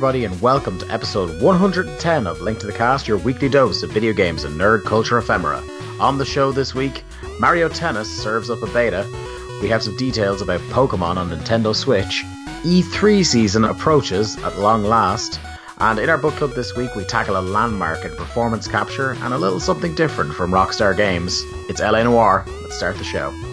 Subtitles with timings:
[0.00, 3.90] Everybody, and welcome to episode 110 of Link to the Cast, your weekly dose of
[3.90, 5.62] video games and nerd culture ephemera.
[6.00, 7.04] On the show this week,
[7.38, 9.06] Mario Tennis serves up a beta.
[9.60, 12.24] We have some details about Pokemon on Nintendo Switch.
[12.62, 15.38] E3 season approaches at long last.
[15.80, 19.34] And in our book club this week, we tackle a landmark in performance capture and
[19.34, 21.42] a little something different from Rockstar Games.
[21.68, 22.46] It's LA Noire.
[22.62, 23.49] Let's start the show.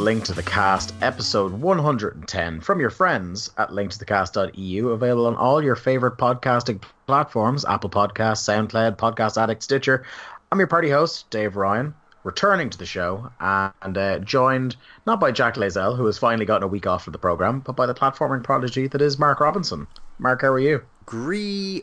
[0.00, 5.76] Link to the Cast, episode 110 from your friends at linktothecast.eu, available on all your
[5.76, 10.06] favorite podcasting platforms Apple Podcasts, SoundCloud, Podcast Addict, Stitcher.
[10.50, 11.92] I'm your party host, Dave Ryan,
[12.24, 14.76] returning to the show and uh, joined
[15.06, 17.76] not by Jack Layzell, who has finally gotten a week off of the program, but
[17.76, 19.86] by the platforming prodigy that is Mark Robinson.
[20.18, 20.80] Mark, how are you?
[21.04, 21.82] Greetings.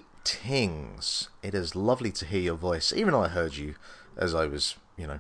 [1.44, 3.76] It is lovely to hear your voice, even though I heard you
[4.18, 5.20] as I was, you know,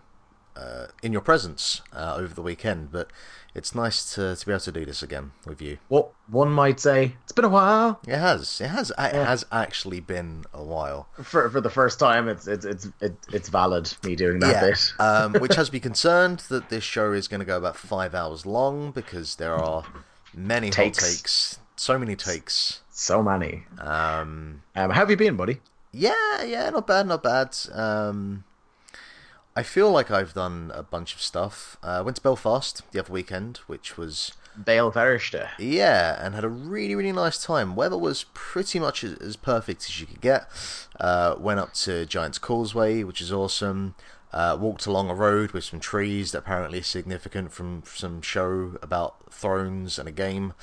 [0.57, 2.91] uh, in your presence uh, over the weekend.
[2.91, 3.11] But
[3.53, 5.77] it's nice to, to be able to do this again with you.
[5.87, 7.99] What one might say, it's been a while.
[8.07, 8.59] It has.
[8.61, 8.91] It has.
[8.97, 11.07] It has actually been a while.
[11.23, 12.87] For for the first time, it's it's it's
[13.31, 14.93] it's valid me doing that bit.
[14.99, 18.45] um, which has me concerned that this show is going to go about five hours
[18.45, 19.83] long because there are
[20.33, 20.97] many Takes.
[21.17, 22.81] takes, so many takes.
[22.91, 23.65] So many.
[23.79, 25.61] Um, Um, how have you been, buddy?
[25.91, 27.55] Yeah, yeah, not bad, not bad.
[27.71, 28.43] Um,
[29.57, 31.77] I feel like I've done a bunch of stuff.
[31.83, 35.49] Uh, I went to Belfast the other weekend, which was Bale Verste.
[35.57, 37.75] yeah, and had a really really nice time.
[37.75, 40.47] Weather was pretty much as, as perfect as you could get.
[40.99, 43.95] Uh, went up to Giant's Causeway, which is awesome.
[44.31, 48.77] Uh, walked along a road with some trees that apparently is significant from some show
[48.83, 50.53] about thrones and a game.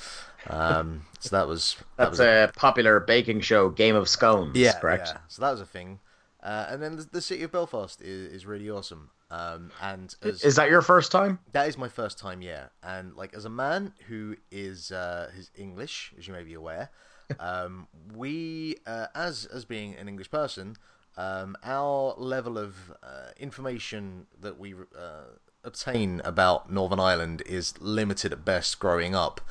[0.47, 4.55] Um, so that was that That's was a popular baking show, Game of Scones.
[4.55, 5.09] yeah, correct.
[5.13, 5.17] yeah.
[5.27, 5.99] So that was a thing.
[6.45, 9.09] Uh, and then the, the city of Belfast is, is really awesome.
[9.31, 11.39] Um, and as, Is that your first time?
[11.53, 12.67] that is my first time, yeah.
[12.83, 16.91] And like as a man who is uh, who's English, as you may be aware,
[17.39, 20.75] um, we uh, as as being an English person,
[21.17, 25.23] um, our level of uh, information that we uh,
[25.63, 28.77] obtain about Northern Ireland is limited at best.
[28.77, 29.41] Growing up,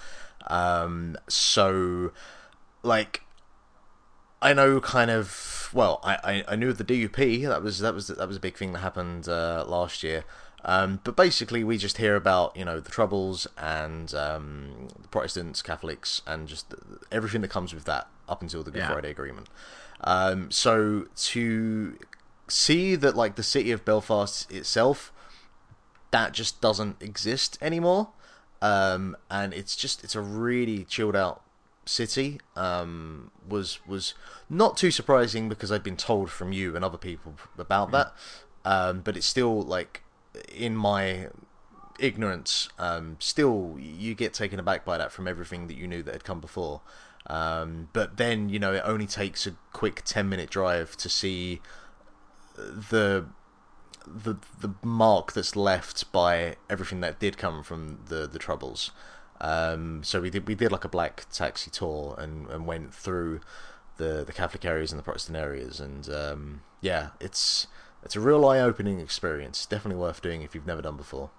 [0.46, 2.12] um, so
[2.84, 3.23] like
[4.44, 5.98] I know kind of well.
[6.04, 7.48] I, I, I knew of the DUP.
[7.48, 10.24] That was that was that was a big thing that happened uh, last year.
[10.66, 15.62] Um, but basically, we just hear about you know the troubles and um, the Protestants,
[15.62, 16.74] Catholics, and just
[17.10, 18.92] everything that comes with that up until the Good Yeah.
[18.92, 19.48] Friday Agreement.
[20.02, 21.98] Um, so to
[22.48, 25.10] see that like the city of Belfast itself,
[26.10, 28.08] that just doesn't exist anymore.
[28.60, 31.42] Um, and it's just it's a really chilled out
[31.86, 32.40] city.
[32.56, 34.14] Um, was was
[34.48, 38.12] not too surprising because I'd been told from you and other people about that.
[38.64, 40.02] Um, but it's still like
[40.54, 41.28] in my
[41.98, 46.12] ignorance, um, still you get taken aback by that from everything that you knew that
[46.12, 46.80] had come before.
[47.26, 51.60] Um, but then you know it only takes a quick ten minute drive to see
[52.56, 53.26] the
[54.06, 58.90] the the mark that's left by everything that did come from the the troubles.
[59.40, 63.40] Um, so we did we did like a black taxi tour and, and went through
[63.96, 67.66] the the Catholic areas and the Protestant areas, and um, yeah, it's
[68.02, 69.66] it's a real eye opening experience.
[69.66, 71.30] Definitely worth doing if you've never done before.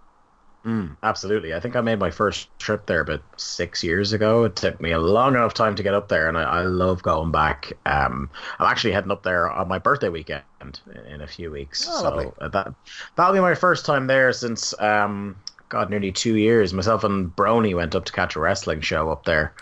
[0.66, 1.54] Mm, absolutely.
[1.54, 4.46] I think I made my first trip there about six years ago.
[4.46, 7.04] It took me a long enough time to get up there, and I, I love
[7.04, 7.74] going back.
[7.86, 10.74] Um, I'm actually heading up there on my birthday weekend in,
[11.06, 11.88] in a few weeks.
[11.88, 12.32] Oh, so lovely.
[12.42, 12.74] uh, that
[13.16, 15.36] that'll be my first time there since um,
[15.76, 16.74] God, nearly two years.
[16.74, 19.54] Myself and Brony went up to catch a wrestling show up there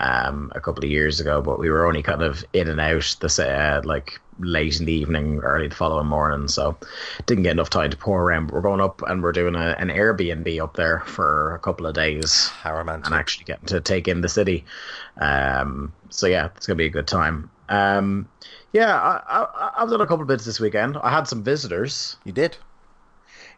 [0.00, 3.14] um, a couple of years ago, but we were only kind of in and out
[3.20, 6.76] the uh, like late in the evening, early the following morning, so
[7.26, 8.46] didn't get enough time to pour around.
[8.46, 11.86] But we're going up and we're doing a, an Airbnb up there for a couple
[11.86, 13.06] of days How romantic!
[13.06, 14.64] and actually getting to take in the city.
[15.18, 17.48] Um, so yeah, it's gonna be a good time.
[17.68, 18.28] Um,
[18.72, 20.96] yeah, I, I, I've done a couple of bits this weekend.
[20.96, 22.16] I had some visitors.
[22.24, 22.56] You did.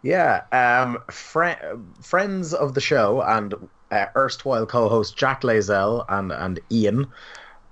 [0.06, 1.56] Yeah, um, fri-
[2.00, 3.54] friends of the show and
[3.90, 7.08] uh, erstwhile co-host Jack Layzell and and Ian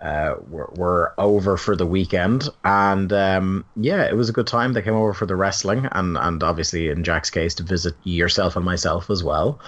[0.00, 4.72] uh, were, were over for the weekend, and um, yeah, it was a good time.
[4.72, 8.56] They came over for the wrestling, and and obviously in Jack's case to visit yourself
[8.56, 9.60] and myself as well.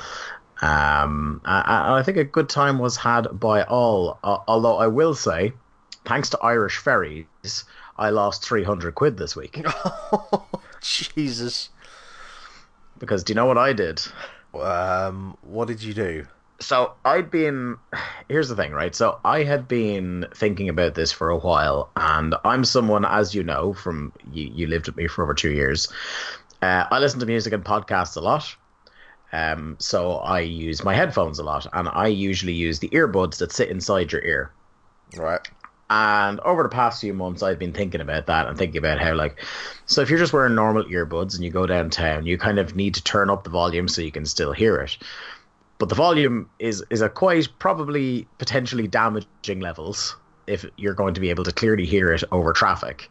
[0.60, 4.18] Um, I, I think a good time was had by all.
[4.24, 5.52] Uh, although I will say,
[6.04, 7.64] thanks to Irish ferries,
[7.96, 9.64] I lost 300 quid this week.
[10.80, 11.70] Jesus.
[12.98, 14.02] Because do you know what I did?
[14.54, 16.26] Um, what did you do?
[16.60, 17.76] So I'd been.
[18.28, 18.94] Here's the thing, right?
[18.94, 23.42] So I had been thinking about this for a while, and I'm someone, as you
[23.44, 25.88] know, from you, you lived with me for over two years.
[26.62, 28.56] Uh, I listen to music and podcasts a lot.
[29.32, 33.52] Um, so I use my headphones a lot, and I usually use the earbuds that
[33.52, 34.50] sit inside your ear.
[35.16, 35.46] Right.
[35.88, 39.14] And over the past few months, I've been thinking about that and thinking about how,
[39.14, 39.44] like,
[39.86, 42.94] so if you're just wearing normal earbuds and you go downtown, you kind of need
[42.94, 44.98] to turn up the volume so you can still hear it.
[45.78, 50.16] But the volume is is at quite probably potentially damaging levels
[50.46, 53.08] if you're going to be able to clearly hear it over traffic.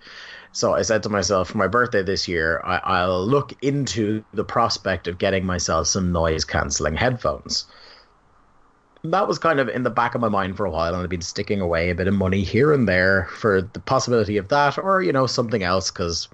[0.51, 4.45] So I said to myself, for my birthday this year, I, will look into the
[4.45, 7.65] prospect of getting myself some noise cancelling headphones.
[9.11, 11.09] That was kind of in the back of my mind for a while, and I've
[11.09, 14.77] been sticking away a bit of money here and there for the possibility of that,
[14.77, 15.91] or you know something else.
[15.91, 16.27] Because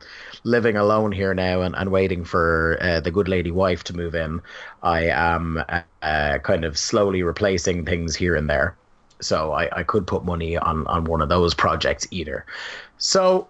[0.43, 4.15] living alone here now and, and waiting for uh, the good lady wife to move
[4.15, 4.41] in,
[4.83, 8.75] I am uh, uh, kind of slowly replacing things here and there.
[9.19, 12.45] So I, I could put money on on one of those projects either.
[12.97, 13.47] So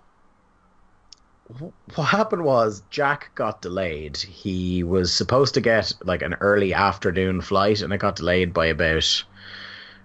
[1.95, 4.17] what happened was Jack got delayed.
[4.17, 8.67] He was supposed to get like an early afternoon flight, and it got delayed by
[8.67, 9.23] about.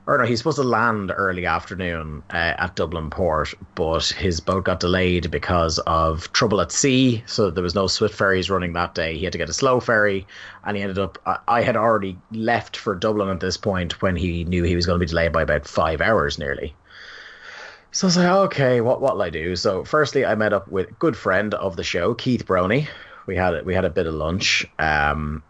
[0.09, 4.65] Or no, he's supposed to land early afternoon uh, at Dublin Port, but his boat
[4.65, 7.25] got delayed because of trouble at sea.
[7.27, 9.19] So there was no swift ferries running that day.
[9.19, 10.25] He had to get a slow ferry,
[10.65, 11.19] and he ended up.
[11.27, 14.87] I, I had already left for Dublin at this point when he knew he was
[14.87, 16.75] going to be delayed by about five hours nearly.
[17.97, 19.57] So I was like, okay, what what'll I do?
[19.57, 22.89] So firstly, I met up with a good friend of the show, Keith Brony.
[23.25, 24.67] We had we had a bit of lunch.
[24.79, 25.43] Um,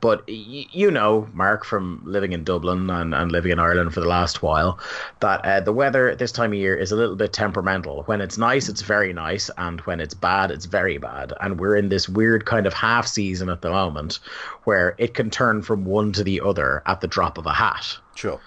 [0.00, 4.00] but y- you know, Mark, from living in Dublin and, and living in Ireland for
[4.00, 4.80] the last while,
[5.20, 8.02] that uh, the weather this time of year is a little bit temperamental.
[8.06, 11.34] When it's nice, it's very nice, and when it's bad, it's very bad.
[11.40, 14.18] And we're in this weird kind of half season at the moment
[14.64, 17.96] where it can turn from one to the other at the drop of a hat.
[18.16, 18.40] Sure.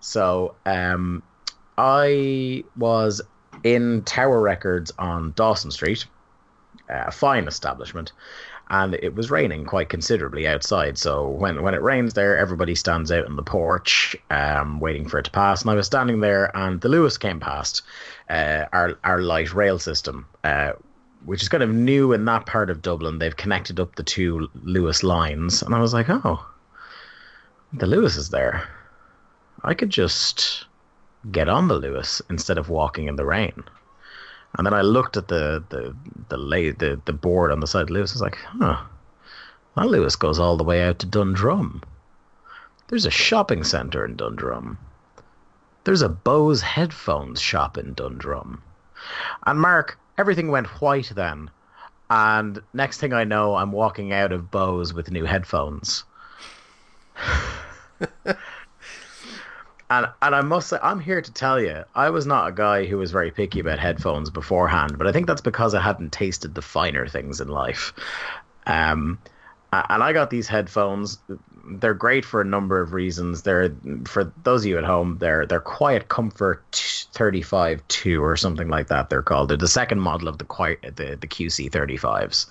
[0.00, 1.22] So, um,
[1.78, 3.22] I was
[3.64, 6.06] in Tower Records on Dawson Street,
[6.88, 8.12] a fine establishment,
[8.68, 10.98] and it was raining quite considerably outside.
[10.98, 15.18] So when when it rains there, everybody stands out on the porch, um, waiting for
[15.18, 15.62] it to pass.
[15.62, 17.82] And I was standing there, and the Luas came past,
[18.28, 20.26] uh, our our light rail system.
[20.44, 20.72] Uh,
[21.24, 23.20] which is kind of new in that part of Dublin.
[23.20, 26.44] They've connected up the two Luas lines, and I was like, "Oh,
[27.72, 28.68] the Luas is there.
[29.62, 30.66] I could just
[31.30, 33.64] get on the Luas instead of walking in the rain.
[34.56, 35.94] And then I looked at the the
[36.28, 38.12] the lay, the, the board on the side of Luas.
[38.12, 38.82] I was like, huh,
[39.76, 41.82] that Luas goes all the way out to Dundrum.
[42.88, 44.78] There's a shopping centre in Dundrum.
[45.84, 48.62] There's a Bose headphones shop in Dundrum.
[49.46, 51.50] And Mark, everything went white then.
[52.10, 56.04] And next thing I know, I'm walking out of Bose with new headphones.
[59.92, 62.86] And and I must say, I'm here to tell you, I was not a guy
[62.86, 66.54] who was very picky about headphones beforehand, but I think that's because I hadn't tasted
[66.54, 67.92] the finer things in life.
[68.66, 69.18] Um,
[69.70, 71.18] and I got these headphones.
[71.64, 73.42] They're great for a number of reasons.
[73.42, 73.74] They're
[74.06, 75.18] for those of you at home.
[75.18, 76.64] They're they're Quiet Comfort
[77.12, 79.10] 35 two or something like that.
[79.10, 79.50] They're called.
[79.50, 82.46] They're the second model of the quiet the the QC 35s,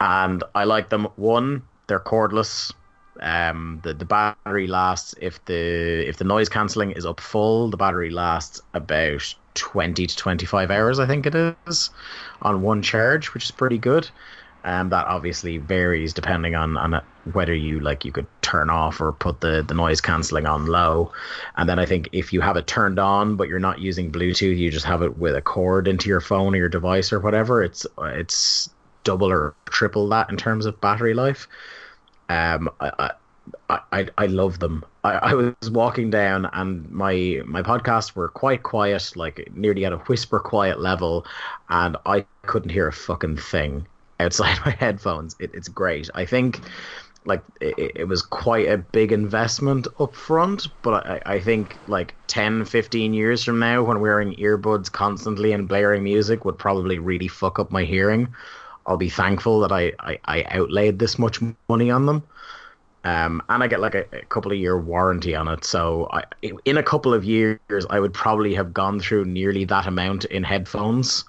[0.00, 1.06] and I like them.
[1.14, 2.72] One, they're cordless
[3.20, 7.76] um, the the battery lasts if the if the noise cancelling is up full, the
[7.76, 11.34] battery lasts about twenty to twenty five hours, I think it
[11.66, 11.90] is,
[12.42, 14.08] on one charge, which is pretty good.
[14.62, 17.00] Um, that obviously varies depending on, on
[17.32, 21.12] whether you like you could turn off or put the, the noise cancelling on low.
[21.56, 24.58] And then I think if you have it turned on but you're not using Bluetooth,
[24.58, 27.62] you just have it with a cord into your phone or your device or whatever.
[27.62, 28.68] It's it's
[29.02, 31.48] double or triple that in terms of battery life.
[32.30, 33.10] Um, I,
[33.68, 34.84] I, I, I love them.
[35.02, 39.92] I, I was walking down and my my podcasts were quite quiet, like nearly at
[39.92, 41.26] a whisper quiet level,
[41.70, 43.84] and I couldn't hear a fucking thing
[44.20, 45.34] outside my headphones.
[45.40, 46.08] It, it's great.
[46.14, 46.60] I think
[47.24, 52.14] like it, it, was quite a big investment up front but I, I think like
[52.28, 57.28] 10 15 years from now when wearing earbuds constantly and blaring music would probably really
[57.28, 58.26] fuck up my hearing
[58.90, 62.22] i'll be thankful that i, I, I outlaid this much money on them
[63.04, 65.64] um, and I get like a, a, couple of year warranty on it.
[65.64, 66.24] So I,
[66.66, 70.44] in a couple of years, I would probably have gone through nearly that amount in
[70.44, 71.24] headphones.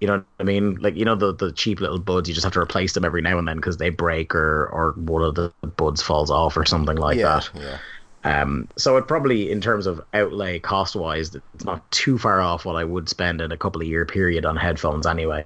[0.00, 0.76] You know what I mean?
[0.76, 3.22] Like you know the the cheap little buds, you just have to replace them every
[3.22, 6.64] now and then because they break or or one of the buds falls off or
[6.64, 7.50] something like yeah, that.
[7.54, 7.78] Yeah.
[8.24, 12.64] Um, so it probably, in terms of outlay cost wise, it's not too far off
[12.64, 15.44] what I would spend in a couple of year period on headphones anyway.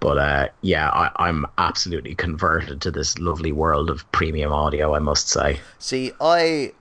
[0.00, 4.94] But uh, yeah, I, am absolutely converted to this lovely world of premium audio.
[4.94, 5.60] I must say.
[5.78, 6.72] See, I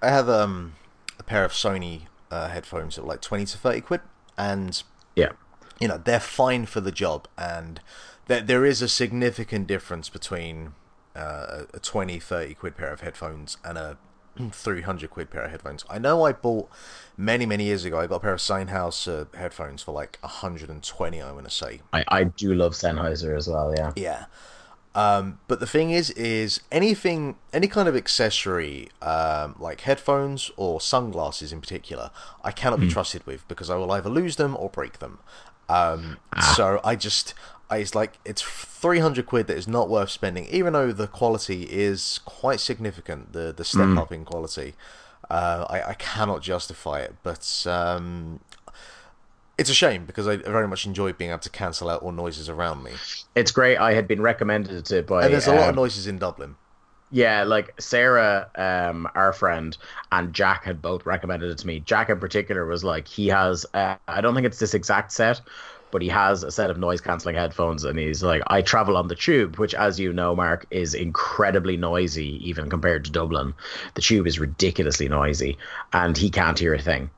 [0.00, 0.74] I have um,
[1.18, 4.00] a pair of Sony uh, headphones at like twenty to thirty quid,
[4.36, 4.80] and
[5.16, 5.32] yeah,
[5.80, 7.80] you know they're fine for the job, and
[8.28, 10.74] there there is a significant difference between
[11.18, 13.98] uh, a 20, 30 quid pair of headphones and a
[14.52, 15.84] 300 quid pair of headphones.
[15.88, 16.70] I know I bought
[17.16, 21.20] many, many years ago, I got a pair of Sennheiser uh, headphones for like 120,
[21.20, 21.80] I want to say.
[21.92, 23.92] I, I do love Sennheiser as well, yeah.
[23.96, 24.24] Yeah.
[24.94, 30.80] Um, but the thing is, is anything, any kind of accessory, um, like headphones or
[30.80, 32.10] sunglasses in particular,
[32.42, 32.82] I cannot mm.
[32.82, 32.92] be hmm.
[32.94, 35.18] trusted with because I will either lose them or break them.
[35.68, 36.54] Um, ah.
[36.56, 37.34] So I just,
[37.70, 42.20] it's like it's 300 quid that is not worth spending even though the quality is
[42.24, 43.98] quite significant the the step mm.
[43.98, 44.74] up in quality
[45.30, 48.40] uh, I, I cannot justify it but um,
[49.58, 52.48] it's a shame because I very much enjoy being able to cancel out all noises
[52.48, 52.92] around me
[53.34, 56.06] it's great I had been recommended it by and there's a lot of um, noises
[56.06, 56.56] in Dublin
[57.10, 59.76] yeah, like Sarah, um, our friend,
[60.12, 61.80] and Jack had both recommended it to me.
[61.80, 65.40] Jack in particular was like, he has, uh, I don't think it's this exact set,
[65.90, 69.08] but he has a set of noise cancelling headphones and he's like I travel on
[69.08, 73.54] the tube which as you know Mark is incredibly noisy even compared to Dublin.
[73.94, 75.58] The tube is ridiculously noisy
[75.92, 77.10] and he can't hear a thing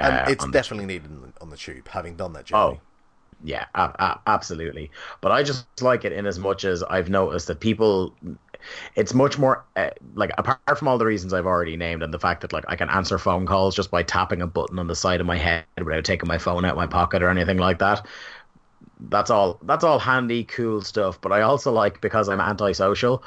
[0.00, 2.80] and uh, it's definitely needed on the tube having done that journey.
[2.80, 2.80] Oh
[3.42, 4.90] yeah a- a- absolutely.
[5.20, 8.16] But I just like it in as much as I've noticed that people
[8.94, 12.18] it's much more uh, like apart from all the reasons I've already named and the
[12.18, 14.96] fact that like I can answer phone calls just by tapping a button on the
[14.96, 17.78] side of my head without taking my phone out of my pocket or anything like
[17.78, 18.06] that.
[19.00, 19.58] That's all.
[19.62, 21.20] That's all handy, cool stuff.
[21.20, 23.22] But I also like because I'm antisocial.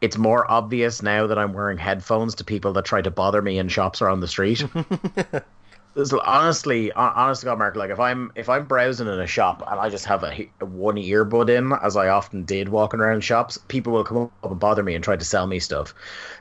[0.00, 3.58] It's more obvious now that I'm wearing headphones to people that try to bother me
[3.58, 4.64] in shops or on the street.
[5.96, 9.80] honestly, honest to God, Mark, like if I'm if I'm browsing in a shop and
[9.80, 13.58] I just have a, a, one earbud in, as I often did walking around shops,
[13.68, 15.94] people will come up and bother me and try to sell me stuff.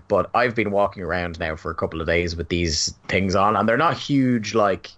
[0.08, 3.56] But I've been walking around now for a couple of days with these things on,
[3.56, 4.92] and they're not huge, like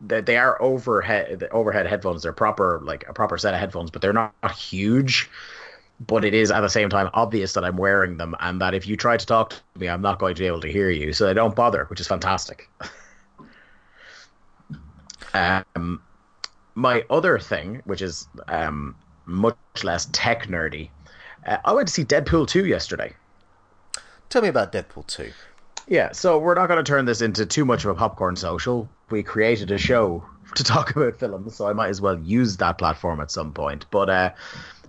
[0.00, 2.22] they, they are overhead overhead headphones.
[2.22, 5.30] They're proper like a proper set of headphones, but they're not huge.
[6.06, 8.86] But it is at the same time obvious that I'm wearing them, and that if
[8.86, 11.12] you try to talk to me, I'm not going to be able to hear you.
[11.12, 12.68] So they don't bother, which is fantastic.
[15.34, 16.02] Um,
[16.74, 18.96] my other thing, which is um,
[19.26, 20.90] much less tech nerdy,
[21.46, 23.14] uh, I went to see Deadpool 2 yesterday.
[24.28, 25.30] Tell me about Deadpool 2.
[25.88, 28.88] Yeah, so we're not going to turn this into too much of a popcorn social.
[29.10, 32.78] We created a show to talk about films, so I might as well use that
[32.78, 33.86] platform at some point.
[33.90, 34.30] But uh,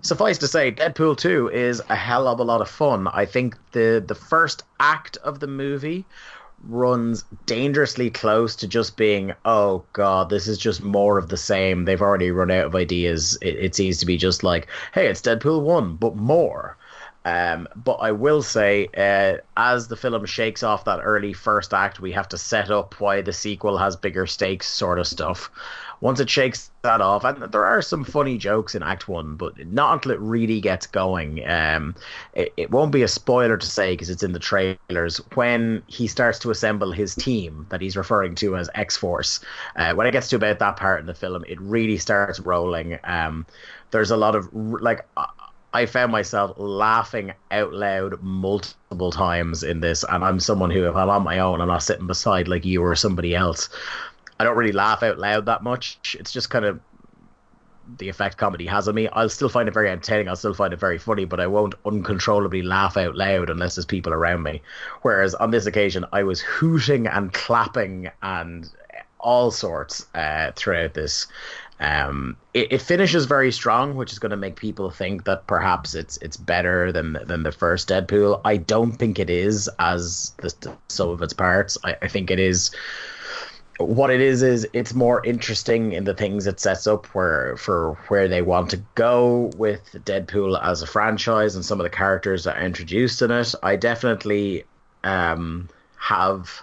[0.02, 3.08] suffice to say, Deadpool 2 is a hell of a lot of fun.
[3.08, 6.04] I think the the first act of the movie
[6.68, 11.84] runs dangerously close to just being, oh god, this is just more of the same.
[11.84, 13.36] They've already run out of ideas.
[13.42, 16.76] It, it seems to be just like, hey, it's Deadpool one, but more.
[17.24, 22.00] Um, but I will say, uh, as the film shakes off that early first act,
[22.00, 25.50] we have to set up why the sequel has bigger stakes, sort of stuff
[26.02, 29.56] once it shakes that off, and there are some funny jokes in Act One, but
[29.68, 31.48] not until it really gets going.
[31.48, 31.94] Um,
[32.34, 36.08] it, it won't be a spoiler to say because it's in the trailers when he
[36.08, 39.38] starts to assemble his team that he's referring to as X Force.
[39.76, 42.98] Uh, when it gets to about that part in the film, it really starts rolling.
[43.04, 43.46] Um,
[43.92, 45.06] there's a lot of like.
[45.74, 50.94] I found myself laughing out loud multiple times in this, and I'm someone who, if
[50.94, 53.70] I'm on my own, I'm not sitting beside like you or somebody else.
[54.42, 56.16] I don't really laugh out loud that much.
[56.18, 56.80] It's just kind of
[57.98, 59.06] the effect comedy has on me.
[59.06, 60.26] I'll still find it very entertaining.
[60.26, 63.86] I'll still find it very funny, but I won't uncontrollably laugh out loud unless there's
[63.86, 64.60] people around me.
[65.02, 68.68] Whereas on this occasion, I was hooting and clapping and
[69.20, 71.28] all sorts uh, throughout this.
[71.78, 75.94] Um, it, it, finishes very strong, which is going to make people think that perhaps
[75.94, 78.40] it's it's better than than the first Deadpool.
[78.44, 80.52] I don't think it is as the,
[80.88, 81.78] the of its parts.
[81.84, 82.72] I, I think it is
[83.78, 87.94] what it is is it's more interesting in the things it sets up where for
[88.08, 92.44] where they want to go with Deadpool as a franchise and some of the characters
[92.44, 93.54] that are introduced in it.
[93.62, 94.64] I definitely
[95.04, 96.62] um, have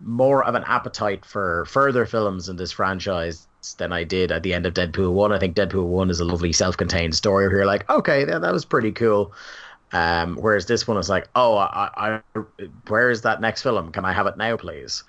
[0.00, 3.46] more of an appetite for further films in this franchise
[3.78, 5.32] than I did at the end of Deadpool one.
[5.32, 8.52] I think Deadpool one is a lovely self-contained story where you're like, okay, yeah, that
[8.52, 9.32] was pretty cool.
[9.92, 11.90] Um, whereas this one is like, oh, I,
[12.34, 12.40] I,
[12.88, 13.92] where is that next film?
[13.92, 15.04] Can I have it now, please?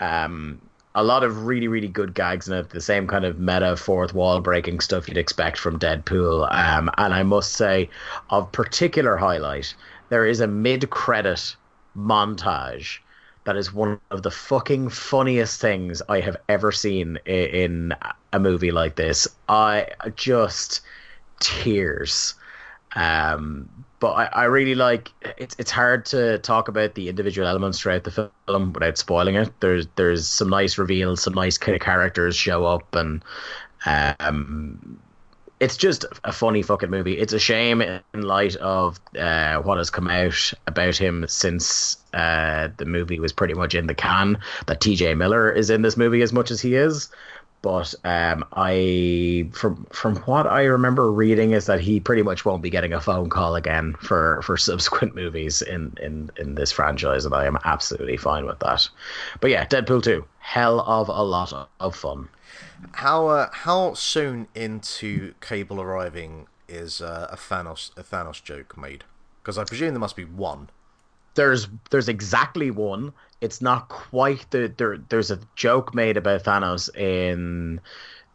[0.00, 0.60] Um,
[0.94, 4.14] a lot of really really good gags in it the same kind of meta fourth
[4.14, 7.88] wall breaking stuff you'd expect from deadpool um, and i must say
[8.30, 9.74] of particular highlight
[10.08, 11.56] there is a mid credit
[11.96, 12.98] montage
[13.44, 17.94] that is one of the fucking funniest things I have ever seen in,
[18.32, 19.28] a movie like this.
[19.48, 20.80] I just
[21.40, 22.34] tears.
[22.96, 27.80] Um, but I, I really like it's it's hard to talk about the individual elements
[27.80, 29.50] throughout the film without spoiling it.
[29.60, 33.24] There's there's some nice reveals, some nice kind of characters show up, and
[33.86, 35.00] um,
[35.58, 37.16] it's just a funny fucking movie.
[37.16, 42.68] It's a shame in light of uh, what has come out about him since uh,
[42.76, 45.14] the movie was pretty much in the can that T.J.
[45.14, 47.08] Miller is in this movie as much as he is.
[47.64, 52.60] But um, I, from from what I remember reading, is that he pretty much won't
[52.60, 57.24] be getting a phone call again for, for subsequent movies in, in, in this franchise,
[57.24, 58.86] and I am absolutely fine with that.
[59.40, 62.28] But yeah, Deadpool two, hell of a lot of fun.
[62.92, 69.04] How uh, how soon into Cable arriving is uh, a Thanos a Thanos joke made?
[69.42, 70.68] Because I presume there must be one.
[71.34, 74.96] There's there's exactly one it's not quite the there.
[74.96, 77.78] There's a joke made about Thanos in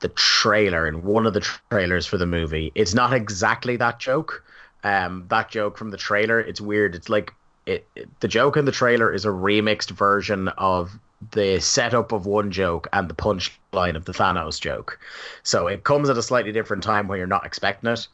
[0.02, 2.72] the trailer in one of the trailers for the movie.
[2.76, 4.46] It's not exactly that joke.
[4.84, 6.40] Um, that joke from the trailer.
[6.40, 6.94] It's weird.
[6.94, 7.34] It's like
[7.66, 10.98] it, it, the joke in the trailer is a remixed version of
[11.32, 15.00] the setup of one joke and the punchline of the Thanos joke.
[15.42, 18.08] So it comes at a slightly different time when you're not expecting it,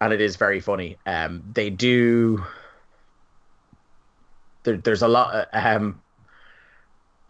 [0.00, 0.98] and it is very funny.
[1.06, 2.44] Um, they do
[4.64, 5.48] there, there's a lot.
[5.52, 6.00] Um,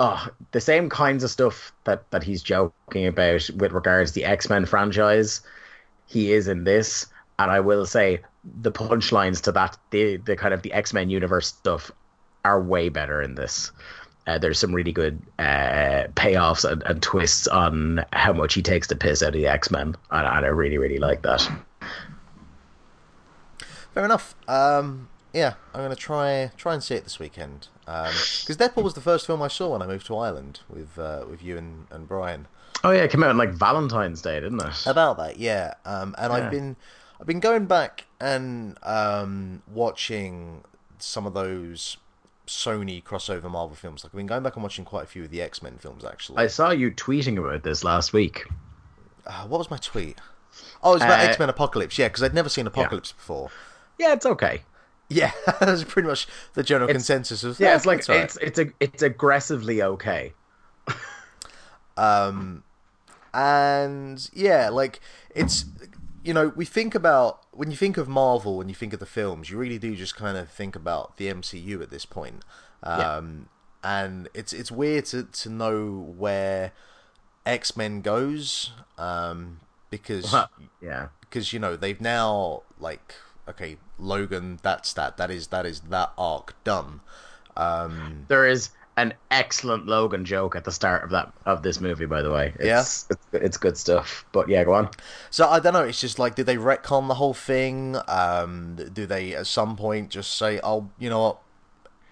[0.00, 4.24] oh, the same kinds of stuff that that he's joking about with regards to the
[4.24, 5.42] X Men franchise.
[6.06, 7.06] He is in this,
[7.38, 8.20] and I will say
[8.60, 11.90] the punchlines to that, the the kind of the X Men universe stuff,
[12.44, 13.70] are way better in this.
[14.26, 18.86] Uh, there's some really good uh, payoffs and, and, twists on how much he takes
[18.86, 21.46] the piss out of the X Men, and, and, I really, really like that.
[23.92, 24.34] Fair enough.
[24.48, 28.94] Um, yeah, I'm gonna try try and see it this weekend because um, Deadpool was
[28.94, 31.86] the first film I saw when I moved to Ireland with uh, with you and,
[31.90, 32.46] and Brian.
[32.84, 34.86] Oh yeah, it came out on like Valentine's Day, didn't it?
[34.86, 35.74] About that, yeah.
[35.84, 36.38] Um, and yeah.
[36.38, 36.76] I've been
[37.20, 40.62] I've been going back and um, watching
[40.98, 41.96] some of those
[42.46, 44.04] Sony crossover Marvel films.
[44.04, 46.04] Like I've been going back and watching quite a few of the X Men films
[46.04, 46.38] actually.
[46.38, 48.46] I saw you tweeting about this last week.
[49.26, 50.18] Uh, what was my tweet?
[50.82, 51.98] Oh, it was about uh, X Men Apocalypse.
[51.98, 53.20] Yeah, because I'd never seen Apocalypse yeah.
[53.20, 53.50] before.
[53.98, 54.62] Yeah, it's okay.
[55.08, 57.44] Yeah, that's pretty much the general it's, consensus.
[57.44, 58.20] Of, yeah, oh, it's like right.
[58.20, 60.32] it's it's a, it's aggressively okay.
[61.96, 62.64] um,
[63.32, 65.00] and yeah, like
[65.34, 65.66] it's
[66.22, 69.06] you know we think about when you think of Marvel when you think of the
[69.06, 72.44] films, you really do just kind of think about the MCU at this point.
[72.82, 73.48] Um,
[73.82, 74.00] yeah.
[74.00, 76.72] and it's it's weird to to know where
[77.44, 80.34] X Men goes, um, because
[80.80, 83.14] yeah, because you know they've now like
[83.48, 85.16] okay, Logan, that's that.
[85.16, 87.00] That is that is that arc done.
[87.56, 92.06] Um, there is an excellent Logan joke at the start of that of this movie,
[92.06, 92.54] by the way.
[92.56, 94.24] It's, yeah, it's, it's good stuff.
[94.32, 94.90] But yeah, go on.
[95.30, 95.84] So I don't know.
[95.84, 97.96] It's just like, did they retcon the whole thing?
[98.08, 101.38] Um, do they at some point just say, "Oh, you know what,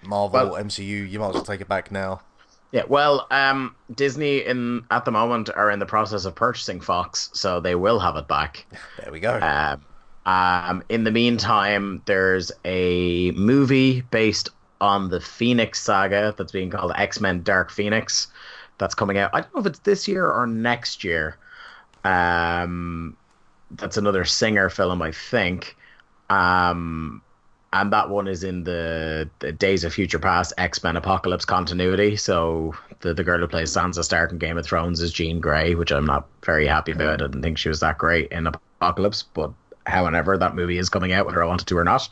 [0.03, 2.21] Marvel well, MCU, you might as well take it back now"?
[2.73, 7.31] Yeah, well, um, Disney in at the moment are in the process of purchasing Fox,
[7.35, 8.67] so they will have it back.
[9.03, 9.33] There we go.
[9.33, 9.77] Uh,
[10.27, 14.49] um, in the meantime, there's a movie based
[14.81, 18.29] on the Phoenix saga that's being called X Men Dark Phoenix
[18.79, 19.31] that's coming out.
[19.33, 21.37] I don't know if it's this year or next year.
[22.05, 23.17] Um,
[23.73, 25.77] that's another Singer film, I think.
[26.31, 27.23] Um,
[27.73, 32.17] and that one is in the, the Days of Future Past X Men Apocalypse continuity.
[32.17, 35.75] So the the girl who plays Sansa Stark in Game of Thrones is Jean Grey,
[35.75, 37.23] which I'm not very happy about.
[37.23, 39.53] I didn't think she was that great in Apocalypse, but
[39.87, 42.09] however that movie is coming out, whether I wanted to or not.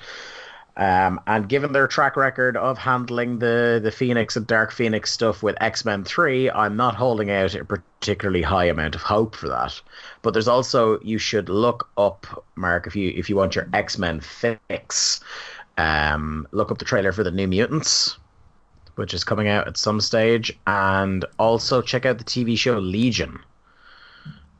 [0.76, 5.42] Um, and given their track record of handling the the Phoenix and Dark Phoenix stuff
[5.42, 9.48] with X Men Three, I'm not holding out a particularly high amount of hope for
[9.48, 9.80] that.
[10.22, 13.98] But there's also you should look up, Mark, if you if you want your X
[13.98, 15.20] Men fix,
[15.76, 18.16] um, look up the trailer for the New Mutants,
[18.94, 23.40] which is coming out at some stage, and also check out the TV show Legion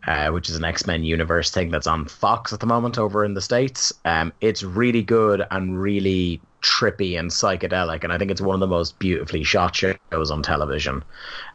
[0.07, 3.25] uh, which is an X Men universe thing that's on Fox at the moment over
[3.25, 3.93] in the States.
[4.05, 8.61] Um, it's really good and really trippy and psychedelic, and I think it's one of
[8.61, 11.03] the most beautifully shot shows on television.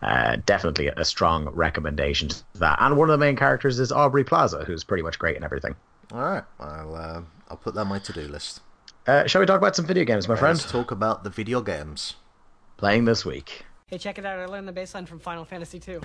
[0.02, 2.78] Uh, definitely a strong recommendation to that.
[2.82, 5.76] And one of the main characters is Aubrey Plaza, who's pretty much great in everything.
[6.12, 8.62] All right, I'll uh, I'll put that on my to do list.
[9.08, 10.58] Uh, shall we talk about some video games, my friend?
[10.58, 12.16] Let's talk about the video games
[12.78, 13.66] playing this week.
[13.88, 14.40] Hey, check it out!
[14.40, 16.00] I learned the baseline from Final Fantasy II.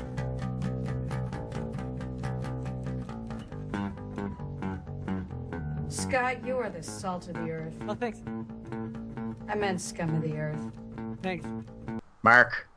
[5.90, 7.74] Scott, you are the salt of the earth.
[7.88, 8.20] Oh, thanks.
[9.48, 10.60] I meant scum of the earth.
[11.22, 11.46] Thanks.
[12.22, 12.68] Mark,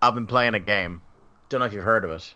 [0.00, 1.02] I've been playing a game.
[1.48, 2.34] Don't know if you've heard of it.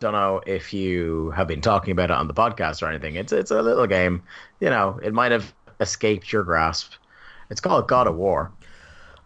[0.00, 3.14] Don't know if you have been talking about it on the podcast or anything.
[3.14, 4.22] It's it's a little game.
[4.60, 6.92] You know, it might have escaped your grasp.
[7.48, 8.50] It's called God of War.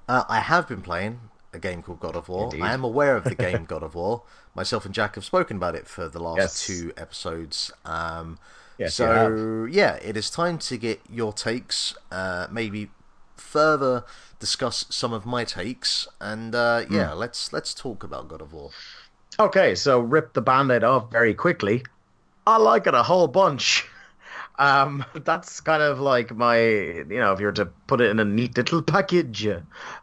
[0.09, 1.21] Uh, I have been playing
[1.55, 2.45] a game called God of War.
[2.45, 2.63] Indeed.
[2.63, 4.23] I am aware of the game God of War.
[4.55, 6.67] Myself and Jack have spoken about it for the last Yes.
[6.67, 7.73] two episodes.
[7.87, 8.39] Um,
[8.79, 11.95] Yes, so yeah, it is time to get your takes.
[12.11, 12.91] Uh, maybe
[13.37, 14.05] further
[14.39, 16.95] discuss some of my takes, and uh, Hmm.
[16.95, 18.71] yeah, let's let's talk about God of War.
[19.41, 21.83] Okay, so rip the band-aid off very quickly.
[22.47, 23.85] I like it a whole bunch.
[24.61, 28.19] Um, that's kind of like my, you know, if you were to put it in
[28.19, 29.47] a neat little package,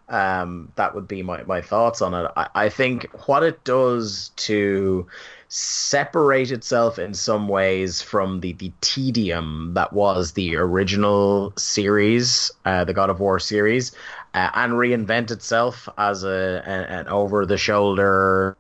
[0.07, 2.31] um, that would be my, my thoughts on it.
[2.37, 5.07] I, I think what it does to
[5.47, 12.83] separate itself in some ways from the, the tedium that was the original series, uh,
[12.83, 13.91] the God of War series,
[14.33, 18.57] uh, and reinvent itself as a, an, an over-the-shoulder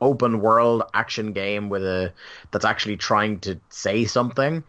[0.00, 2.12] open world action game with a
[2.50, 4.62] that's actually trying to say something.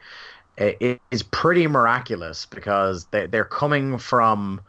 [0.58, 4.62] It, is pretty miraculous because they, they're coming from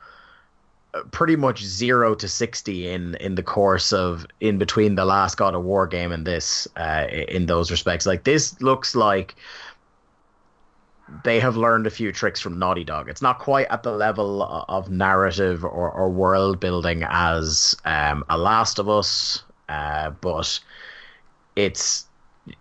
[1.10, 5.54] pretty much zero to 60 in in the course of in between the last god
[5.54, 9.34] of war game and this uh, in those respects like this looks like
[11.24, 13.08] they have learned a few tricks from Naughty Dog.
[13.08, 18.36] It's not quite at the level of narrative or, or world building as um, A
[18.36, 20.58] Last of Us, uh, but
[21.54, 22.05] it's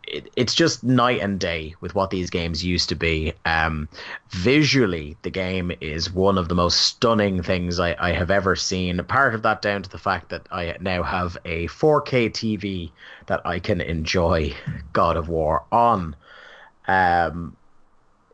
[0.08, 3.34] it, it's just night and day with what these games used to be.
[3.46, 3.88] Um,
[4.30, 9.04] visually, the game is one of the most stunning things I, I have ever seen.
[9.06, 12.92] Part of that down to the fact that I now have a 4K TV
[13.28, 14.54] that I can enjoy
[14.94, 16.16] God of War on.
[16.88, 17.56] Um,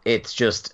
[0.05, 0.73] it's just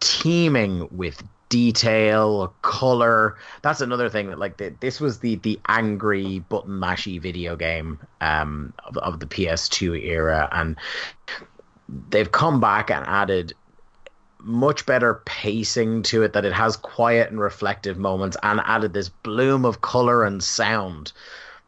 [0.00, 1.22] teeming with
[1.54, 3.36] detail, color.
[3.62, 8.00] That's another thing that like the, this was the the angry button mashy video game
[8.20, 10.74] um of, of the PS2 era and
[12.10, 13.52] they've come back and added
[14.40, 19.08] much better pacing to it that it has quiet and reflective moments and added this
[19.08, 21.12] bloom of color and sound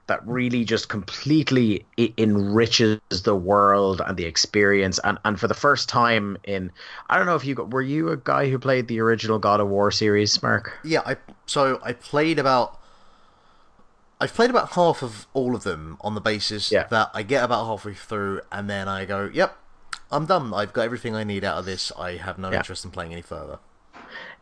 [0.06, 1.84] that really just completely
[2.18, 6.70] enriches the world and the experience and and for the first time in
[7.10, 9.60] I don't know if you got, were you a guy who played the original God
[9.60, 11.16] of War series Mark Yeah, I
[11.46, 12.78] so I played about
[14.20, 16.86] I've played about half of all of them on the basis Yeah.
[16.88, 19.54] that I get about halfway through and then I go, "Yep,
[20.10, 20.54] I'm done.
[20.54, 21.92] I've got everything I need out of this.
[21.98, 22.58] I have no Yeah.
[22.58, 23.58] interest in playing any further."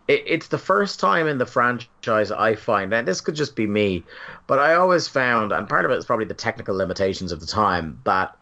[0.08, 3.66] It, it's the first time in the franchise I find, and this could just be
[3.66, 4.04] me,
[4.46, 7.46] but I always found, and part of it is probably the technical limitations of the
[7.46, 8.36] time, that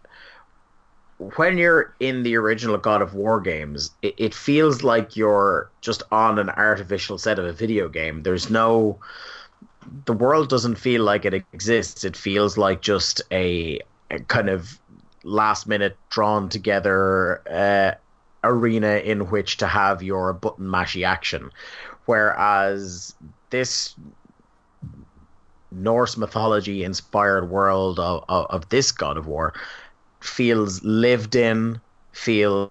[1.37, 6.03] when you're in the original God of War games, it, it feels like you're just
[6.11, 8.23] on an artificial set of a video game.
[8.23, 8.99] There's no.
[10.05, 12.05] The world doesn't feel like it exists.
[12.05, 14.79] It feels like just a, a kind of
[15.25, 17.99] last minute drawn together uh,
[18.45, 21.51] arena in which to have your button mashy action.
[22.07, 23.15] Whereas
[23.51, 23.95] this
[25.71, 29.55] Norse mythology inspired world of, of, of this God of War
[30.21, 31.81] feels lived in,
[32.13, 32.71] feels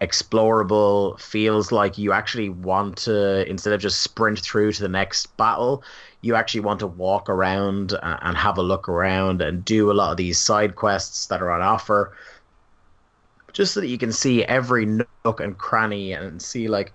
[0.00, 5.36] explorable, feels like you actually want to, instead of just sprint through to the next
[5.36, 5.84] battle,
[6.22, 9.94] you actually want to walk around and, and have a look around and do a
[9.94, 12.12] lot of these side quests that are on offer
[13.52, 16.92] just so that you can see every nook and cranny and see like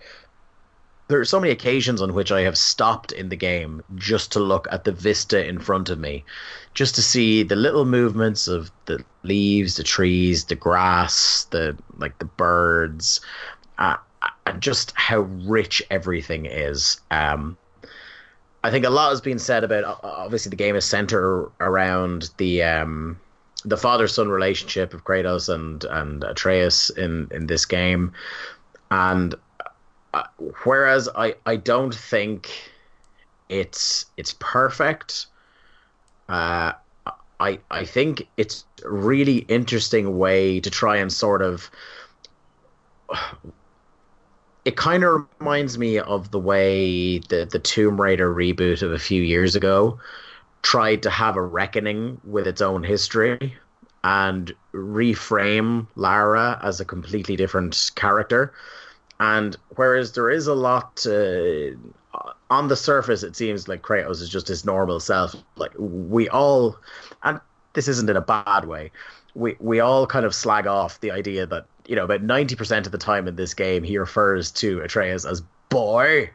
[1.07, 4.39] there are so many occasions on which I have stopped in the game just to
[4.39, 6.25] look at the vista in front of me,
[6.73, 12.17] just to see the little movements of the leaves, the trees, the grass, the like
[12.19, 13.21] the birds,
[13.77, 13.95] uh,
[14.45, 16.99] and just how rich everything is.
[17.09, 17.57] Um,
[18.63, 19.99] I think a lot has been said about.
[20.03, 23.17] Obviously, the game is centered around the um,
[23.67, 28.13] the father son relationship of Kratos and and Atreus in in this game,
[28.89, 29.35] and
[30.13, 30.23] uh,
[30.63, 32.49] whereas I I don't think
[33.49, 35.27] it's it's perfect.
[36.29, 36.73] Uh,
[37.39, 41.69] I I think it's a really interesting way to try and sort of.
[44.65, 48.99] It kind of reminds me of the way the the Tomb Raider reboot of a
[48.99, 49.99] few years ago
[50.61, 53.55] tried to have a reckoning with its own history
[54.03, 58.53] and reframe Lara as a completely different character.
[59.19, 61.71] And whereas there is a lot uh,
[62.49, 65.35] on the surface, it seems like Kratos is just his normal self.
[65.55, 66.77] Like we all,
[67.23, 67.39] and
[67.73, 68.91] this isn't in a bad way.
[69.35, 72.85] We we all kind of slag off the idea that you know about ninety percent
[72.85, 76.29] of the time in this game he refers to Atreus as boy,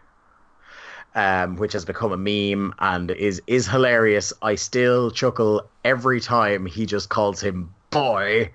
[1.15, 4.33] um, which has become a meme and is is hilarious.
[4.43, 8.51] I still chuckle every time he just calls him boy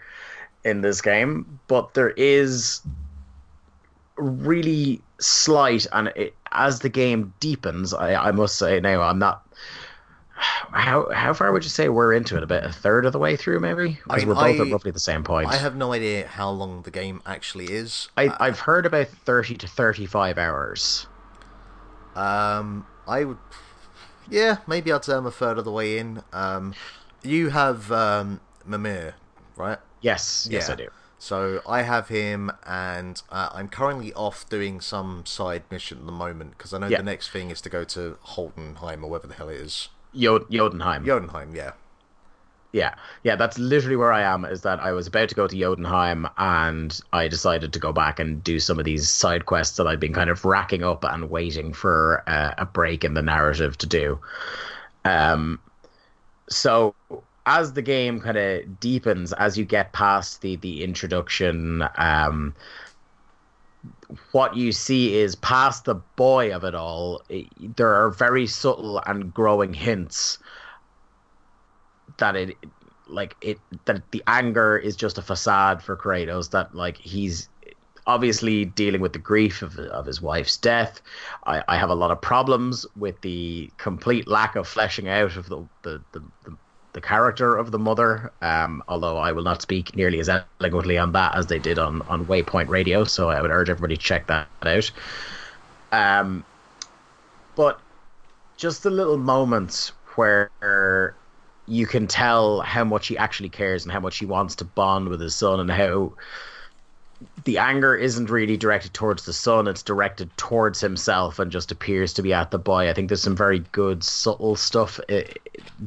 [0.63, 2.81] in this game, but there is
[4.17, 9.43] really slight and it, as the game deepens, I, I must say now I'm not.
[10.39, 12.43] How how far would you say we're into it?
[12.43, 13.99] About a third of the way through, maybe.
[14.09, 15.49] I Because mean, we're both I- at roughly the same point.
[15.49, 18.09] I have no idea how long the game actually is.
[18.17, 21.07] I, I've heard about thirty to thirty-five hours.
[22.17, 23.37] Um, I would,
[24.29, 26.23] yeah, maybe I'd say I'm a third of the way in.
[26.33, 26.73] Um,
[27.23, 29.13] you have um, Mimir,
[29.55, 29.77] right?
[30.01, 30.73] Yes, yes, Yeah.
[30.73, 30.87] I do.
[31.19, 36.11] So I have him, and uh, I'm currently off doing some side mission at the
[36.11, 36.97] moment because I know Yeah.
[36.97, 39.89] the next thing is to go to Holdenheim or whatever the hell it is.
[40.15, 41.05] Jod- Jodenheim.
[41.05, 41.71] Jotunheim, yeah.
[42.73, 44.43] Yeah, yeah, that's literally where I am.
[44.43, 48.19] Is that I was about to go to Jotunheim, and I decided to go back
[48.19, 51.29] and do some of these side quests that I'd been kind of racking up and
[51.29, 54.19] waiting for uh, a break in the narrative to do.
[55.05, 55.59] Um,
[56.49, 56.93] so
[57.45, 62.53] as the game kind of deepens, as you get past the the introduction, um,
[64.31, 67.21] what you see is past the boy of it all.
[67.75, 70.37] there are very subtle and growing hints
[72.17, 72.57] that it
[73.07, 77.49] like it that the anger is just a facade for Kratos that like he's
[78.05, 81.01] obviously dealing with the grief of, of his wife's death.
[81.45, 85.49] I, I have a lot of problems with the complete lack of fleshing out of
[85.49, 86.57] the the, the, the,
[86.93, 91.11] the character of the mother um, although I will not speak nearly as eloquently on
[91.11, 94.27] that as they did on, on Waypoint Radio so I would urge everybody to check
[94.27, 94.91] that out.
[95.91, 96.43] Um,
[97.55, 97.79] but
[98.55, 101.13] just the little moments where
[101.67, 105.09] you can tell how much he actually cares and how much he wants to bond
[105.09, 106.13] with his son and how
[107.45, 112.13] the anger isn't really directed towards the son it's directed towards himself and just appears
[112.13, 115.21] to be at the boy i think there's some very good subtle stuff uh,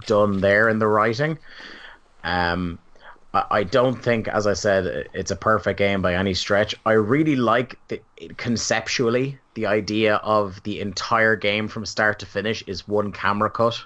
[0.07, 1.38] done there in the writing
[2.25, 2.79] um
[3.33, 6.75] I don't think, as I said, it's a perfect game by any stretch.
[6.85, 8.03] I really like the
[8.38, 13.85] conceptually the idea of the entire game from start to finish is one camera cut.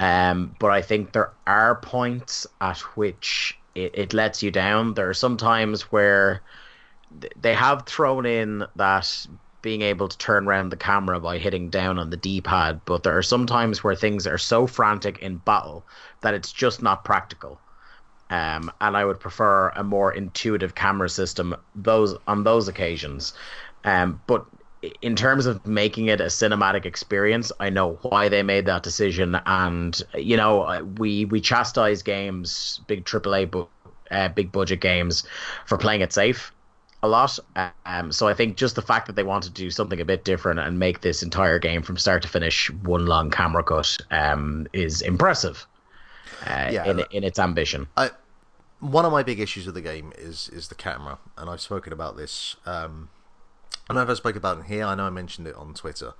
[0.00, 4.94] Um, but I think there are points at which it, it lets you down.
[4.94, 6.42] There are some times where
[7.20, 9.26] th- they have thrown in that
[9.60, 13.16] being able to turn around the camera by hitting down on the D-pad, but there
[13.16, 15.84] are some times where things are so frantic in battle
[16.22, 17.60] that it's just not practical.
[18.30, 23.34] Um, and I would prefer a more intuitive camera system those on those occasions.
[23.84, 24.46] Um, but
[25.02, 29.38] in terms of making it a cinematic experience, I know why they made that decision,
[29.46, 33.66] and you know we we chastise games, big AAA, bu-
[34.10, 35.24] uh, big budget games,
[35.66, 36.52] for playing it safe
[37.02, 37.38] a lot.
[37.86, 40.24] Um, so I think just the fact that they wanted to do something a bit
[40.24, 44.66] different and make this entire game from start to finish one long camera cut um,
[44.72, 45.66] is impressive.
[46.46, 46.84] Uh, Yeah.
[46.84, 47.86] in in its ambition.
[47.96, 48.10] I
[48.80, 51.92] one of my big issues with the game is is the camera, and I've spoken
[51.92, 52.56] about this.
[52.64, 53.10] Um,
[53.90, 54.84] I know if I spoke about it here.
[54.84, 56.12] I know I mentioned it on Twitter,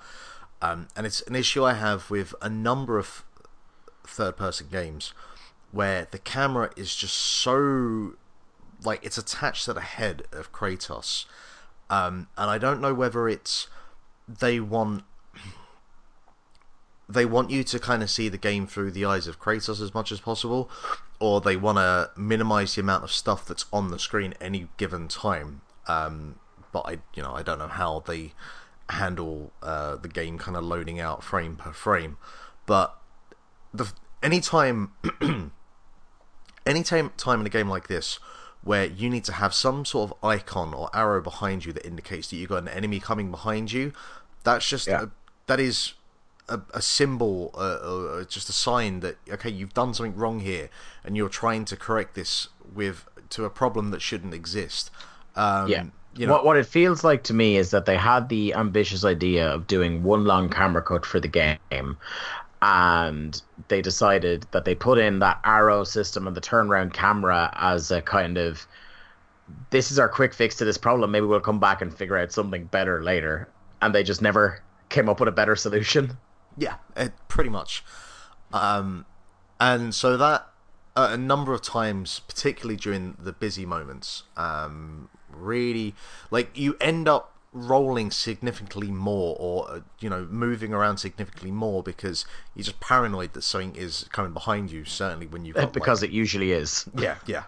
[0.60, 3.24] um, and it's an issue I have with a number of
[4.04, 5.14] third-person games
[5.70, 8.14] where the camera is just so
[8.82, 11.26] like it's attached to the head of Kratos,
[11.88, 13.68] um, and I don't know whether it's
[14.26, 15.04] they want
[17.08, 19.94] they want you to kind of see the game through the eyes of Kratos as
[19.94, 20.68] much as possible,
[21.20, 25.06] or they want to minimize the amount of stuff that's on the screen any given
[25.06, 25.60] time.
[25.86, 26.40] Um,
[26.72, 28.32] but I, you know, I don't know how they
[28.88, 32.16] handle uh, the game kind of loading out frame per frame.
[32.66, 32.96] But
[33.72, 34.92] the anytime,
[36.66, 38.18] anytime time in a game like this
[38.62, 42.28] where you need to have some sort of icon or arrow behind you that indicates
[42.28, 43.90] that you've got an enemy coming behind you,
[44.44, 45.04] that's just Yeah.
[45.04, 45.10] a,
[45.46, 45.94] that is
[46.48, 50.68] a, a symbol, uh, uh, just a sign that okay, you've done something wrong here,
[51.04, 54.90] and you're trying to correct this with to a problem that shouldn't exist.
[55.36, 55.84] Um, Yeah.
[56.16, 59.04] You know, what what it feels like to me is that they had the ambitious
[59.04, 61.96] idea of doing one long camera cut for the game,
[62.62, 67.90] and they decided that they put in that arrow system and the turnaround camera as
[67.90, 68.66] a kind of
[69.70, 71.10] this is our quick fix to this problem.
[71.10, 73.48] Maybe we'll come back and figure out something better later.
[73.82, 76.16] And they just never came up with a better solution.
[76.56, 77.84] Yeah, it, pretty much.
[78.52, 79.06] Um,
[79.58, 80.46] and so that
[80.96, 85.08] uh, a number of times, particularly during the busy moments, um,
[85.40, 85.94] really
[86.30, 91.82] like you end up rolling significantly more, or uh, you know, moving around significantly more
[91.82, 92.24] because
[92.54, 94.84] you're just paranoid that something is coming behind you.
[94.84, 96.88] Certainly when you've got, like, because it usually is.
[96.96, 97.44] yeah, yeah.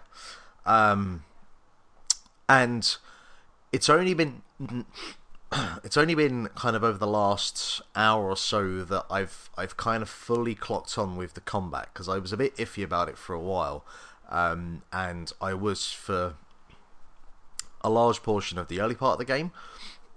[0.65, 1.23] Um,
[2.49, 2.95] and
[3.71, 4.41] it's only been
[5.83, 10.03] it's only been kind of over the last hour or so that I've I've kind
[10.03, 13.17] of fully clocked on with the combat because I was a bit iffy about it
[13.17, 13.85] for a while,
[14.29, 16.35] um, and I was for
[17.83, 19.51] a large portion of the early part of the game.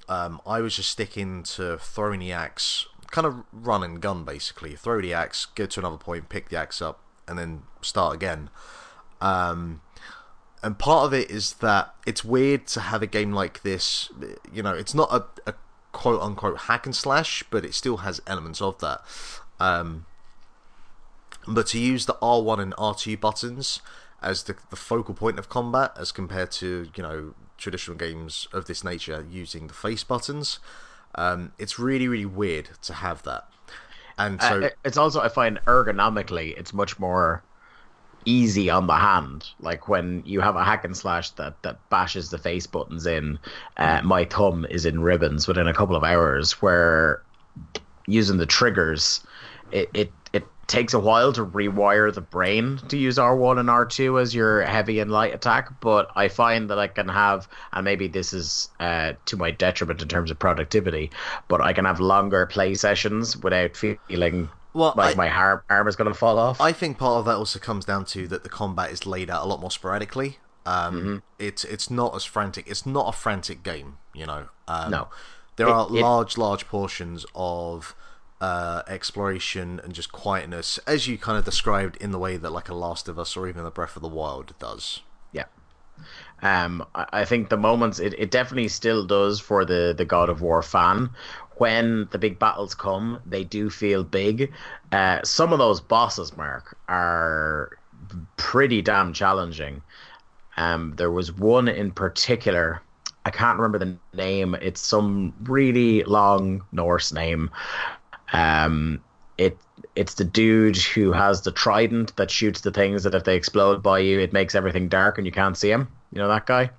[0.09, 4.77] Um, I was just sticking to throwing the axe, kind of run and gun basically.
[4.77, 8.51] Throw the axe, get to another point, pick the axe up, and then start again.
[9.21, 9.81] Um,
[10.63, 14.11] and part of it is that it's weird to have a game like this.
[14.53, 15.55] You know, it's not a, a
[15.93, 19.01] quote unquote hack and slash, but it still has elements of that.
[19.59, 20.07] Um,
[21.49, 23.81] but to use the R1 and R2 buttons
[24.23, 28.67] as the, the focal point of combat, as compared to you know traditional games of
[28.67, 30.59] this nature using the face buttons,
[31.15, 33.49] um, it's really really weird to have that.
[34.19, 37.43] And so uh, it's also I find ergonomically it's much more
[38.27, 39.49] easy on the hand.
[39.61, 43.39] Like when you have a hack and slash that that bashes the face buttons in,
[43.79, 46.61] uh, my thumb is in ribbons within a couple of hours.
[46.61, 47.23] Where
[48.07, 49.25] using the triggers,
[49.71, 50.26] it, it it
[50.67, 54.99] takes a while to rewire the brain to use R1 and R2 as your heavy
[54.99, 59.13] and light attack, but I find that I can have, and maybe this is uh,
[59.27, 61.11] to my detriment in terms of productivity,
[61.49, 65.89] but I can have longer play sessions without feeling well, like I, my arm, arm
[65.89, 66.61] is going to fall off.
[66.61, 69.45] I think part of that also comes down to that the combat is laid out
[69.45, 70.39] a lot more sporadically.
[70.67, 71.17] Um, mm-hmm.
[71.39, 72.67] It's it's not as frantic.
[72.67, 74.49] It's not a frantic game, you know.
[74.69, 75.09] Um, no,
[75.57, 77.95] there it, are it, large large portions of
[78.41, 82.69] uh, exploration and just quietness, as you kind of described in the way that like
[82.69, 85.01] a Last of Us or even the Breath of the Wild does.
[85.33, 85.47] Yeah.
[86.43, 90.43] Um, I think the moments it, it definitely still does for the, the God of
[90.43, 91.11] War fan.
[91.57, 94.53] When the big battles come, they do feel big.
[94.93, 97.79] Uh, some of those bosses, Mark, are
[98.37, 99.81] pretty damn challenging.
[100.59, 102.83] Um, there was one in particular.
[103.25, 104.55] I can't remember the name.
[104.61, 107.51] It's some really long Norse name,
[108.33, 109.01] um,
[109.39, 109.57] it
[109.95, 113.83] it's the dude who has the trident that shoots the things that if they explode
[113.83, 115.89] by you, it makes everything dark and you can't see him.
[116.13, 116.71] You know that guy?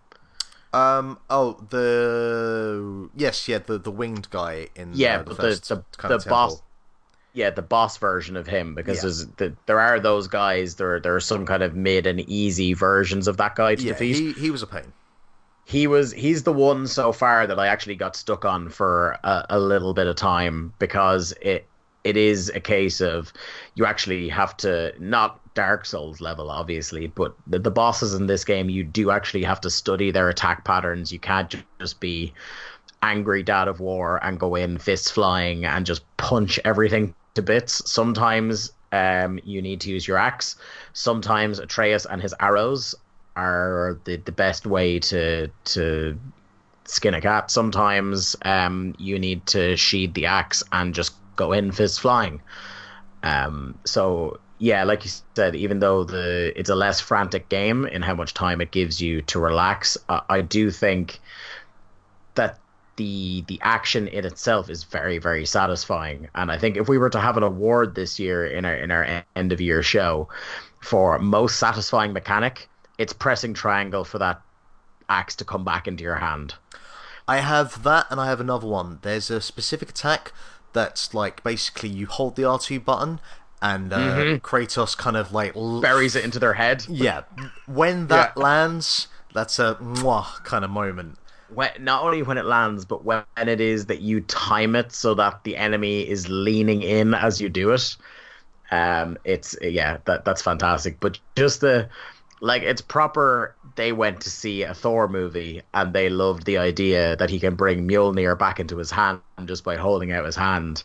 [0.74, 1.18] Um.
[1.30, 6.30] Oh, the yes, yeah, the the winged guy in yeah, uh, the the the, the
[6.30, 6.62] boss.
[7.34, 9.02] Yeah, the boss version of him because yeah.
[9.02, 10.76] there's the, there are those guys.
[10.76, 13.94] There there are some kind of mid and easy versions of that guy to yeah,
[13.94, 14.16] defeat.
[14.16, 14.92] He he was a pain
[15.68, 19.46] he was he's the one so far that I actually got stuck on for a,
[19.50, 21.68] a, little bit of time because it
[22.06, 23.34] it is a case of
[23.76, 28.46] you actually have to not Dark Souls level obviously, but the, the bosses in this
[28.46, 31.12] game you do actually have to study their attack patterns.
[31.12, 32.34] You can't just be
[33.04, 37.92] angry dad of war and go in fists flying and just punch everything to bits.
[37.92, 40.56] Sometimes um, you need to use your axe.
[40.94, 42.96] Sometimes Atreus and his arrows
[43.38, 46.20] are the, the best way to to
[46.86, 47.52] skin a cat.
[47.52, 52.42] Sometimes um, you need to sheathe the axe and just go in fist flying.
[53.24, 58.02] Um, so yeah, like you said, even though the it's a less frantic game in
[58.02, 61.20] how much time it gives you to relax, uh, I do think
[62.36, 62.60] that
[62.96, 66.28] the the action in itself is very very satisfying.
[66.34, 68.90] And I think if we were to have an award this year in our in
[68.90, 70.28] our end of year show
[70.82, 72.68] for most satisfying mechanic,
[72.98, 74.42] it's pressing triangle for that
[75.10, 76.56] axe to come back into your hand.
[77.28, 79.00] I have that, and I have another one.
[79.02, 80.32] There's a specific attack
[80.74, 83.20] that's like basically you hold the R2 button,
[83.62, 84.46] and uh, mm-hmm.
[84.46, 86.86] Kratos kind of like l- buries it into their head.
[86.88, 87.24] Yeah,
[87.66, 88.44] when that yeah.
[88.44, 91.18] lands, that's a mwah kind of moment.
[91.54, 95.14] When, not only when it lands, but when it is that you time it so
[95.16, 97.96] that the enemy is leaning in as you do it.
[98.70, 101.00] Um, it's yeah, that that's fantastic.
[101.00, 101.90] But just the
[102.40, 107.16] like it's proper they went to see a Thor movie and they loved the idea
[107.16, 110.84] that he can bring Mjolnir back into his hand just by holding out his hand.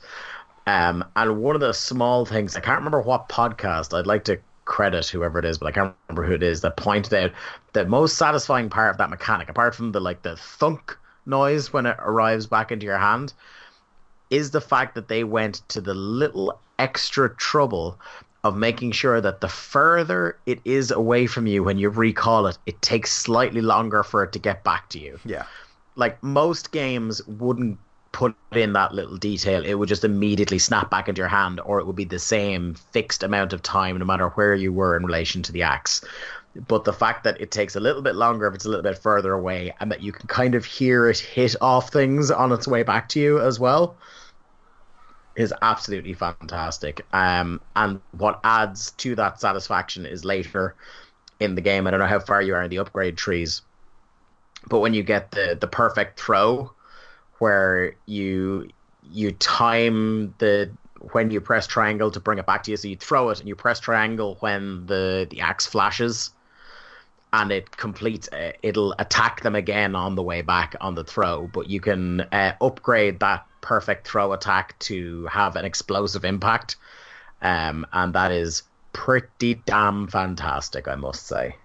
[0.66, 4.38] Um, and one of the small things I can't remember what podcast I'd like to
[4.64, 7.32] credit whoever it is, but I can't remember who it is that pointed out
[7.72, 10.96] the most satisfying part of that mechanic, apart from the like the thunk
[11.26, 13.32] noise when it arrives back into your hand,
[14.30, 17.98] is the fact that they went to the little extra trouble
[18.44, 22.58] of making sure that the further it is away from you when you recall it,
[22.66, 25.18] it takes slightly longer for it to get back to you.
[25.24, 25.44] Yeah.
[25.94, 27.78] Like most games wouldn't
[28.10, 29.64] put in that little detail.
[29.64, 32.74] It would just immediately snap back into your hand, or it would be the same
[32.74, 36.04] fixed amount of time no matter where you were in relation to the axe.
[36.68, 38.98] But the fact that it takes a little bit longer if it's a little bit
[38.98, 42.68] further away, and that you can kind of hear it hit off things on its
[42.68, 43.96] way back to you as well
[45.36, 47.04] is absolutely fantastic.
[47.12, 50.74] Um, and what adds to that satisfaction is later
[51.40, 51.86] in the game.
[51.86, 53.62] I don't know how far you are in the upgrade trees,
[54.68, 56.72] but when you get the the perfect throw,
[57.38, 58.68] where you
[59.10, 60.70] you time the
[61.12, 62.76] when you press triangle to bring it back to you.
[62.76, 66.30] So you throw it and you press triangle when the the axe flashes,
[67.32, 68.28] and it completes.
[68.62, 71.48] It'll attack them again on the way back on the throw.
[71.52, 76.76] But you can uh, upgrade that perfect throw attack to have an explosive impact,
[77.40, 81.56] um, and that is pretty damn fantastic, I must say.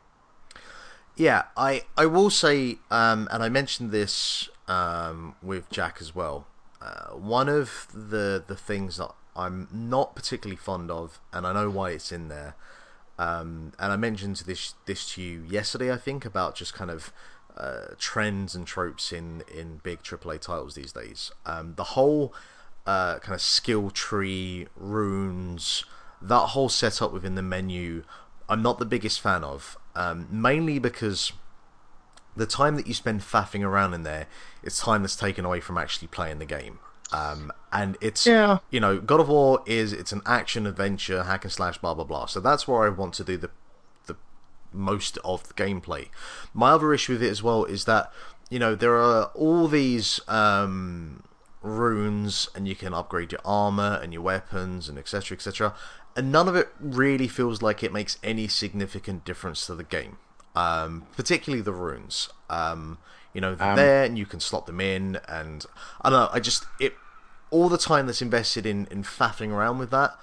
[1.18, 6.48] Yeah, I I will say, um, and I mentioned this um, with Jack as well.
[6.82, 11.70] Uh, one of the the things that I'm not particularly fond of, and I know
[11.70, 12.56] why it's in there.
[13.20, 17.12] Um, and I mentioned this this to you yesterday, I think, about just kind of
[17.58, 21.32] uh, trends and tropes in in big AAA titles these days.
[21.46, 22.34] Um, the whole
[22.86, 25.84] uh, kind of skill tree, runes,
[26.22, 28.04] that whole setup within the menu,
[28.48, 29.78] I'm not the biggest fan of.
[29.96, 31.34] Um, mainly because
[32.36, 34.28] the time that you spend faffing around in there,
[34.64, 36.80] it's time that's taken away from actually playing the game.
[37.12, 38.60] Um, and it's Yeah.
[38.70, 42.04] you know God of War is it's an action adventure hack and slash blah blah
[42.04, 42.26] blah.
[42.26, 43.50] So that's where I want to do the the
[44.72, 46.10] most of the gameplay.
[46.54, 48.12] My other issue with it as well is that
[48.50, 51.24] you know there are all these um,
[51.62, 55.74] runes and you can upgrade your armor and your weapons and etc etc
[56.16, 60.18] and none of it really feels like it makes any significant difference to the game
[60.56, 62.98] um, particularly the runes um,
[63.34, 65.66] you know they're there and you can slot them in and
[66.02, 66.94] i don't know i just it
[67.50, 70.18] all the time that's invested in in faffing around with that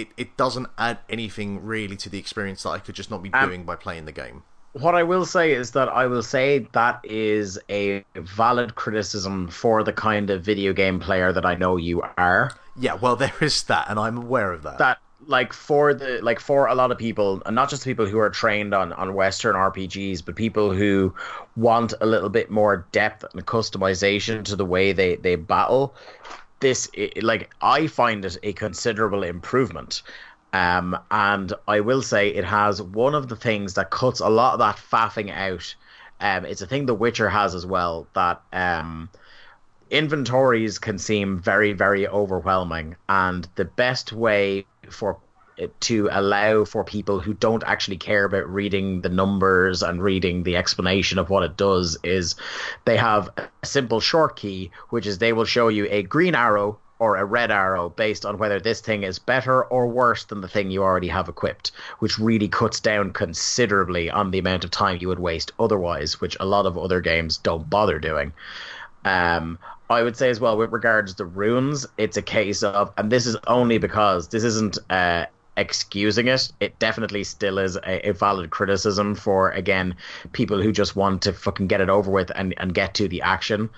[0.00, 3.32] it, it doesn't add anything really to the experience that i could just not be
[3.32, 4.42] um, doing by playing the game
[4.74, 9.82] what I will say is that I will say that is a valid criticism for
[9.82, 12.52] the kind of video game player that I know you are.
[12.78, 16.40] yeah well there is that and i'm aware of that That like for the like
[16.40, 19.54] for a lot of people, and not just people who are trained on on Western
[19.56, 21.14] RPGs, but people who
[21.56, 25.94] want a little bit more depth and customization to the way they they battle.
[26.60, 26.90] This
[27.22, 30.02] like I find it a considerable improvement.
[30.52, 34.54] Um, and I will say it has one of the things that cuts a lot
[34.54, 35.74] of that faffing out.
[36.20, 39.10] Um, it's a thing The Witcher has as well that um,
[39.90, 45.18] inventories can seem very, very overwhelming, and the best way for
[45.80, 50.56] to allow for people who don't actually care about reading the numbers and reading the
[50.56, 52.36] explanation of what it does is
[52.84, 56.78] they have a simple short key, which is they will show you a green arrow
[57.00, 60.48] or a red arrow based on whether this thing is better or worse than the
[60.48, 64.98] thing you already have equipped, which really cuts down considerably on the amount of time
[65.00, 68.32] you would waste otherwise, which a lot of other games don't bother doing.
[69.04, 69.58] Um,
[69.90, 73.26] I would say as well with regards to runes, it's a case of, and this
[73.26, 75.26] is only because this isn't uh,
[75.58, 76.50] excusing it.
[76.60, 79.96] It definitely still is a, a valid criticism for again
[80.32, 83.22] people who just want to fucking get it over with and and get to the
[83.22, 83.70] action.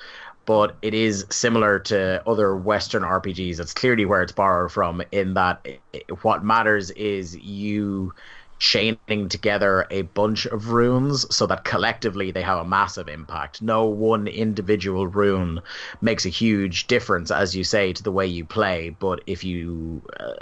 [0.46, 3.60] But it is similar to other Western RPGs.
[3.60, 5.02] It's clearly where it's borrowed from.
[5.12, 8.14] In that, it, what matters is you
[8.60, 13.62] chaining together a bunch of runes so that collectively they have a massive impact.
[13.62, 15.60] No one individual rune
[16.00, 18.90] makes a huge difference, as you say, to the way you play.
[18.90, 20.34] But if you uh,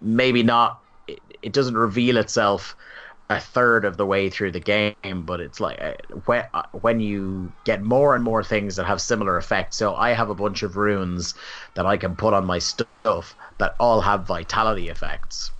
[0.00, 2.76] maybe not, it, it doesn't reveal itself
[3.30, 5.94] a third of the way through the game, but it's like uh,
[6.26, 9.76] when uh, when you get more and more things that have similar effects.
[9.76, 11.34] So I have a bunch of runes
[11.74, 15.52] that I can put on my stuff that all have vitality effects.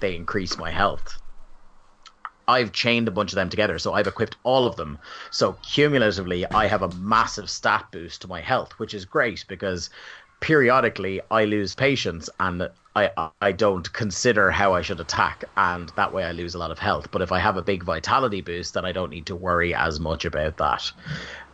[0.00, 1.18] They increase my health.
[2.46, 4.98] I've chained a bunch of them together, so I've equipped all of them.
[5.30, 9.90] So cumulatively, I have a massive stat boost to my health, which is great because
[10.40, 16.12] periodically I lose patience and I I don't consider how I should attack, and that
[16.12, 17.10] way I lose a lot of health.
[17.10, 20.00] But if I have a big vitality boost, then I don't need to worry as
[20.00, 20.90] much about that.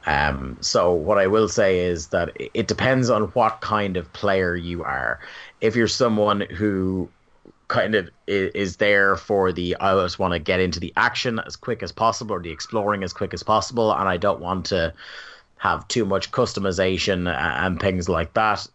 [0.06, 4.54] Um, so what I will say is that it- depends on what kind of player
[4.54, 5.18] you are.
[5.60, 7.08] If you're someone who
[7.68, 11.56] kind of is there for the I just want to get into the action as
[11.56, 14.92] quick as possible or the exploring as quick as possible, and I don't want to
[15.56, 18.66] have too much customization and things like that,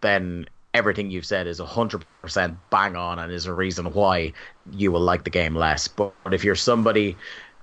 [0.00, 4.32] then everything you've said is 100% bang on and is a reason why
[4.72, 5.88] you will like the game less.
[5.88, 7.16] But if you're somebody,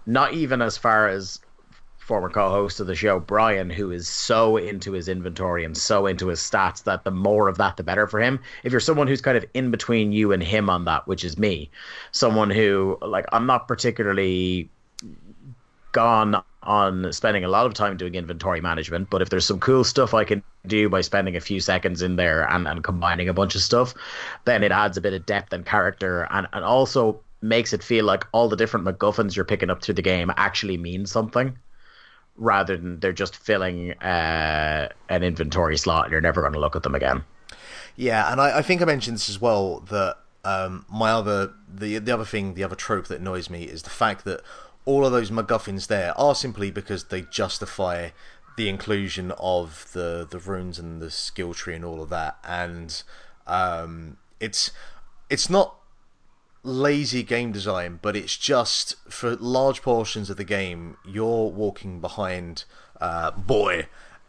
[0.06, 1.40] not even as far as
[1.98, 6.28] former co-host of the show Brian who is so into his inventory and so into
[6.30, 9.22] his stats that the more of that the better for him if you're someone who's
[9.22, 11.70] kind of in between you and him on that which is me
[12.12, 14.72] someone who like I'm not particularly
[15.92, 19.84] gone on spending a lot of time doing inventory management, but if there's some cool
[19.84, 23.34] stuff I can do by spending a few seconds in there and, and combining a
[23.34, 23.94] bunch of stuff,
[24.46, 28.04] then it adds a bit of depth and character and, and also makes it feel
[28.04, 31.58] like all the different MacGuffins you're picking up through the game actually mean something.
[32.40, 36.76] rather than they're just filling uh, an inventory slot and you're never going to look
[36.76, 37.24] at them again.
[37.96, 42.00] Yeah, and I, I think I mentioned this as well that um, my other the
[42.00, 44.42] the other thing, the other trope that annoys me is the fact that
[44.90, 48.10] all of those MacGuffins there are simply because they justify
[48.58, 53.04] the inclusion of the the runes and the skill tree and all of that, and
[53.46, 54.72] um, it's
[55.30, 55.76] it's not
[56.64, 62.64] lazy game design, but it's just for large portions of the game you're walking behind
[63.00, 63.86] uh, boy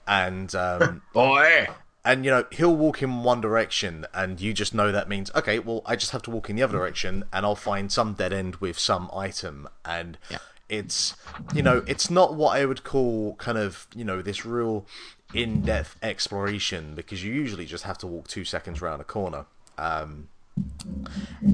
[0.06, 1.68] and um, boy!
[2.04, 5.58] and you know he'll walk in one direction and you just know that means okay
[5.58, 8.32] well i just have to walk in the other direction and i'll find some dead
[8.32, 9.68] end with some item.
[9.84, 10.38] And yeah.
[10.70, 11.14] It's
[11.54, 14.86] you know it's not what i would call kind of you know this real
[15.34, 19.46] in-depth exploration because you usually just have to walk two seconds around a corner
[19.78, 20.28] um,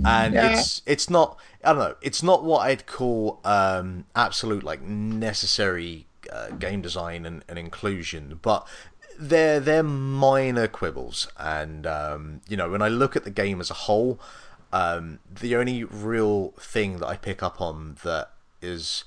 [0.04, 0.50] and yeah.
[0.50, 6.06] it's it's not i don't know it's not what i'd call um, absolute like necessary
[6.32, 8.66] uh, game design and, and inclusion but
[9.18, 13.70] they're they're minor quibbles, and um, you know when I look at the game as
[13.70, 14.20] a whole,
[14.72, 18.30] um, the only real thing that I pick up on that
[18.62, 19.04] is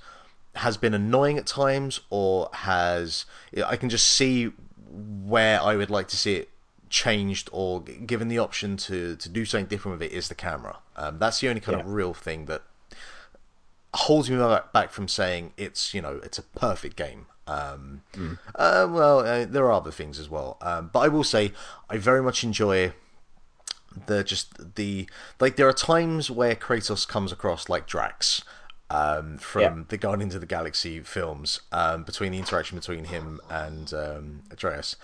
[0.56, 3.26] has been annoying at times, or has
[3.66, 4.52] I can just see
[4.92, 6.50] where I would like to see it
[6.90, 10.78] changed or given the option to to do something different with it is the camera.
[10.96, 11.84] Um, that's the only kind yeah.
[11.84, 12.64] of real thing that
[13.94, 14.38] holds me
[14.74, 17.28] back from saying it's you know it's a perfect game.
[17.48, 18.38] Um, mm.
[18.56, 21.52] uh, well, uh, there are other things as well, um, but I will say
[21.90, 22.94] I very much enjoy
[24.06, 25.56] the just the like.
[25.56, 28.44] There are times where Kratos comes across like Drax
[28.90, 29.84] um, from yeah.
[29.88, 34.96] the Guardians of the Galaxy films, um, between the interaction between him and um, Atreus,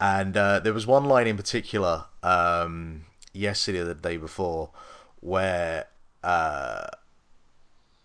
[0.00, 4.70] and uh, there was one line in particular um, yesterday or the day before
[5.20, 5.86] where.
[6.22, 6.86] Uh,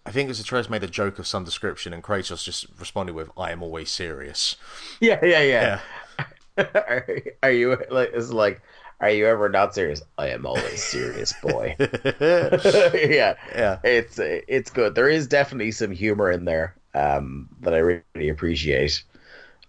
[0.07, 3.15] I think it was Atreus made a joke of some description, and Kratos just responded
[3.15, 4.55] with, "I am always serious."
[4.99, 5.79] Yeah, yeah, yeah.
[6.19, 6.65] yeah.
[6.75, 7.07] are,
[7.43, 8.11] are, you like?
[8.13, 8.61] It's like,
[9.01, 10.01] are you ever not serious?
[10.17, 11.75] I am always serious, boy.
[11.79, 13.79] yeah, yeah.
[13.83, 14.95] It's it's good.
[14.95, 19.03] There is definitely some humor in there um, that I really appreciate.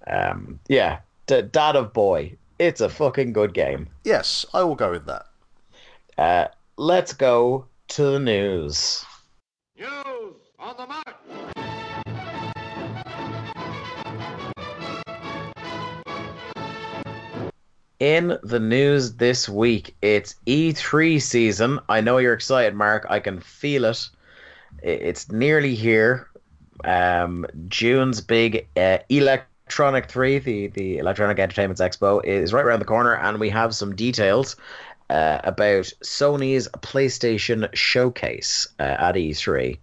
[0.07, 2.37] Um, yeah, D- Dad of Boy.
[2.59, 3.89] It's a fucking good game.
[4.05, 5.27] Yes, I will go with that.
[6.17, 9.05] Uh, let's go to the news.
[9.77, 11.56] News on the mark.
[17.99, 21.81] In the news this week, it's E3 season.
[21.89, 23.07] I know you're excited, Mark.
[23.09, 24.09] I can feel it.
[24.83, 26.29] It's nearly here.
[26.85, 32.85] Um, June's big uh, Electronic 3, the, the Electronic Entertainment Expo, is right around the
[32.85, 34.57] corner, and we have some details
[35.09, 39.79] uh, about Sony's PlayStation Showcase uh, at E3.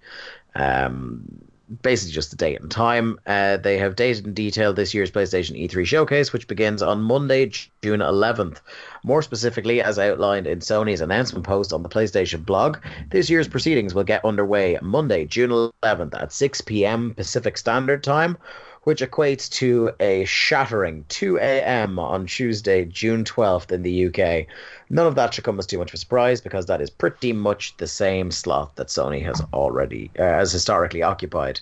[0.53, 1.41] Um,
[1.81, 3.19] basically just the date and time.
[3.25, 7.47] Uh, they have dated and detailed this year's PlayStation E3 showcase, which begins on Monday,
[7.81, 8.59] June 11th.
[9.03, 12.77] More specifically, as outlined in Sony's announcement post on the PlayStation blog,
[13.11, 17.13] this year's proceedings will get underway Monday, June 11th at 6 p.m.
[17.15, 18.37] Pacific Standard Time
[18.83, 21.99] which equates to a shattering 2 a.m.
[21.99, 24.47] on Tuesday, June 12th in the UK.
[24.89, 27.33] None of that should come as too much of a surprise because that is pretty
[27.33, 31.59] much the same slot that Sony has already, uh, has historically occupied.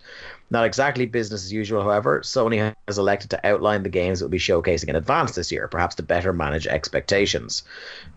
[0.50, 2.20] Not exactly business as usual, however.
[2.22, 5.70] Sony has elected to outline the games that will be showcasing in advance this year,
[5.70, 7.64] perhaps to better manage expectations.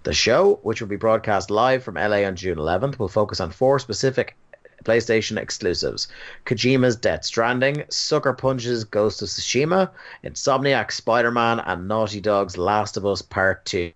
[0.03, 3.53] The show, which will be broadcast live from LA on June 11th, will focus on
[3.53, 4.35] four specific
[4.85, 6.09] PlayStation exclusives
[6.47, 9.91] Kojima's Death Stranding, Sucker Punch's Ghost of Tsushima,
[10.25, 13.93] Insomniac Spider Man, and Naughty Dog's Last of Us Part 2.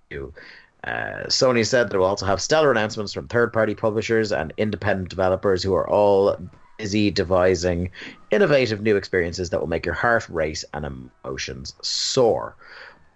[0.84, 0.91] Uh,
[1.26, 5.62] Sony said they will also have stellar announcements from third party publishers and independent developers
[5.62, 6.36] who are all
[6.78, 7.91] busy devising
[8.30, 12.55] innovative new experiences that will make your heart race and emotions soar.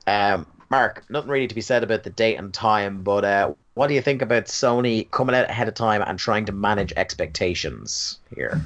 [0.06, 3.88] Um, Mark, nothing really to be said about the date and time, but uh, what
[3.88, 8.18] do you think about Sony coming out ahead of time and trying to manage expectations
[8.34, 8.58] here?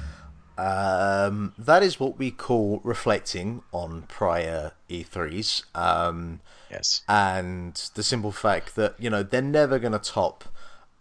[0.57, 5.63] Um, that is what we call reflecting on prior E3s.
[5.75, 6.39] Um,
[6.71, 7.01] yes.
[7.09, 10.45] And the simple fact that, you know, they're never going to top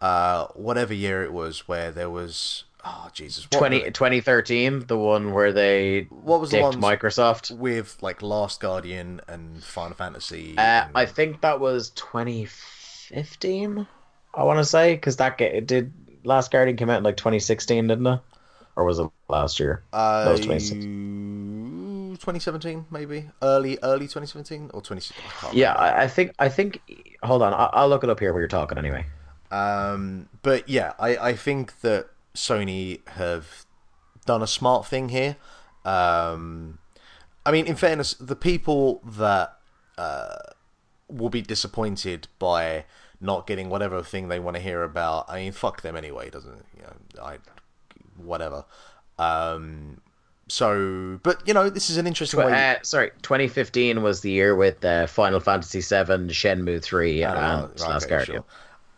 [0.01, 2.65] uh, whatever year it was where there was.
[2.89, 3.49] Oh, Jesus.
[3.51, 7.51] 20, 2013, the one where they what was the one Microsoft?
[7.51, 10.57] With, like, Last Guardian and Final Fantasy.
[10.57, 10.93] Uh, and...
[10.95, 13.89] I think that was 2015.
[14.35, 17.89] I want to say because that it did Last Guardian came out in like 2016,
[17.89, 18.21] didn't it?
[18.77, 19.83] Or was it last year?
[19.93, 25.15] Uh, was 2017, maybe early, early 2017 or 20.
[25.53, 26.83] yeah, I, I, think I think.
[27.23, 29.07] Hold on, I, will look it up here while you're talking anyway.
[29.51, 33.67] Um, but yeah, I I think that Sony have
[34.25, 35.37] done a smart thing here.
[35.85, 36.79] Um,
[37.45, 39.57] I mean, in fairness, the people that
[39.99, 40.37] uh,
[41.09, 42.85] will be disappointed by
[43.21, 45.27] not getting whatever thing they want to hear about.
[45.29, 46.31] I mean, fuck them anyway.
[46.31, 46.65] Doesn't it?
[46.77, 47.23] you know?
[47.23, 47.39] I
[48.17, 48.65] whatever.
[49.19, 50.01] Um,
[50.49, 52.77] so, but you know, this is an interesting Tw- way.
[52.77, 57.65] uh, sorry, 2015 was the year with uh, Final Fantasy VII, Shenmue 3, I know,
[57.65, 58.37] and right, Last okay, Guardian.
[58.37, 58.45] sure.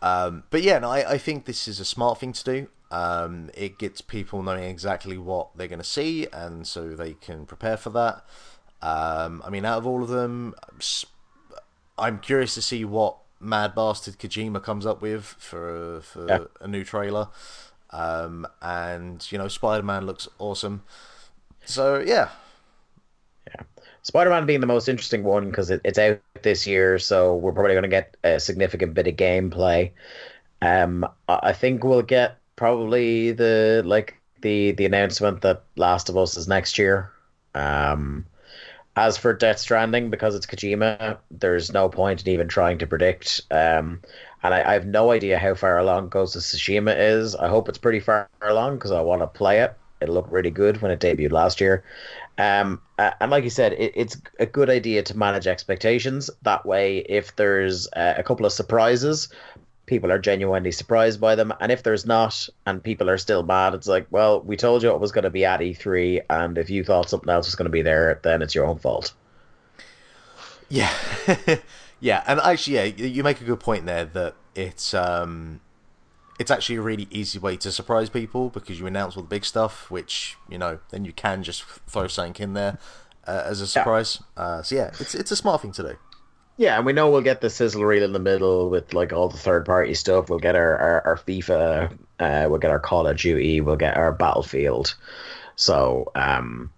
[0.01, 2.67] Um, but yeah, no, I, I think this is a smart thing to do.
[2.91, 7.45] Um, it gets people knowing exactly what they're going to see, and so they can
[7.45, 8.25] prepare for that.
[8.81, 10.55] Um, I mean, out of all of them,
[11.97, 16.39] I'm curious to see what mad bastard Kojima comes up with for for Yeah.
[16.61, 17.29] a new trailer.
[17.91, 20.83] Um, and you know, Spider Man looks awesome.
[21.65, 22.29] So yeah,
[23.47, 23.63] yeah.
[24.01, 27.51] Spider Man being the most interesting one because it, it's out this year, so we're
[27.51, 29.91] probably going to get a significant bit of gameplay.
[30.61, 36.35] Um, I think we'll get probably the like the the announcement that Last of Us
[36.35, 37.09] is next year.
[37.55, 38.25] Um,
[38.95, 43.41] as for Death Stranding, because it's Kojima, there's no point in even trying to predict.
[43.49, 44.01] Um,
[44.43, 47.33] and I, I have no idea how far along Ghost of Tsushima is.
[47.33, 49.73] I hope it's pretty far along because I want to play it.
[50.01, 51.83] It looked really good when it debuted last year.
[52.37, 56.29] Um, and like you said, it, it's a good idea to manage expectations.
[56.41, 59.29] That way, if there's uh, a couple of surprises,
[59.89, 61.51] people are genuinely surprised by them.
[61.59, 64.91] And if there's not, and people are still mad, it's like, well, we told you
[64.91, 67.65] it was going to be at E3, and if you thought something else was going
[67.65, 69.13] to be there, then it's your own fault.
[70.69, 70.93] Yeah,
[71.99, 75.61] yeah, and actually, yeah, you make a good point there that it's um,
[76.39, 79.43] it's actually a really easy way to surprise people because you announce all the big
[79.43, 82.77] stuff, which you know, then you can just throw something in there
[83.25, 84.21] uh, as a surprise.
[84.37, 85.97] Uh, so yeah, it's it's a smart thing to do.
[86.59, 89.29] Yeah, and we know we'll get the sizzle reel in the middle with like all
[89.29, 90.29] the third party stuff.
[90.29, 93.95] We'll get our, our, our FIFA, uh, we'll get our Call of Duty, we'll get
[93.95, 94.93] our Battlefield.
[95.55, 96.69] So, um,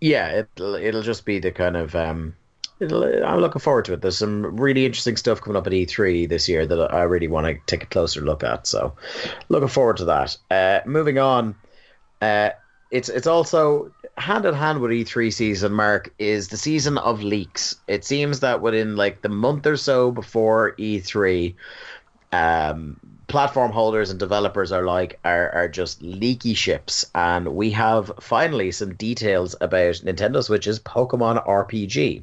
[0.00, 2.34] yeah, it'll it'll just be the kind of um,
[2.80, 4.00] I'm looking forward to it.
[4.00, 7.46] There's some really interesting stuff coming up at E3 this year that I really want
[7.46, 8.66] to take a closer look at.
[8.66, 8.96] So,
[9.50, 10.38] looking forward to that.
[10.50, 11.56] Uh, moving on,
[12.22, 12.50] uh,
[12.90, 15.72] it's it's also hand in hand with E3 season.
[15.72, 17.76] Mark is the season of leaks.
[17.86, 21.54] It seems that within like the month or so before E3,
[22.32, 28.10] um, platform holders and developers are like are, are just leaky ships and we have
[28.20, 32.22] finally some details about nintendo switch's pokemon rpg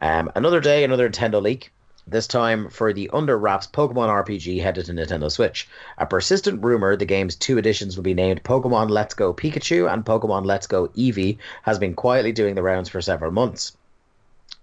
[0.00, 1.72] um, another day another nintendo leak
[2.06, 5.68] this time for the under wraps pokemon rpg headed to nintendo switch.
[5.98, 10.04] A persistent rumor the game's two editions will be named pokemon let's go pikachu and
[10.04, 13.76] pokemon let's go eevee has been quietly doing the rounds for several months.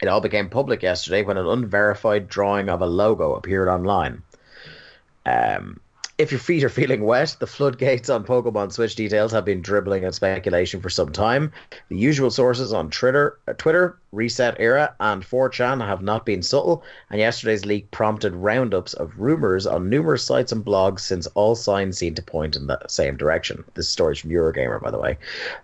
[0.02, 4.24] It all became public yesterday when an unverified drawing of a logo appeared online.
[5.26, 5.80] Um,
[6.20, 10.04] if your feet are feeling wet, the floodgates on Pokemon Switch details have been dribbling
[10.04, 11.50] in speculation for some time.
[11.88, 16.84] The usual sources on Twitter, uh, Twitter, Reset Era, and 4chan have not been subtle,
[17.10, 21.98] and yesterday's leak prompted roundups of rumors on numerous sites and blogs since all signs
[21.98, 23.64] seem to point in the same direction.
[23.76, 25.18] This story is from Eurogamer, by the way.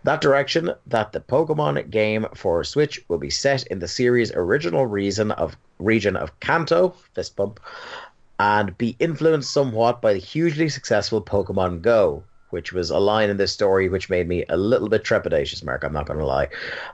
[0.05, 4.85] That direction that the Pokemon game for Switch will be set in the series' original
[4.85, 7.59] reason of region of Kanto, fist bump,
[8.39, 13.37] and be influenced somewhat by the hugely successful Pokemon Go, which was a line in
[13.37, 15.83] this story which made me a little bit trepidatious, Mark.
[15.83, 16.47] I'm not going to lie.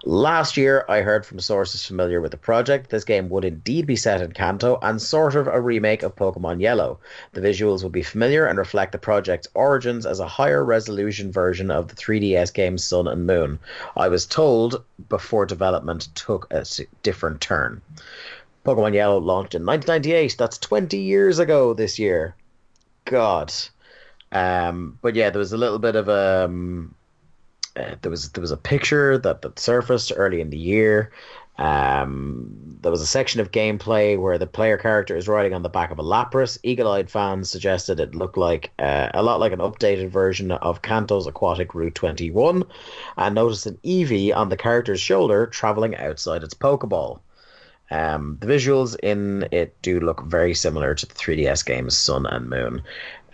[0.06, 3.96] Last year, I heard from sources familiar with the project this game would indeed be
[3.96, 7.00] set in Kanto and sort of a remake of Pokemon Yellow.
[7.34, 11.70] The visuals would be familiar and reflect the project's origins as a higher resolution version
[11.70, 13.60] of the 3DS game Sun and Moon.
[13.96, 16.66] I was told before development took a
[17.04, 17.82] different turn.
[18.66, 20.36] Pokemon Yellow launched in 1998.
[20.38, 22.36] That's 20 years ago this year.
[23.06, 23.54] God.
[24.32, 26.96] Um, but yeah, there was a little bit of a um,
[27.76, 31.12] uh, there was there was a picture that, that surfaced early in the year.
[31.58, 35.70] Um, there was a section of gameplay where the player character is riding on the
[35.70, 36.58] back of a Lapras.
[36.64, 41.28] Eagle-eyed fans suggested it looked like uh, a lot like an updated version of Kanto's
[41.28, 42.64] Aquatic Route 21,
[43.18, 47.20] and noticed an Eevee on the character's shoulder traveling outside its Pokeball.
[47.92, 52.50] Um, the visuals in it do look very similar to the 3DS games Sun and
[52.50, 52.82] Moon.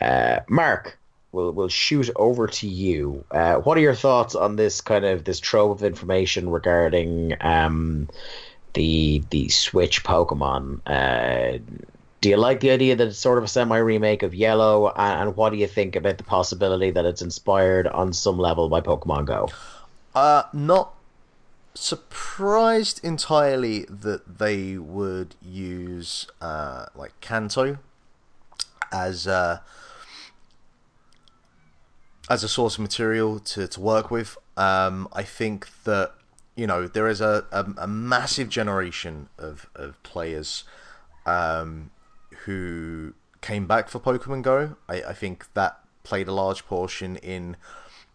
[0.02, 0.98] Uh, Mark,
[1.32, 3.24] we'll we'll shoot over to you.
[3.32, 8.10] Uh, what are your thoughts on this kind of this trove of information regarding um,
[8.74, 10.82] the the Switch Pokemon?
[10.86, 11.60] Uh,
[12.20, 14.90] do you like the idea that it's sort of a semi remake of Yellow?
[14.90, 18.82] And, what do you think about the possibility that it's inspired on some level by
[18.82, 19.50] Pokemon Go?
[20.16, 20.97] Uh, not
[21.78, 27.78] surprised entirely that they would use uh, like Kanto
[28.92, 29.60] as uh,
[32.30, 34.38] as a source of material to, to work with.
[34.58, 36.14] Um, I think that
[36.58, 40.64] you know, there is a, a, a massive generation of, of players
[41.28, 41.92] um,
[42.46, 44.76] who came back for Pokemon Go.
[44.90, 47.56] I, I think that played a large portion in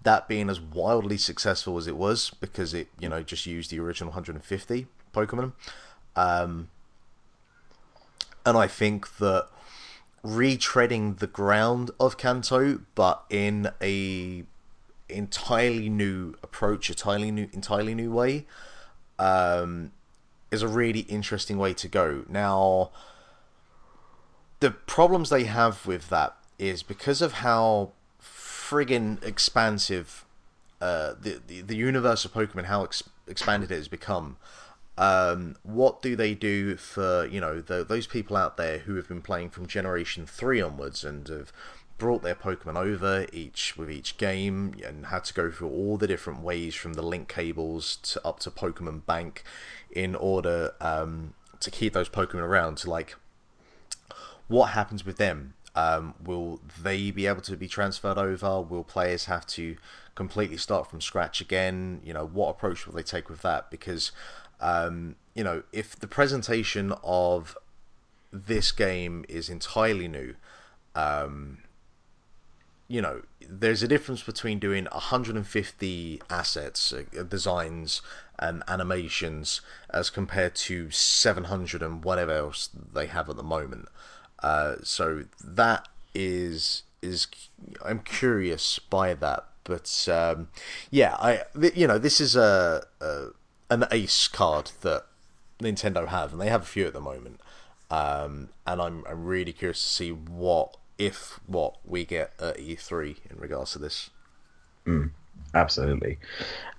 [0.02, 3.78] that being as wildly successful as it was because it, you know, just used the
[3.78, 5.52] original 150 Pokemon.
[6.16, 6.68] Um,
[8.44, 9.48] and I think that
[10.24, 14.44] retreading the ground of Kanto, but in a
[15.08, 18.46] entirely new approach, entirely new, entirely new way,
[19.18, 19.92] um,
[20.50, 22.24] is a really interesting way to go.
[22.28, 22.90] Now,
[24.60, 27.92] the problems they have with that is because of how
[28.72, 30.24] friggin' expansive
[30.80, 34.36] uh, the, the the universe of Pokemon, how ex- expanded it has become.
[34.98, 39.08] Um, what do they do for you know the, those people out there who have
[39.08, 41.52] been playing from Generation Three onwards and have
[41.98, 46.08] brought their Pokemon over each with each game and had to go through all the
[46.08, 49.44] different ways from the link cables to up to Pokemon Bank
[49.90, 52.78] in order um, to keep those Pokemon around.
[52.78, 53.14] To like,
[54.48, 55.54] what happens with them?
[55.74, 58.60] Um, will they be able to be transferred over?
[58.60, 59.76] Will players have to
[60.14, 62.00] completely start from scratch again?
[62.04, 63.70] You know, what approach will they take with that?
[63.70, 64.12] Because
[64.60, 67.58] um, you know, if the presentation of
[68.32, 70.34] this game is entirely new,
[70.94, 71.58] um,
[72.86, 78.02] you know, there's a difference between doing 150 assets, uh, designs,
[78.38, 79.60] and animations
[79.90, 83.88] as compared to 700 and whatever else they have at the moment.
[84.42, 87.26] Uh, so that is is
[87.84, 90.48] I'm curious by that, but um,
[90.90, 91.42] yeah, I
[91.74, 93.26] you know this is a, a
[93.70, 95.06] an ace card that
[95.60, 97.40] Nintendo have, and they have a few at the moment.
[97.90, 103.16] Um, and I'm I'm really curious to see what if what we get at E3
[103.30, 104.10] in regards to this.
[104.86, 105.10] Mm,
[105.54, 106.18] absolutely.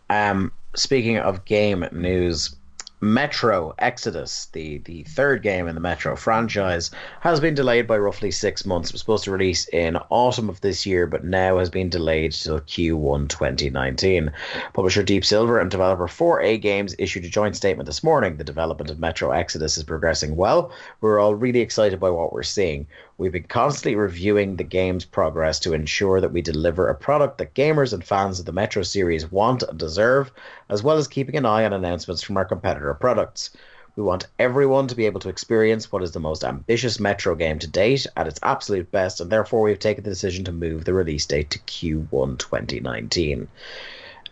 [0.09, 2.55] Um, speaking of game news,
[3.04, 6.89] Metro Exodus, the, the third game in the Metro franchise,
[7.20, 8.89] has been delayed by roughly six months.
[8.89, 12.32] It was supposed to release in autumn of this year, but now has been delayed
[12.32, 14.32] till Q1 2019.
[14.72, 18.38] Publisher Deep Silver and developer 4A Games issued a joint statement this morning.
[18.38, 20.72] The development of Metro Exodus is progressing well.
[21.01, 22.88] We're all really excited by what we're seeing.
[23.24, 27.53] We've been constantly reviewing the game's progress to ensure that we deliver a product that
[27.53, 30.30] gamers and fans of the Metro series want and deserve,
[30.67, 33.51] as well as keeping an eye on announcements from our competitor products.
[33.95, 37.59] We want everyone to be able to experience what is the most ambitious Metro game
[37.59, 40.93] to date at its absolute best, and therefore we've taken the decision to move the
[40.93, 43.47] release date to Q1 2019.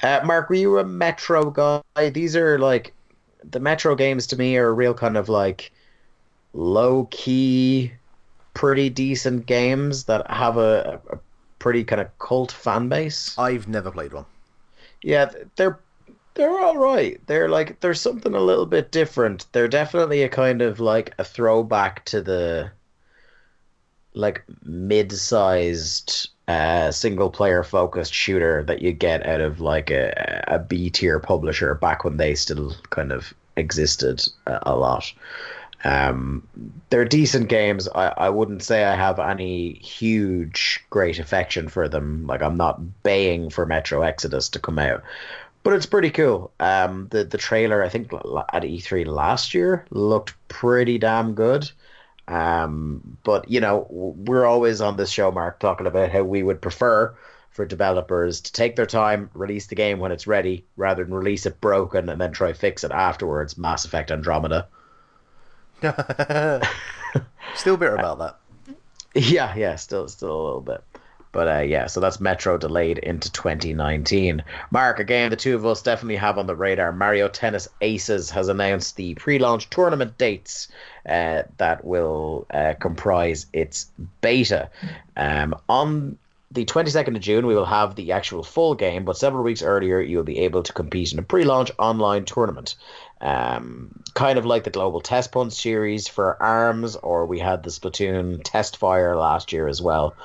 [0.03, 2.09] Uh, Mark, were you a Metro guy?
[2.09, 2.91] These are like
[3.49, 5.71] the Metro games to me are a real kind of like
[6.53, 7.93] low key
[8.53, 11.17] pretty decent games that have a, a
[11.59, 13.37] pretty kind of cult fan base.
[13.37, 14.25] I've never played one.
[15.01, 15.79] Yeah, they're
[16.33, 17.19] they're all right.
[17.27, 19.45] They're like there's something a little bit different.
[19.51, 22.71] They're definitely a kind of like a throwback to the
[24.13, 30.59] like mid-sized uh, single player focused shooter that you get out of like a, a
[30.59, 35.13] B tier publisher back when they still kind of existed a, a lot.
[35.83, 36.47] Um,
[36.89, 37.87] they're decent games.
[37.87, 42.27] I, I wouldn't say I have any huge great affection for them.
[42.27, 45.03] Like I'm not baying for Metro Exodus to come out,
[45.63, 46.51] but it's pretty cool.
[46.59, 51.71] Um, the the trailer I think at E3 last year looked pretty damn good.
[52.27, 56.61] Um, but you know we're always on this show, Mark, talking about how we would
[56.61, 57.15] prefer
[57.49, 61.45] for developers to take their time, release the game when it's ready, rather than release
[61.45, 63.57] it broken and then try fix it afterwards.
[63.57, 64.67] Mass Effect Andromeda.
[67.55, 68.37] still bitter about that.
[69.15, 70.83] Yeah, yeah, still, still a little bit.
[71.31, 74.43] But uh, yeah, so that's Metro delayed into 2019.
[74.69, 76.91] Mark, again, the two of us definitely have on the radar.
[76.91, 80.67] Mario Tennis Aces has announced the pre-launch tournament dates
[81.07, 84.69] uh, that will uh, comprise its beta.
[85.15, 86.17] Um, on
[86.51, 90.01] the 22nd of June, we will have the actual full game, but several weeks earlier,
[90.01, 92.75] you'll be able to compete in a pre launch online tournament.
[93.21, 97.69] Um, kind of like the Global Test Punch series for ARMS, or we had the
[97.69, 100.15] Splatoon Test Fire last year as well.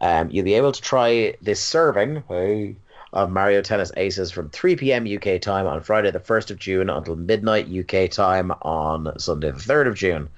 [0.00, 2.76] Um, you'll be able to try this serving hey,
[3.12, 5.06] of Mario Tennis Aces from 3 p.m.
[5.06, 9.58] UK time on Friday, the 1st of June, until midnight UK time on Sunday, the
[9.58, 10.28] 3rd of June.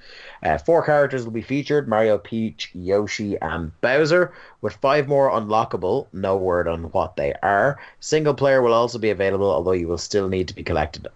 [0.42, 6.06] Uh, four characters will be featured Mario, Peach, Yoshi, and Bowser, with five more unlockable.
[6.12, 7.78] No word on what they are.
[8.00, 11.08] Single player will also be available, although you will still need to be collected,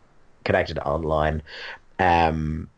[0.45, 1.43] connected online.
[1.99, 2.69] Um,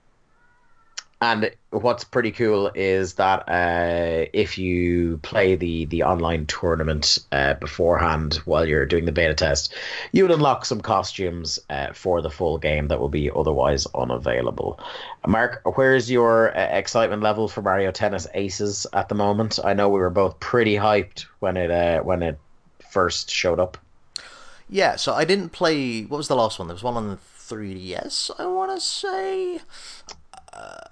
[1.20, 7.54] And what's pretty cool is that uh, if you play the the online tournament uh,
[7.54, 9.74] beforehand while you're doing the beta test,
[10.12, 14.78] you would unlock some costumes uh, for the full game that will be otherwise unavailable.
[15.26, 19.58] Mark, where's your uh, excitement level for Mario Tennis Aces at the moment?
[19.64, 22.38] I know we were both pretty hyped when it uh, when it
[22.90, 23.78] first showed up.
[24.68, 26.02] Yeah, so I didn't play.
[26.02, 26.68] What was the last one?
[26.68, 29.60] There was one on the 3DS, I want to say,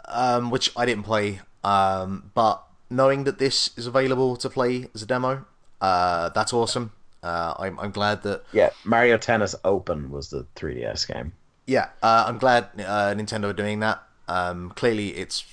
[0.06, 1.40] um, which I didn't play.
[1.64, 5.44] Um, but knowing that this is available to play as a demo,
[5.80, 6.92] uh, that's awesome.
[7.22, 8.44] Uh, I'm, I'm glad that.
[8.52, 11.32] Yeah, Mario Tennis Open was the 3DS game.
[11.66, 14.02] Yeah, uh, I'm glad uh, Nintendo are doing that.
[14.28, 15.44] Um, clearly, it's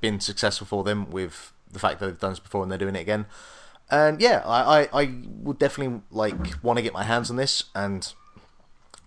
[0.00, 2.96] been successful for them with the fact that they've done this before and they're doing
[2.96, 3.26] it again.
[3.90, 7.64] And yeah, I, I, I would definitely like want to get my hands on this,
[7.74, 8.12] and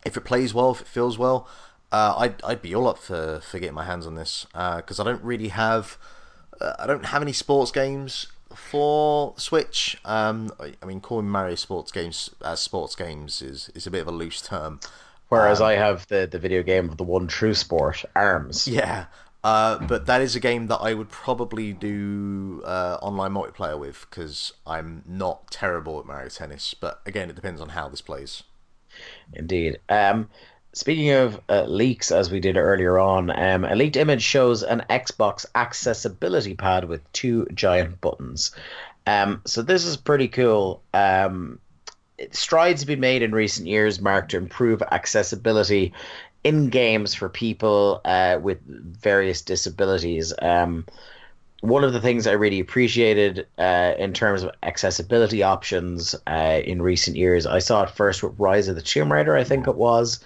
[0.05, 1.47] if it plays well, if it feels well,
[1.91, 5.03] uh, I'd I'd be all up for, for getting my hands on this because uh,
[5.03, 5.97] I don't really have
[6.59, 9.97] uh, I don't have any sports games for Switch.
[10.05, 14.01] Um, I, I, mean, calling Mario sports games as sports games is, is a bit
[14.01, 14.79] of a loose term.
[15.29, 18.67] Whereas um, I have the, the video game of the one true sport, Arms.
[18.67, 19.05] Yeah,
[19.43, 24.05] uh, but that is a game that I would probably do uh, online multiplayer with
[24.09, 26.73] because I'm not terrible at Mario Tennis.
[26.73, 28.43] But again, it depends on how this plays.
[29.33, 29.79] Indeed.
[29.87, 30.29] Um,
[30.73, 34.83] speaking of uh, leaks, as we did earlier on, um, a leaked image shows an
[34.89, 38.51] Xbox accessibility pad with two giant buttons.
[39.07, 40.81] Um, so this is pretty cool.
[40.93, 41.59] Um,
[42.31, 45.93] strides have been made in recent years, Mark, to improve accessibility
[46.43, 50.33] in games for people uh, with various disabilities.
[50.41, 50.85] Um,
[51.61, 56.81] one of the things I really appreciated uh, in terms of accessibility options uh, in
[56.81, 59.75] recent years, I saw it first with Rise of the Tomb Raider, I think it
[59.75, 60.19] was,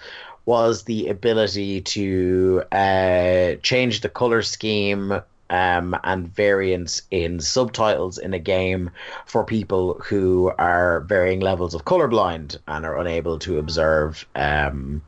[0.46, 5.20] was the ability to uh, change the color scheme
[5.50, 8.90] um, and variants in subtitles in a game
[9.26, 15.02] for people who are varying levels of colorblind and are unable to observe um,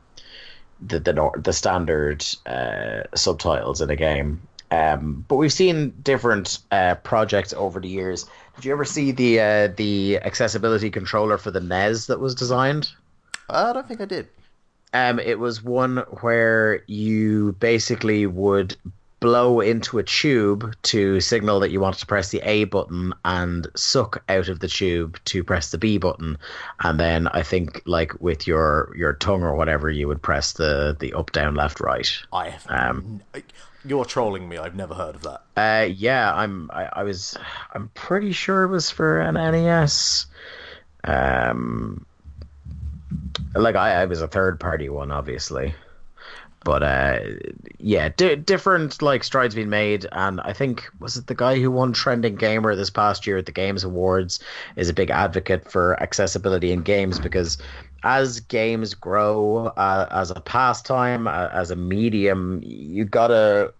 [0.85, 4.41] the the, the standard uh, subtitles in a game.
[4.71, 8.25] Um, but we've seen different uh, projects over the years.
[8.55, 12.91] Did you ever see the uh, the accessibility controller for the NES that was designed?
[13.49, 14.27] I don't think I did.
[14.93, 18.75] Um, it was one where you basically would
[19.19, 23.67] blow into a tube to signal that you wanted to press the A button and
[23.75, 26.37] suck out of the tube to press the B button.
[26.81, 30.95] And then I think like with your your tongue or whatever you would press the
[30.99, 32.09] the up down left right.
[32.31, 33.21] I have um,
[33.85, 34.57] you're trolling me.
[34.57, 35.43] I've never heard of that.
[35.57, 37.37] Uh yeah, I'm I, I was
[37.73, 40.27] I'm pretty sure it was for an NES.
[41.03, 42.05] Um
[43.55, 45.73] like I, I was a third party one obviously.
[46.65, 47.19] But uh,
[47.77, 51.71] yeah, d- different like strides being made, and I think was it the guy who
[51.71, 54.41] won trending gamer this past year at the Games Awards
[54.75, 57.57] is a big advocate for accessibility in games because
[58.03, 63.73] as games grow uh, as a pastime, uh, as a medium, you gotta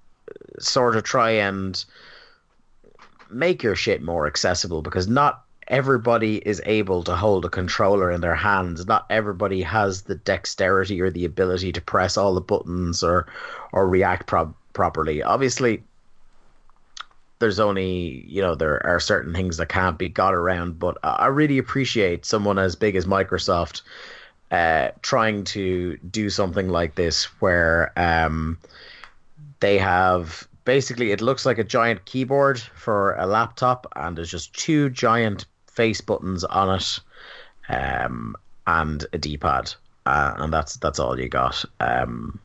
[0.59, 1.83] sort of try and
[3.29, 8.21] make your shit more accessible because not everybody is able to hold a controller in
[8.21, 8.85] their hands.
[8.87, 13.27] Not everybody has the dexterity or the ability to press all the buttons or
[13.71, 15.21] or react pro- properly.
[15.21, 15.83] Obviously,
[17.37, 20.79] there's only you know there are certain things that can't be got around.
[20.79, 23.81] But I really appreciate someone as big as Microsoft
[24.51, 28.57] uh, trying to do something like this, where um,
[29.59, 34.53] they have basically it looks like a giant keyboard for a laptop, and there's just
[34.55, 35.45] two giant
[35.79, 36.99] face buttons on it,
[37.69, 38.35] um,
[38.67, 39.73] and a D-pad,
[40.05, 41.63] uh, and that's that's all you got.
[41.79, 42.37] Um,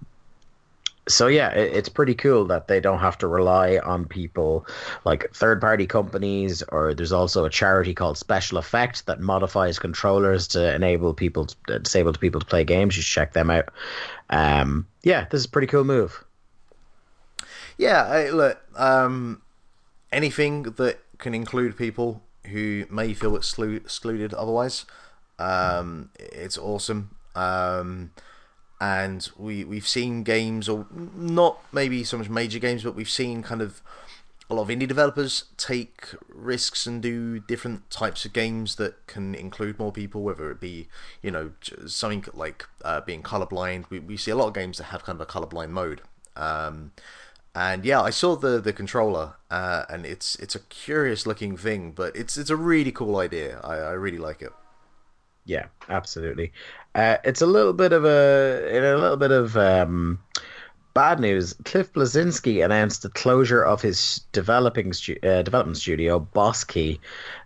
[1.09, 4.65] so yeah, it, it's pretty cool that they don't have to rely on people
[5.05, 10.73] like third-party companies, or there's also a charity called Special Effect that modifies controllers to
[10.73, 12.97] enable people, to, disabled people, to play games.
[12.97, 13.69] You should check them out.
[14.31, 16.23] Um, yeah, this is a pretty cool move.
[17.79, 19.43] Yeah, I, look, um,
[20.13, 24.85] anything that can include people who may feel exclu- excluded otherwise.
[25.39, 27.17] Um, it's awesome.
[27.35, 28.13] Um,
[28.81, 33.43] and we we've seen games, or not maybe so much major games, but we've seen
[33.43, 33.83] kind of
[34.51, 39.35] a lot of indie developers take risks and do different types of games that can
[39.35, 40.89] include more people, whether it be
[41.23, 41.53] you know
[41.87, 43.89] something like uh, being colorblind.
[43.91, 46.03] We we see a lot of games that have kind of a colorblind mode.
[46.37, 46.93] Um,
[47.55, 51.93] and yeah, I saw the the controller, uh, and it's it's a curious looking thing,
[51.93, 53.61] but it's it's a really cool idea.
[53.63, 54.53] I, I really like it.
[55.45, 56.53] Yeah, absolutely.
[56.95, 60.21] Uh, it's a little bit of a in a little bit of um,
[60.95, 66.63] Bad news: Cliff Bleszinski announced the closure of his developing stu- uh, development studio, Boss
[66.63, 67.01] Key.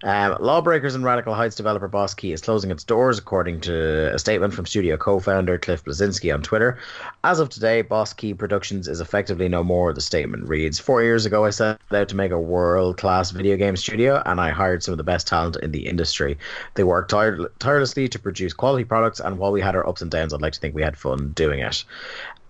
[0.04, 4.18] Um, Lawbreakers and Radical Heights developer Boss Key is closing its doors, according to a
[4.18, 6.78] statement from studio co-founder Cliff Bleszinski on Twitter.
[7.24, 9.94] As of today, Boss Key Productions is effectively no more.
[9.94, 13.78] The statement reads: Four years ago, I set out to make a world-class video game
[13.78, 16.36] studio, and I hired some of the best talent in the industry.
[16.74, 20.10] They worked tire- tirelessly to produce quality products, and while we had our ups and
[20.10, 21.82] downs, I'd like to think we had fun doing it.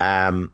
[0.00, 0.52] Um,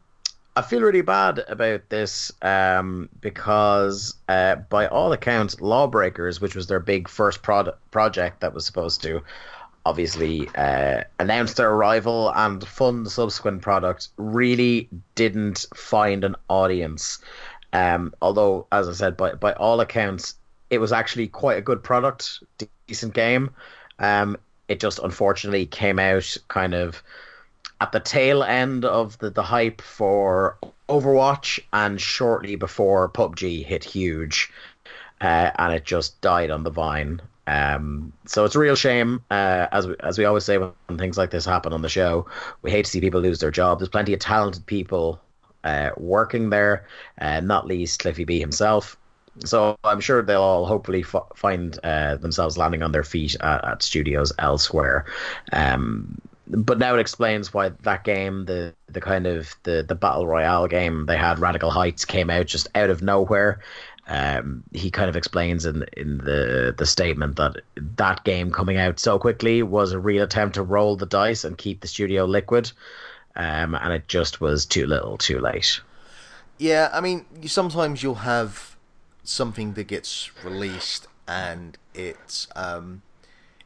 [0.57, 6.69] I feel really bad about this um, because, uh, by all accounts, Lawbreakers, which was
[6.69, 9.23] their big first prod- project that was supposed to
[9.87, 17.19] obviously uh, announce their arrival and fund the subsequent product, really didn't find an audience.
[17.73, 20.37] Um, although, as I said, by by all accounts,
[20.71, 22.41] it was actually quite a good product,
[22.87, 23.51] decent game.
[23.99, 24.37] Um,
[24.69, 27.03] it just unfortunately came out kind of
[27.85, 30.57] at the tail end of the, the hype for
[30.89, 34.51] Overwatch and shortly before PUBG hit huge,
[35.21, 37.21] uh, and it just died on the vine.
[37.47, 41.19] Um, so it's a real shame, uh, as we, as we always say when things
[41.19, 42.27] like this happen on the show.
[42.63, 43.81] We hate to see people lose their job.
[43.81, 45.21] There's plenty of talented people
[45.63, 46.87] uh, working there,
[47.21, 48.97] uh, not least Cliffy B himself.
[49.45, 53.63] So I'm sure they'll all hopefully f- find uh, themselves landing on their feet at,
[53.63, 55.05] at studios elsewhere.
[55.53, 60.27] Um, but now it explains why that game, the the kind of the the battle
[60.27, 63.61] royale game they had, Radical Heights, came out just out of nowhere.
[64.07, 67.63] Um, he kind of explains in in the the statement that
[67.97, 71.57] that game coming out so quickly was a real attempt to roll the dice and
[71.57, 72.71] keep the studio liquid,
[73.37, 75.81] um, and it just was too little, too late.
[76.59, 78.77] Yeah, I mean, sometimes you'll have
[79.25, 83.03] something that gets released and it's um,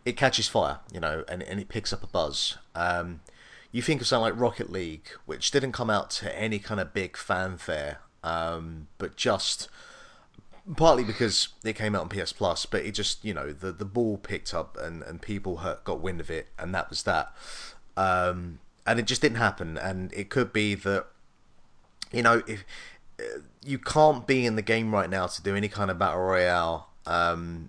[0.09, 2.57] it catches fire, you know, and, and it picks up a buzz.
[2.75, 3.21] Um,
[3.71, 6.95] you think of something like Rocket League, which didn't come out to any kind of
[6.95, 9.69] big fanfare, um, but just
[10.77, 13.85] partly because it came out on PS Plus, but it just you know the the
[13.85, 17.31] ball picked up and and people hurt, got wind of it, and that was that.
[17.95, 21.07] Um, and it just didn't happen, and it could be that
[22.13, 22.65] you know if
[23.21, 26.23] uh, you can't be in the game right now to do any kind of battle
[26.23, 26.89] royale.
[27.05, 27.69] Um,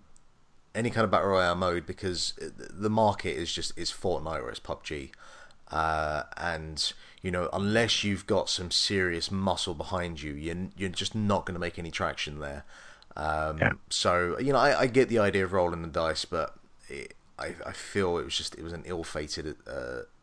[0.76, 4.60] any kind of battle royale mode because the market is just is Fortnite or it's
[4.60, 5.12] PUBG,
[5.72, 11.16] uh, and you know unless you've got some serious muscle behind you, you're you're just
[11.16, 12.64] not going to make any traction there.
[13.16, 13.72] Um, Yeah.
[13.90, 16.56] So you know I, I get the idea of rolling the dice, but
[16.88, 19.72] it, I I feel it was just it was an ill-fated uh,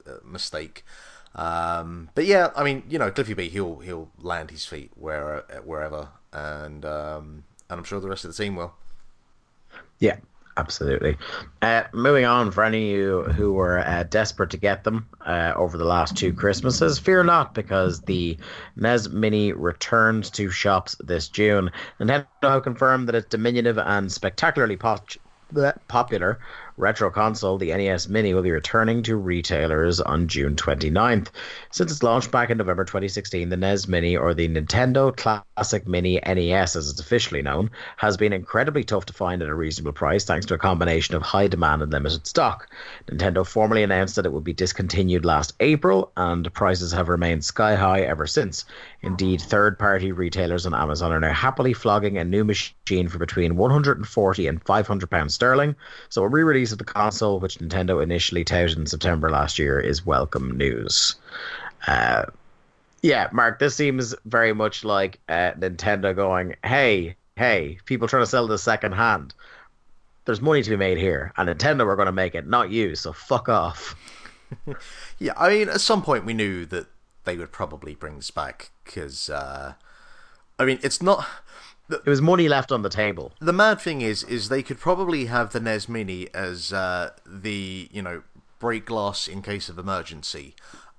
[0.07, 0.85] uh, mistake.
[1.35, 5.45] Um, but yeah, I mean, you know, Cliffy B, he'll he'll land his feet where
[5.65, 8.75] wherever, and um, and I'm sure the rest of the team will.
[9.99, 10.17] Yeah,
[10.57, 11.17] absolutely.
[11.63, 15.53] Uh, moving on, for any of you who were uh, desperate to get them uh,
[15.57, 18.37] over the last two Christmases, fear not, because the
[18.77, 21.71] NES Mini returns to shops this June.
[22.01, 25.11] Nintendo have confirmed that its diminutive and spectacularly pop-
[25.89, 26.39] popular
[26.77, 31.29] retro console, the NES Mini, will be returning to retailers on June 29th.
[31.71, 36.21] Since its launch back in November 2016, the NES Mini, or the Nintendo Classic Mini
[36.27, 40.25] NES as it's officially known, has been incredibly tough to find at a reasonable price
[40.25, 42.69] thanks to a combination of high demand and limited stock.
[43.11, 47.75] Nintendo formally announced that it would be discontinued last April, and prices have remained sky
[47.75, 48.65] high ever since.
[49.03, 53.57] Indeed, third party retailers on Amazon are now happily flogging a new machine for between
[53.57, 55.77] 140 and 500 pounds sterling.
[56.09, 56.29] So a
[56.67, 61.17] re-release of the console, which Nintendo initially touted in September last year, is welcome news.
[61.87, 62.25] Uh,
[63.03, 68.31] yeah, Mark, this seems very much like uh, Nintendo going, "Hey, hey, people trying to
[68.31, 69.35] sell this second hand.
[70.25, 72.97] There's money to be made here, and Nintendo are going to make it, not you.
[72.97, 73.95] So fuck off."
[75.19, 76.87] Yeah, I mean, at some point we knew that
[77.25, 79.73] they would probably bring this back because, uh,
[80.59, 81.27] I mean, it's not.
[81.89, 83.33] It was money left on the table.
[83.41, 87.89] The mad thing is, is they could probably have the NES Mini as uh, the
[87.93, 88.23] you know
[88.59, 90.55] break glass in case of emergency.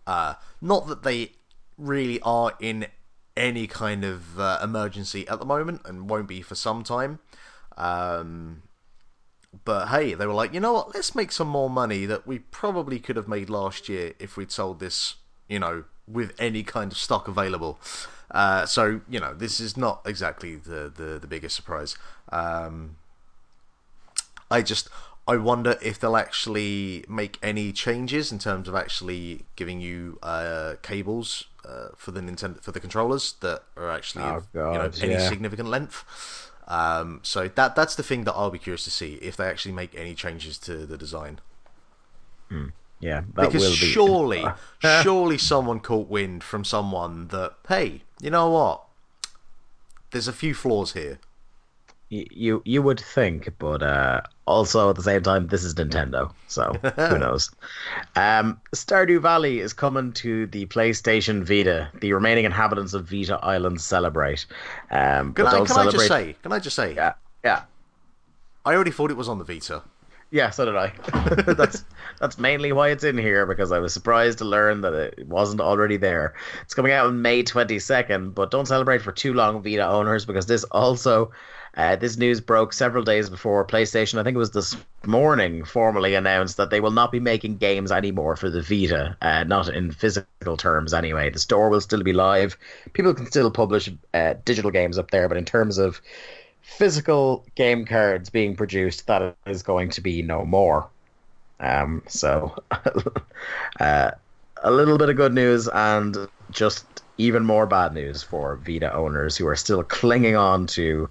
[0.06, 1.34] Uh, not that they
[1.78, 2.88] really are in
[3.36, 7.20] any kind of uh, emergency at the moment, and won't be for some time.
[7.78, 8.64] Um,
[9.66, 10.94] but hey, they were like, you know what?
[10.94, 14.52] Let's make some more money that we probably could have made last year if we'd
[14.52, 15.16] sold this,
[15.48, 17.80] you know, with any kind of stock available.
[18.32, 21.98] Uh, so you know, this is not exactly the the, the biggest surprise.
[22.32, 22.98] Um,
[24.50, 24.90] I just
[25.28, 30.76] I wonder if they'll actually make any changes in terms of actually giving you uh,
[30.82, 34.90] cables uh, for the Nintendo for the controllers that are actually Oh, of, you know
[34.90, 35.30] God, any yeah.
[35.30, 36.52] significant length.
[36.68, 39.74] Um, so that that's the thing that I'll be curious to see if they actually
[39.74, 41.40] make any changes to the design.
[43.00, 44.46] Yeah, that because will be surely,
[45.04, 48.84] surely someone caught wind from someone that hey, you know what?
[50.12, 51.20] There's a few flaws here.
[52.10, 56.32] Y- you you would think, but uh, also at the same time, this is Nintendo,
[56.48, 57.52] so who knows?
[58.16, 61.90] Um, Stardew Valley is coming to the PlayStation Vita.
[62.00, 64.46] The remaining inhabitants of Vita Island celebrate.
[64.90, 66.36] Um, Can, I, can I just say?
[66.42, 66.96] Can I just say?
[66.96, 67.14] Yeah,
[67.44, 67.64] yeah,
[68.66, 69.82] I already thought it was on the Vita.
[70.32, 70.50] Yeah.
[70.50, 70.94] So did I.
[71.54, 71.84] that's
[72.20, 75.62] that's mainly why it's in here because I was surprised to learn that it wasn't
[75.62, 76.34] already there.
[76.62, 80.26] It's coming out on May twenty second, but don't celebrate for too long, Vita owners,
[80.26, 81.32] because this also.
[81.76, 84.76] Uh, this news broke several days before PlayStation, I think it was this
[85.06, 89.44] morning, formally announced that they will not be making games anymore for the Vita, uh,
[89.44, 91.30] not in physical terms anyway.
[91.30, 92.58] The store will still be live.
[92.94, 96.02] People can still publish uh, digital games up there, but in terms of
[96.68, 100.88] physical game cards being produced, that is going to be no more.
[101.60, 102.56] Um, so,
[103.80, 104.12] uh,
[104.64, 106.86] a little bit of good news and just
[107.18, 111.10] even more bad news for Vita owners who are still clinging on to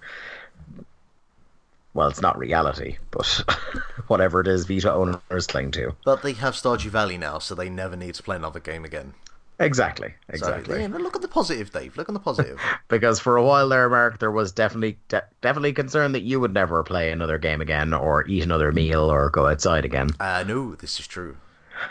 [1.95, 3.27] well, it's not reality, but
[4.09, 5.97] whatever it is Vita owners cling to.
[6.05, 9.15] But they have Stardew Valley now, so they never need to play another game again.
[9.59, 10.81] Exactly, So, exactly.
[10.81, 11.97] yeah, look at the positive, Dave.
[11.97, 12.61] Look at the positive.
[12.89, 16.53] Because for a while there, Mark, there was definitely de- definitely concern that you would
[16.53, 20.75] never play another game again, or eat another meal, or go outside again uh, no,
[20.75, 21.37] this is true.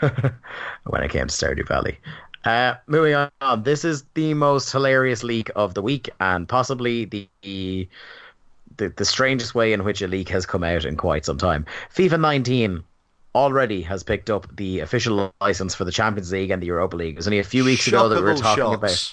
[0.84, 1.98] when it came to Stardew Valley.
[2.44, 7.28] Uh, moving on, this is the most hilarious leak of the week, and possibly the
[8.76, 11.64] the, the strangest way in which a leak has come out in quite some time.
[11.94, 12.84] FIFA 19
[13.36, 17.14] already has picked up the official license for the Champions League and the Europa League.
[17.14, 18.76] It was only a few weeks ago that we were talking shocks.
[18.76, 19.12] about.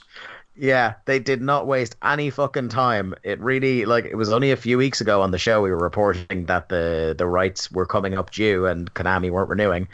[0.56, 3.16] Yeah, they did not waste any fucking time.
[3.24, 5.78] It really like it was only a few weeks ago on the show we were
[5.78, 9.88] reporting that the the rights were coming up due and Konami weren't renewing.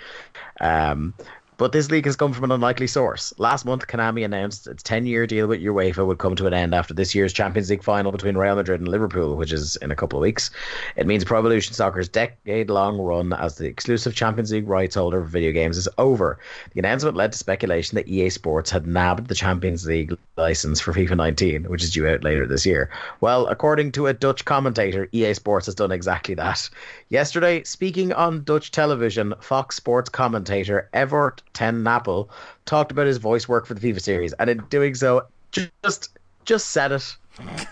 [0.59, 1.13] Um,
[1.59, 3.33] but this leak has come from an unlikely source.
[3.37, 6.73] Last month, Konami announced its 10 year deal with UEFA would come to an end
[6.73, 9.95] after this year's Champions League final between Real Madrid and Liverpool, which is in a
[9.95, 10.49] couple of weeks.
[10.95, 15.21] It means Pro Evolution Soccer's decade long run as the exclusive Champions League rights holder
[15.21, 16.39] for video games is over.
[16.73, 20.93] The announcement led to speculation that EA Sports had nabbed the Champions League license for
[20.93, 22.89] FIFA 19, which is due out later this year.
[23.19, 26.69] Well, according to a Dutch commentator, EA Sports has done exactly that.
[27.09, 32.29] Yesterday, speaking on Dutch television, Fox Sports commentator Evert Ten Napel
[32.65, 36.71] talked about his voice work for the FIFA series, and in doing so, just just
[36.71, 37.15] said it.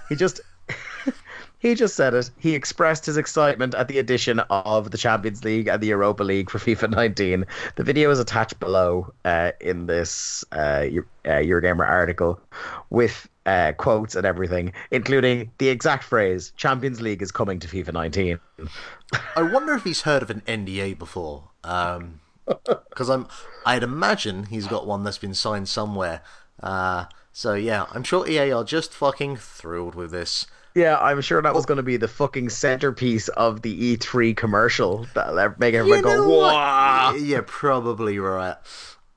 [0.09, 0.41] He just
[1.59, 2.29] he just said it.
[2.37, 6.49] He expressed his excitement at the addition of the Champions League and the Europa League
[6.49, 7.45] for FIFA 19.
[7.75, 10.85] The video is attached below uh, in this uh,
[11.25, 12.39] uh, Eurogamer article
[12.89, 17.93] with uh, quotes and everything, including the exact phrase "Champions League is coming to FIFA
[17.93, 18.39] 19."
[19.35, 21.49] I wonder if he's heard of an NDA before.
[21.63, 22.19] Um,
[22.89, 23.27] because I'm,
[23.65, 26.21] I'd imagine he's got one that's been signed somewhere.
[26.61, 30.47] Uh, so yeah, I'm sure EA are just fucking thrilled with this.
[30.75, 35.07] Yeah, I'm sure that was going to be the fucking centerpiece of the E3 commercial
[35.15, 36.39] that'll make everyone You go?
[36.41, 38.55] "Wow!" Yeah, probably right.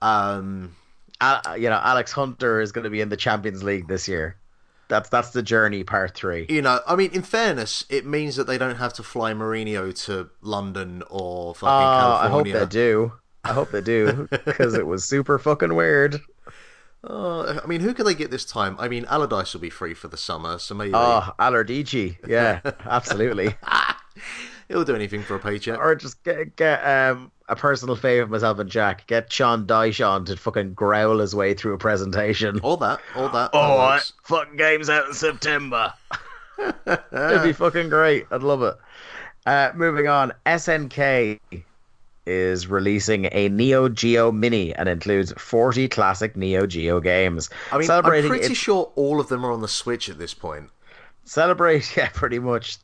[0.01, 0.75] Um,
[1.21, 4.37] Uh, you know, Alex Hunter is going to be in the Champions League this year.
[4.89, 6.47] That's that's the journey part three.
[6.49, 9.95] you know, I mean, in fairness, it means that they don't have to fly Mourinho
[10.07, 13.13] to London or fucking Oh, I hope they do.
[13.45, 16.21] I hope they do because it was super fucking weird.
[17.03, 18.77] Uh, I mean, who can they get this time?
[18.79, 22.17] I mean, Allardyce will be free for the summer, so maybe Oh, Alardici.
[22.27, 23.55] Yeah, absolutely.
[24.69, 25.79] he'll do anything for a paycheck.
[25.79, 29.07] or just get get um a personal favourite of myself and Jack.
[29.07, 32.61] Get Sean Dyche on to fucking growl his way through a presentation.
[32.61, 33.51] All that, all that.
[33.55, 34.13] Oh, that what?
[34.25, 35.93] Fucking game's out in September.
[36.87, 38.27] It'd be fucking great.
[38.31, 38.77] I'd love it.
[39.47, 41.41] Uh, moving on, SNK
[42.31, 47.51] is releasing a Neo Geo Mini and includes 40 classic Neo Geo games.
[47.73, 50.35] I mean, I'm pretty its- sure all of them are on the Switch at this
[50.35, 50.71] point.
[51.25, 52.79] celebrate yeah pretty much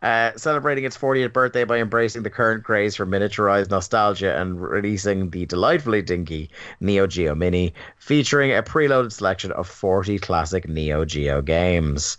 [0.00, 5.30] uh, celebrating its 40th birthday by embracing the current craze for miniaturized nostalgia and releasing
[5.30, 6.50] the delightfully dinky
[6.80, 12.16] Neo Geo Mini, featuring a preloaded selection of 40 classic Neo Geo games.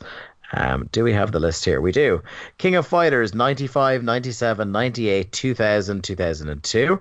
[0.54, 1.82] Um, do we have the list here?
[1.82, 2.22] We do.
[2.58, 7.00] King of Fighters 95, 97, 98, 2000, 2002.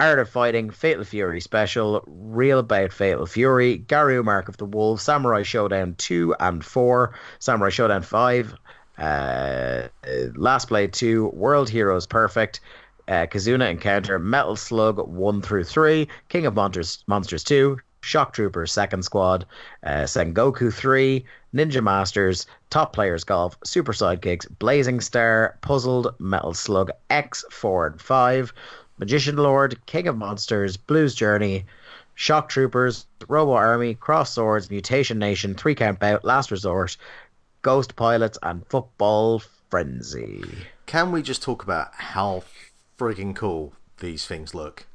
[0.00, 5.02] Art of Fighting, Fatal Fury Special, Real Bout Fatal Fury, Garou Mark of the Wolves,
[5.02, 8.54] Samurai Showdown 2 and 4, Samurai Showdown 5,
[8.98, 9.88] uh, uh,
[10.36, 12.60] Last Blade 2, World Heroes Perfect,
[13.08, 18.72] uh, Kizuna Encounter, Metal Slug 1 through 3, King of Monsters, Monsters 2, Shock Troopers
[18.72, 19.44] Second Squad,
[19.84, 26.90] uh, Sengoku 3, Ninja Masters, Top Players Golf, Super Sidekicks, Blazing Star, Puzzled, Metal Slug
[27.10, 28.52] X 4 and 5,
[28.98, 31.64] Magician Lord, King of Monsters, Blues Journey,
[32.14, 36.96] Shock Troopers, Robo Army, Cross Swords, Mutation Nation, Three Count Bout, Last Resort,
[37.62, 40.44] Ghost Pilots, and Football Frenzy.
[40.86, 42.44] Can we just talk about how
[42.98, 44.86] frigging cool these things look?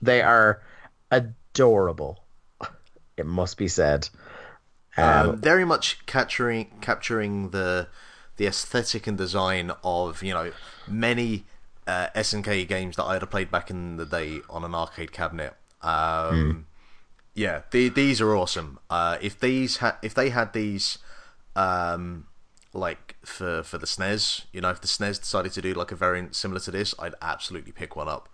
[0.00, 0.60] They are
[1.10, 2.24] adorable.
[3.16, 4.08] It must be said.
[4.96, 7.88] Um, very much capturing capturing the
[8.36, 10.52] the aesthetic and design of you know
[10.86, 11.44] many
[11.86, 15.54] uh, SNK games that I had played back in the day on an arcade cabinet.
[15.80, 16.66] Um,
[17.34, 18.78] Yeah, the, these are awesome.
[18.90, 20.98] Uh, if these ha- if they had these,
[21.56, 22.26] um,
[22.74, 25.96] like for for the SNES, you know, if the SNES decided to do like a
[25.96, 28.28] variant similar to this, I'd absolutely pick one up.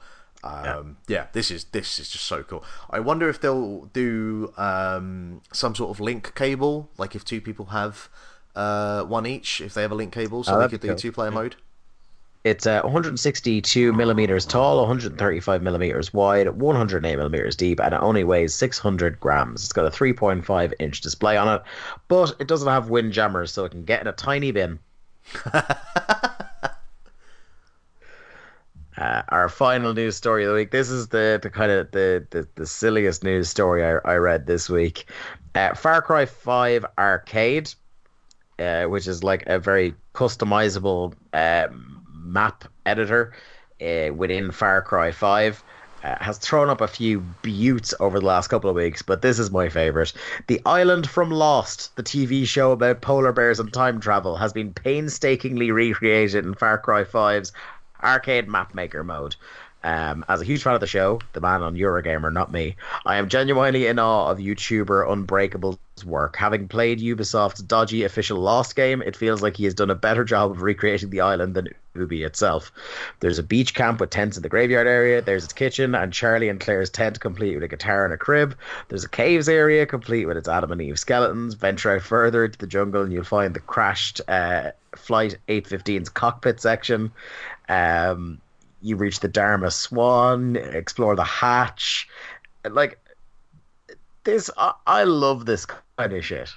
[0.44, 1.26] Um, yeah.
[1.32, 2.64] this is this is just so cool.
[2.90, 7.66] I wonder if they'll do um, some sort of link cable, like if two people
[7.66, 8.08] have
[8.54, 10.96] uh, one each, if they have a link cable, so Oh, they could do cool.
[10.96, 11.56] two player mode.
[12.44, 18.54] It's uh, 162 millimeters tall, 135 millimeters wide, 108 millimeters deep, and it only weighs
[18.54, 19.64] 600 grams.
[19.64, 21.62] It's got a 3.5 inch display on it,
[22.06, 24.78] but it doesn't have Windjammers, so it can get in a tiny bin.
[28.98, 30.72] Uh, our final news story of the week.
[30.72, 34.46] This is the, the kind of the, the, the silliest news story I, I read
[34.46, 35.08] this week.
[35.54, 37.72] Uh, Far Cry 5 Arcade,
[38.58, 41.68] uh, which is like a very customizable uh,
[42.12, 43.34] map editor
[43.80, 45.62] uh, within Far Cry 5.
[46.02, 49.38] Uh, has thrown up a few buttes over the last couple of weeks, but this
[49.40, 50.12] is my favorite.
[50.46, 54.72] The Island from Lost, the TV show about polar bears and time travel, has been
[54.72, 57.52] painstakingly recreated in Far Cry 5's
[58.02, 59.36] arcade map maker mode.
[59.84, 62.74] Um, as a huge fan of the show, the man on Eurogamer, not me,
[63.06, 66.36] I am genuinely in awe of YouTuber Unbreakable's work.
[66.36, 70.24] Having played Ubisoft's dodgy official Lost game, it feels like he has done a better
[70.24, 72.72] job of recreating the island than Ubi itself.
[73.20, 75.22] There's a beach camp with tents in the graveyard area.
[75.22, 78.56] There's its kitchen and Charlie and Claire's tent, complete with a guitar and a crib.
[78.88, 81.54] There's a caves area, complete with its Adam and Eve skeletons.
[81.54, 86.60] Venture out further into the jungle, and you'll find the crashed uh, Flight 815's cockpit
[86.60, 87.12] section.
[87.68, 88.40] Um,
[88.80, 92.08] you reach the Dharma Swan, explore the hatch.
[92.68, 92.98] Like
[94.24, 96.50] this, I, I love this kind of shit.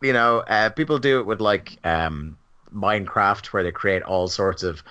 [0.00, 2.36] You know, uh, people do it with like um,
[2.74, 4.82] Minecraft, where they create all sorts of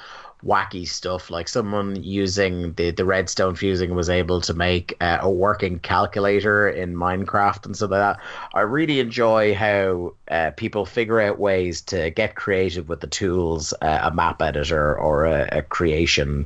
[0.45, 1.30] wacky stuff.
[1.30, 6.70] Like someone using the the redstone fusing was able to make uh, a working calculator
[6.70, 8.20] in Minecraft and stuff like that.
[8.53, 13.74] I really enjoy how uh, people figure out ways to get creative with the tools
[13.82, 16.45] uh, a map editor or a, a creation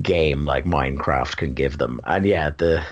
[0.00, 2.00] game like Minecraft can give them.
[2.04, 2.84] And yeah, the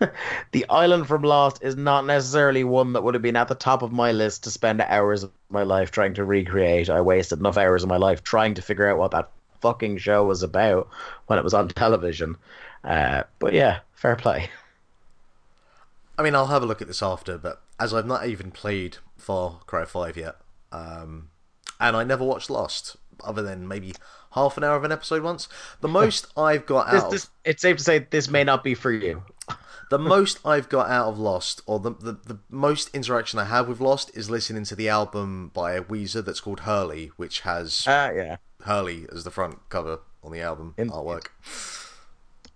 [0.52, 3.82] the island from Lost is not necessarily one that would have been at the top
[3.82, 6.90] of my list to spend hours of my life trying to recreate.
[6.90, 9.30] I wasted enough hours of my life trying to figure out what that
[9.60, 10.88] fucking show was about
[11.26, 12.36] when it was on television.
[12.84, 14.50] Uh, but yeah, fair play.
[16.18, 18.98] I mean, I'll have a look at this after, but as I've not even played
[19.16, 20.36] Far Cry 5 yet,
[20.72, 21.30] um,
[21.78, 23.94] and I never watched Lost, other than maybe
[24.32, 25.48] half an hour of an episode once,
[25.80, 28.74] the most I've got This, out, this, it's safe to say this may not be
[28.74, 29.22] for you.
[29.90, 33.68] the most I've got out of Lost, or the, the the most interaction I have
[33.68, 37.86] with Lost, is listening to the album by a Weezer that's called Hurley, which has
[37.86, 38.36] Uh, yeah.
[38.68, 40.92] Hurley as the front cover on the album Indeed.
[40.92, 41.28] artwork.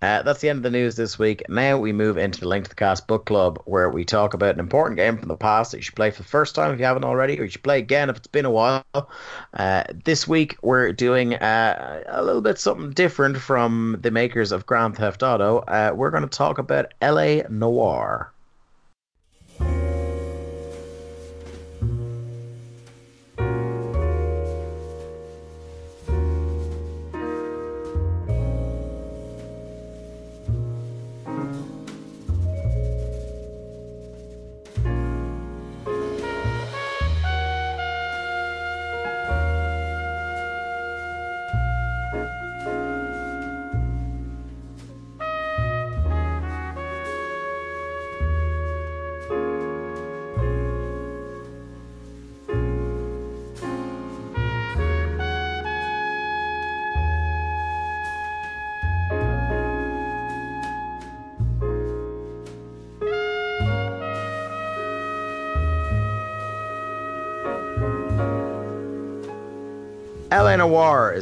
[0.02, 1.44] Uh, that's the end of the news this week.
[1.48, 4.54] Now we move into the Link to the Cast book club, where we talk about
[4.54, 6.80] an important game from the past that you should play for the first time if
[6.80, 8.84] you haven't already, or you should play again if it's been a while.
[9.54, 14.66] Uh, this week we're doing uh, a little bit something different from the makers of
[14.66, 15.58] Grand Theft Auto.
[15.58, 17.44] Uh, we're going to talk about L.A.
[17.48, 18.32] Noire.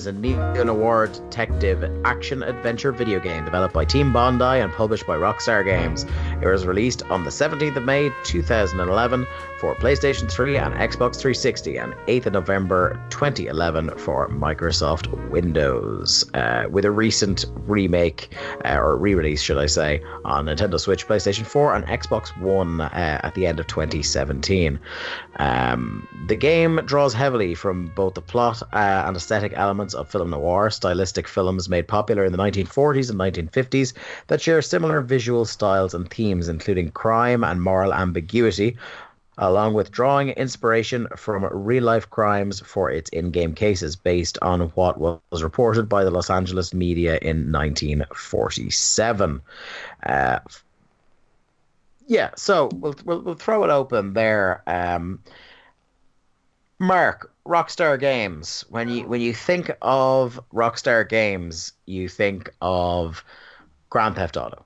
[0.00, 5.62] Is a neo-noir detective action-adventure video game developed by Team Bondi and published by Rockstar
[5.62, 6.06] Games.
[6.42, 9.26] It was released on the 17th of May 2011
[9.58, 16.64] for PlayStation 3 and Xbox 360 and 8th of November 2011 for Microsoft Windows, uh,
[16.70, 18.34] with a recent remake,
[18.64, 23.20] uh, or re-release should I say, on Nintendo Switch, PlayStation 4 and Xbox One uh,
[23.22, 24.80] at the end of 2017.
[25.36, 30.30] Um, the game draws heavily from both the plot uh, and aesthetic elements of film
[30.30, 33.92] noir, stylistic films made popular in the 1940s and 1950s
[34.28, 38.76] that share similar visual styles and themes, including crime and moral ambiguity,
[39.38, 44.60] along with drawing inspiration from real life crimes for its in game cases based on
[44.70, 49.40] what was reported by the Los Angeles media in 1947.
[50.06, 50.38] Uh,
[52.06, 54.62] yeah, so we'll, we'll, we'll throw it open there.
[54.66, 55.20] Um,
[56.80, 58.64] Mark, Rockstar Games.
[58.68, 63.22] When you when you think of Rockstar Games, you think of
[63.90, 64.64] Grand Theft Auto,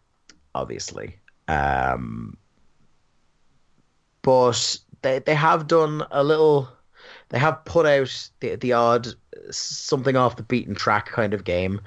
[0.55, 1.16] obviously.
[1.49, 2.37] Um,
[4.23, 6.69] but they they have done a little.
[7.29, 9.09] They have put out the the odd
[9.51, 11.81] something off the beaten track kind of game.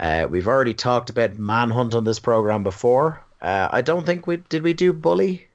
[0.00, 3.22] Uh, we've already talked about Manhunt on this program before.
[3.40, 4.62] Uh, I don't think we did.
[4.62, 5.46] We do Bully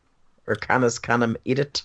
[0.46, 1.82] or Canis Canem Edit.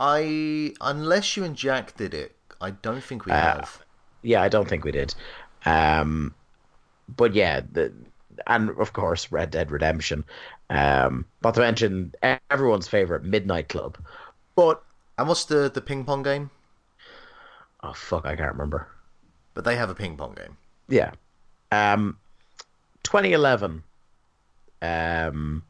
[0.00, 3.82] I unless you and Jack did it, I don't think we Uh, have.
[4.22, 5.14] Yeah, I don't think we did.
[5.64, 6.34] Um,
[7.08, 7.92] but yeah, the
[8.46, 10.24] and of course Red Dead Redemption.
[10.70, 12.12] Um, not to mention
[12.50, 13.98] everyone's favorite Midnight Club.
[14.56, 14.82] But
[15.18, 16.50] And what's the the ping pong game?
[17.82, 18.88] oh fuck, I can't remember.
[19.54, 20.56] But they have a ping pong game.
[20.88, 21.12] Yeah.
[21.72, 22.18] Um,
[23.02, 23.82] 2011.
[24.82, 25.64] Um,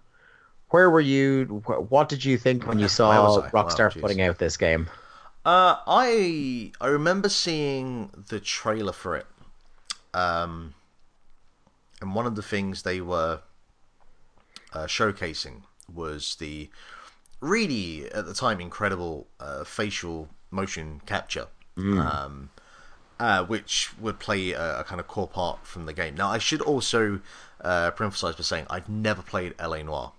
[0.71, 1.45] where were you?
[1.67, 4.01] What did you think when you saw Wow, Rockstar jeez.
[4.01, 4.89] putting out this game?
[5.45, 9.27] Uh, I I remember seeing the trailer for it,
[10.15, 10.75] um,
[12.01, 13.41] and one of the things they were
[14.73, 15.63] uh, showcasing
[15.93, 16.69] was the
[17.41, 22.51] really at the time incredible uh, facial motion capture, um,
[23.21, 26.15] uh, which would play a, a kind of core part from the game.
[26.17, 27.21] Now, I should also
[27.63, 30.13] uh, emphasize by saying I've never played LA Noire.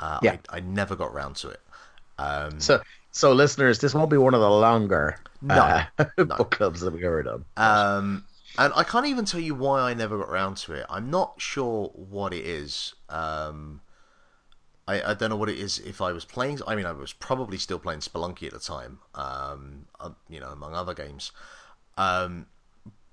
[0.00, 0.36] Uh, Yeah.
[0.50, 1.60] I, I never got round to it.
[2.18, 2.80] Um, So,
[3.12, 5.84] so listeners, this won't be one of the longer No, uh,
[6.18, 6.36] no.
[6.36, 7.44] book clubs that we've ever done.
[7.56, 8.24] Um,
[8.58, 10.86] and I can't even tell you why I never got around to it.
[10.88, 12.94] I'm not sure what it is.
[13.08, 13.80] Um,
[14.86, 16.60] I, I don't know what it is if I was playing.
[16.66, 20.48] I mean, I was probably still playing Spelunky at the time, um, uh, you know,
[20.48, 21.32] among other games.
[21.96, 22.46] Um,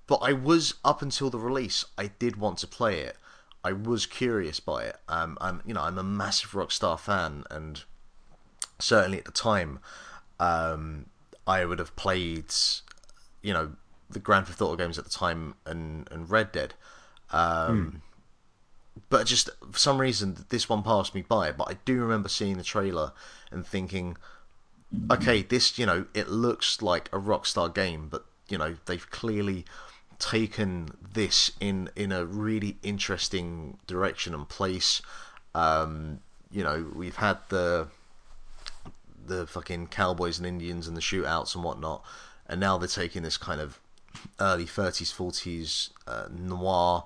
[0.07, 3.15] but I was, up until the release, I did want to play it.
[3.63, 4.97] I was curious by it.
[5.07, 7.83] Um, and, you know, I'm a massive Rockstar fan, and
[8.79, 9.79] certainly at the time,
[10.39, 11.05] um,
[11.45, 12.53] I would have played,
[13.43, 13.73] you know,
[14.09, 16.73] the Grand Theft Auto games at the time and, and Red Dead.
[17.31, 18.01] Um,
[19.09, 21.51] But just for some reason, this one passed me by.
[21.51, 23.13] But I do remember seeing the trailer
[23.51, 24.17] and thinking,
[25.09, 29.65] okay, this, you know, it looks like a Rockstar game, but, you know, they've clearly
[30.17, 35.01] taken this in in a really interesting direction and place.
[35.55, 36.19] Um,
[36.51, 37.87] you know, we've had the
[39.25, 42.03] the fucking cowboys and Indians and the shootouts and whatnot,
[42.47, 43.79] and now they're taking this kind of
[44.39, 47.03] early 30s, 40s uh, noir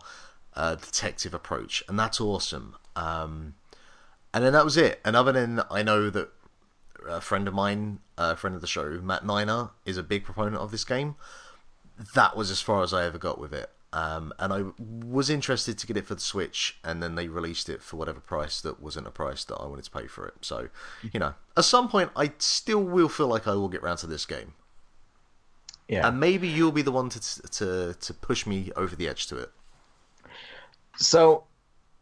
[0.55, 2.75] uh, detective approach, and that's awesome.
[2.95, 3.55] Um,
[4.33, 4.99] and then that was it.
[5.05, 6.29] And other than I know that
[7.07, 10.57] a friend of mine, a friend of the show, Matt Niner, is a big proponent
[10.57, 11.15] of this game.
[12.15, 13.69] That was as far as I ever got with it.
[13.93, 14.63] Um, and I
[15.05, 18.19] was interested to get it for the Switch, and then they released it for whatever
[18.19, 20.33] price that wasn't a price that I wanted to pay for it.
[20.41, 20.69] So,
[21.11, 24.07] you know, at some point, I still will feel like I will get round to
[24.07, 24.55] this game,
[25.87, 26.07] Yeah.
[26.07, 29.37] and maybe you'll be the one to to to push me over the edge to
[29.37, 29.51] it.
[30.97, 31.43] So,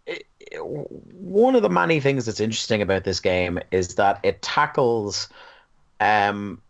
[0.05, 4.41] it, it- one of the many things that's interesting about this game is that it
[4.41, 5.29] tackles
[6.01, 6.61] um,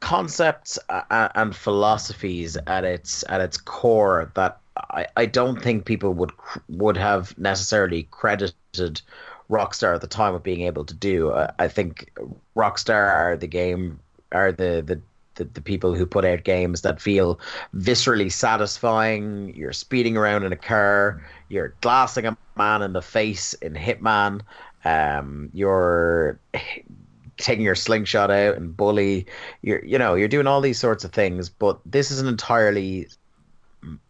[0.00, 0.78] concepts
[1.10, 4.60] and philosophies at its at its core that
[4.90, 6.30] I, I don't think people would
[6.68, 9.00] would have necessarily credited
[9.50, 11.32] Rockstar at the time of being able to do.
[11.32, 12.12] I, I think
[12.54, 13.98] Rockstar are the game
[14.32, 15.00] are the the
[15.36, 17.40] the, the people who put out games that feel
[17.74, 19.54] viscerally satisfying.
[19.56, 24.42] You're speeding around in a car, you're glassing a man in the face in Hitman,
[24.84, 26.38] um, you're
[27.36, 29.26] taking your slingshot out and bully.
[29.62, 33.08] You're you know you're doing all these sorts of things, but this is an entirely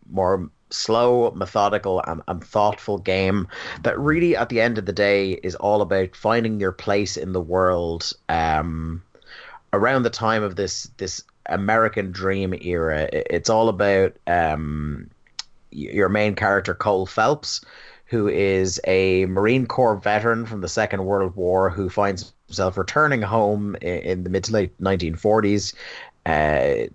[0.09, 3.49] more slow, methodical, and, and thoughtful game
[3.83, 7.33] that really, at the end of the day, is all about finding your place in
[7.33, 8.13] the world.
[8.29, 9.03] Um,
[9.73, 13.09] around the time of this this American Dream era.
[13.13, 15.11] It's all about um,
[15.71, 17.65] your main character Cole Phelps,
[18.07, 23.23] who is a Marine Corps veteran from the Second World War who finds himself returning
[23.23, 25.75] home in, the mid to late 1940s.
[26.25, 26.89] Uh,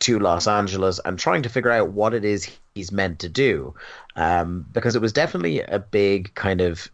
[0.00, 3.72] to Los Angeles and trying to figure out what it is he's meant to do.
[4.16, 6.90] Um, because it was definitely a big kind of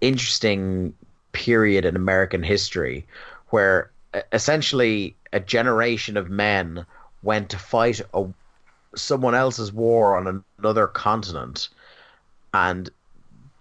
[0.00, 0.92] interesting
[1.30, 3.06] period in American history
[3.50, 3.92] where
[4.32, 6.86] essentially a generation of men
[7.22, 8.26] went to fight a,
[8.94, 11.68] someone else's war on another continent
[12.54, 12.90] and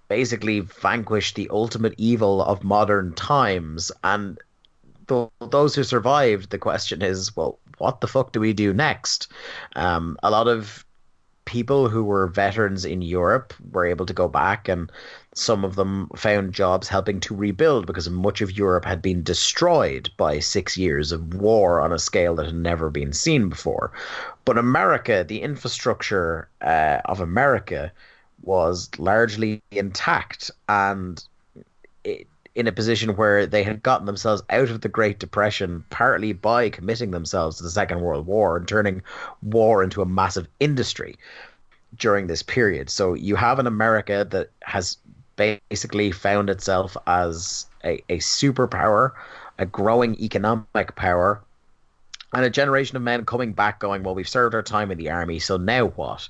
[0.08, 3.92] basically vanquished the ultimate evil of modern times.
[4.04, 4.38] And
[5.08, 9.28] th- those who survived the question is well what the fuck do we do next?
[9.76, 10.84] Um, a lot of
[11.46, 14.92] people who were veterans in Europe were able to go back and
[15.38, 20.10] some of them found jobs helping to rebuild because much of Europe had been destroyed
[20.18, 23.92] by six years of war on a scale that had never been seen before.
[24.46, 27.92] But America, the infrastructure uh, of America,
[28.42, 31.24] was largely intact and
[32.04, 36.34] it, in a position where they had gotten themselves out of the Great Depression partly
[36.34, 39.04] by committing themselves to the Second World War and turning
[39.44, 41.16] war into a massive industry
[41.96, 42.90] during this period.
[42.90, 44.98] So you have an America that has
[45.38, 49.14] basically found itself as a, a superpower,
[49.58, 51.42] a growing economic power,
[52.34, 55.10] and a generation of men coming back going, Well, we've served our time in the
[55.10, 56.28] army, so now what?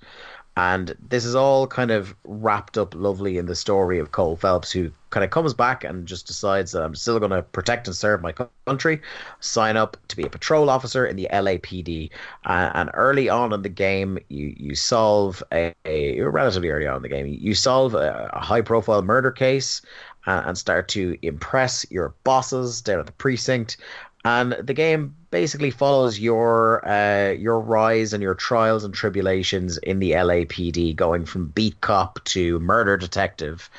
[0.58, 4.72] And this is all kind of wrapped up lovely in the story of Cole Phelps,
[4.72, 7.96] who kind of comes back and just decides that I'm still going to protect and
[7.96, 8.34] serve my
[8.66, 9.00] country,
[9.40, 12.10] sign up to be a patrol officer in the LAPD.
[12.44, 16.96] Uh, and early on in the game, you, you solve a, a relatively early on
[16.96, 19.84] in the game, you solve a, a high profile murder case
[20.26, 23.78] uh, and start to impress your bosses down at the precinct
[24.26, 30.00] and the game basically follows your uh, your rise and your trials and tribulations in
[30.00, 33.70] the LAPD, going from beat cop to murder detective,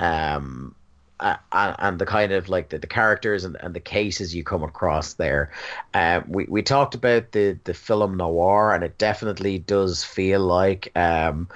[0.00, 0.74] um,
[1.18, 4.62] uh, and the kind of like the, the characters and, and the cases you come
[4.62, 5.50] across there.
[5.94, 10.92] Uh, we we talked about the the film noir, and it definitely does feel like.
[10.94, 11.48] Um,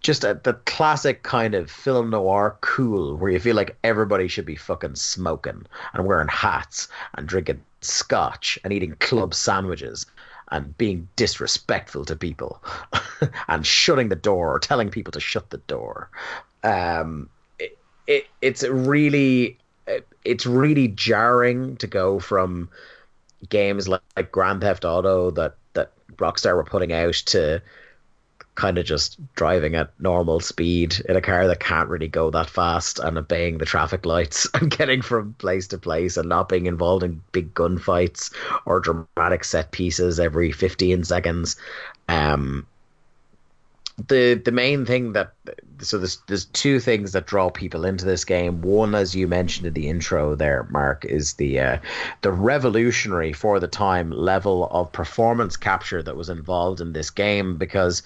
[0.00, 4.46] just a, the classic kind of film noir cool where you feel like everybody should
[4.46, 10.06] be fucking smoking and wearing hats and drinking scotch and eating club sandwiches
[10.50, 12.62] and being disrespectful to people
[13.48, 16.10] and shutting the door or telling people to shut the door.
[16.62, 17.28] Um,
[17.58, 19.58] it, it it's really
[20.24, 22.68] it's really jarring to go from
[23.48, 27.62] games like, like Grand Theft Auto that that Rockstar were putting out to
[28.54, 32.50] kind of just driving at normal speed in a car that can't really go that
[32.50, 36.66] fast and obeying the traffic lights and getting from place to place and not being
[36.66, 38.32] involved in big gunfights
[38.66, 41.56] or dramatic set pieces every 15 seconds.
[42.08, 42.66] Um,
[44.08, 45.32] the the main thing that
[45.80, 48.62] so there's there's two things that draw people into this game.
[48.62, 51.78] One, as you mentioned in the intro there, Mark, is the uh,
[52.22, 57.56] the revolutionary for the time level of performance capture that was involved in this game
[57.56, 58.02] because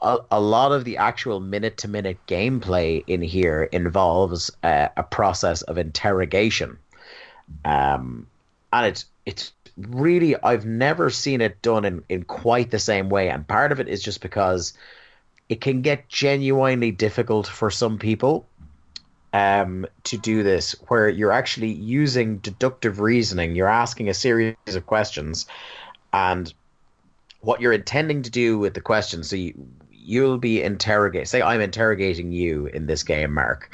[0.00, 5.02] a, a lot of the actual minute to minute gameplay in here involves uh, a
[5.02, 6.78] process of interrogation,
[7.64, 8.26] um,
[8.72, 13.28] and it's it's really I've never seen it done in, in quite the same way.
[13.28, 14.72] And part of it is just because
[15.48, 18.46] it can get genuinely difficult for some people
[19.32, 23.54] um, to do this, where you're actually using deductive reasoning.
[23.54, 25.46] You're asking a series of questions,
[26.12, 26.52] and
[27.40, 29.28] what you're intending to do with the questions.
[29.28, 29.54] So you,
[29.92, 31.26] you'll be interrogating.
[31.26, 33.70] Say I'm interrogating you in this game, Mark,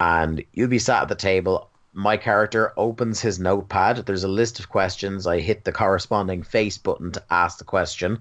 [0.00, 3.96] and you'll be sat at the table my character opens his notepad.
[3.96, 5.26] There's a list of questions.
[5.26, 8.18] I hit the corresponding face button to ask the question.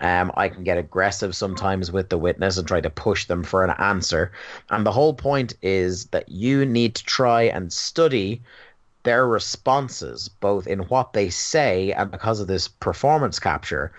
[0.00, 3.62] Um, I can get aggressive sometimes with the witness and try to push them for
[3.62, 4.32] an answer.
[4.70, 8.40] And the whole point is that you need to try and study
[9.02, 13.92] their responses, both in what they say and because of this performance capture,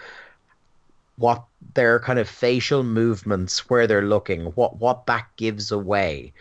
[1.18, 1.44] what
[1.76, 6.34] their kind of facial movements, where they're looking, what what that gives away.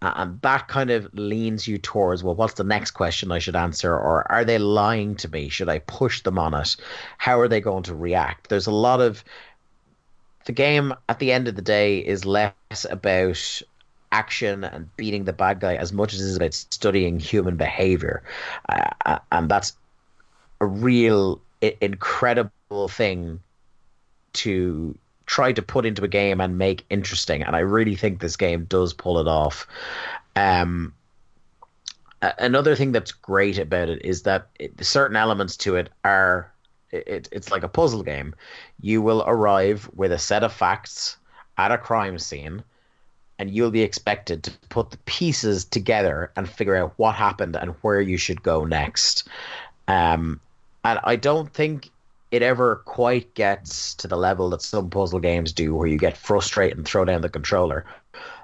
[0.00, 3.92] And that kind of leans you towards well what's the next question i should answer?
[3.92, 5.48] Or are they lying to me?
[5.48, 6.76] Should i push them on it?
[7.18, 8.48] How are they going to react?
[8.48, 9.24] There's a lot of
[10.44, 12.54] the game at the end of the day is less
[12.90, 13.62] about
[14.12, 18.22] action and beating the bad guy as much as it is about studying human behavior.
[18.68, 19.76] Uh and that's
[20.60, 23.40] a real incredible thing
[24.34, 24.96] to
[25.28, 27.42] try to put into a game and make interesting.
[27.42, 29.66] And I really think this game does pull it off.
[30.34, 30.94] Um,
[32.38, 36.50] another thing that's great about it is that it, certain elements to it are
[36.90, 38.34] it, it's like a puzzle game.
[38.80, 41.18] You will arrive with a set of facts
[41.58, 42.64] at a crime scene,
[43.38, 47.72] and you'll be expected to put the pieces together and figure out what happened and
[47.82, 49.28] where you should go next.
[49.88, 50.40] Um,
[50.84, 51.90] and I don't think
[52.30, 56.16] it ever quite gets to the level that some puzzle games do, where you get
[56.16, 57.84] frustrated and throw down the controller.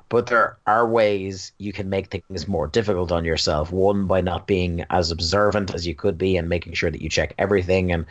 [0.08, 3.72] But there are ways you can make things more difficult on yourself.
[3.72, 7.08] One, by not being as observant as you could be and making sure that you
[7.08, 8.06] check everything and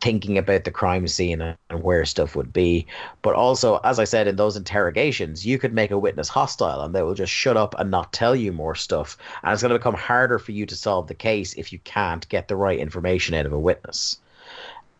[0.00, 2.86] thinking about the crime scene and where stuff would be.
[3.22, 6.94] But also, as I said in those interrogations, you could make a witness hostile and
[6.94, 9.16] they will just shut up and not tell you more stuff.
[9.42, 12.28] And it's going to become harder for you to solve the case if you can't
[12.28, 14.18] get the right information out of a witness.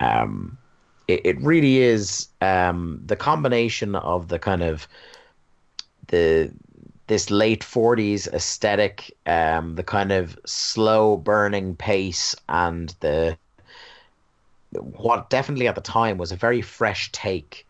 [0.01, 0.59] Um,
[1.09, 4.89] it, it really is um, the combination of the kind of
[6.09, 6.51] the
[7.07, 13.37] this late 40s aesthetic um, the kind of slow burning pace and the
[14.73, 17.67] what definitely at the time was a very fresh take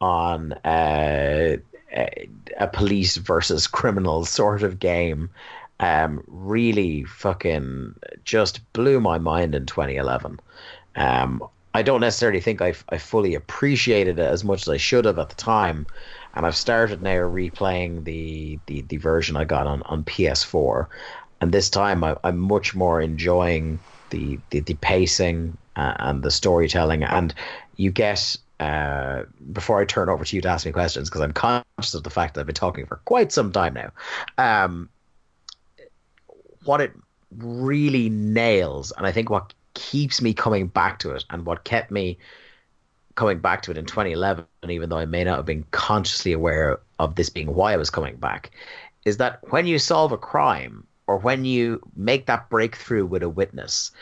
[0.00, 1.56] on uh,
[1.92, 5.30] a, police versus criminal sort of game
[5.80, 7.94] um, really fucking
[8.24, 10.38] just blew my mind in 2011
[10.96, 11.42] um,
[11.76, 15.18] I don't necessarily think I, I fully appreciated it as much as I should have
[15.18, 15.86] at the time
[16.36, 20.86] and I've started now replaying the the, the version I got on, on PS4,
[21.40, 23.80] and this time I, am much more enjoying
[24.10, 27.34] the the, the pacing uh, and the storytelling, and
[27.76, 28.36] you get.
[28.58, 32.04] Uh, before I turn over to you to ask me questions, because I'm conscious of
[32.04, 33.90] the fact that I've been talking for quite some time now,
[34.38, 34.88] um,
[36.64, 36.92] what it
[37.36, 41.92] really nails, and I think what keeps me coming back to it, and what kept
[41.92, 42.18] me
[43.14, 46.80] coming back to it in 2011, even though I may not have been consciously aware
[46.98, 48.50] of this being why I was coming back,
[49.04, 53.28] is that when you solve a crime or when you make that breakthrough with a
[53.28, 53.92] witness,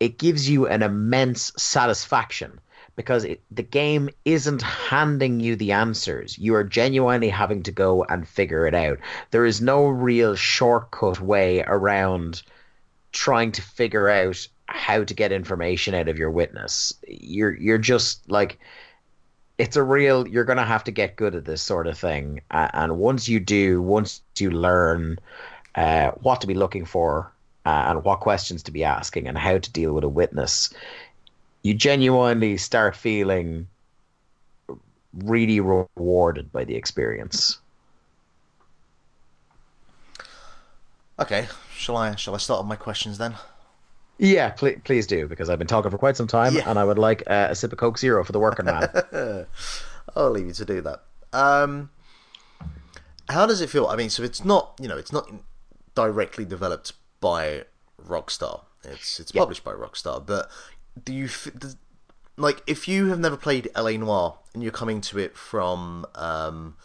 [0.00, 2.60] it gives you an immense satisfaction
[2.96, 6.36] because it, the game isn't handing you the answers.
[6.36, 8.98] You are genuinely having to go and figure it out.
[9.30, 12.42] There is no real shortcut way around
[13.12, 16.94] trying to figure out how to get information out of your witness.
[17.06, 18.58] You're you're just like
[19.58, 22.40] it's a real you're going to have to get good at this sort of thing.
[22.50, 25.18] Uh, and once you do once you learn
[25.74, 27.32] uh, what to be looking for
[27.66, 30.72] uh, and what questions to be asking and how to deal with a witness
[31.62, 33.68] you genuinely start feeling
[35.14, 37.58] really rewarded by the experience.
[41.18, 41.46] Okay
[41.76, 43.34] shall i shall i start with my questions then
[44.18, 46.68] yeah, please, please do because I've been talking for quite some time, yeah.
[46.68, 48.88] and I would like uh, a sip of Coke Zero for the working man.
[50.16, 51.02] I'll leave you to do that.
[51.32, 51.90] Um,
[53.28, 53.86] how does it feel?
[53.86, 55.30] I mean, so it's not you know it's not
[55.94, 57.64] directly developed by
[58.00, 58.62] Rockstar.
[58.84, 60.50] It's it's published by Rockstar, but
[61.02, 61.76] do you does,
[62.36, 66.76] like if you have never played LA Noire and you're coming to it from um,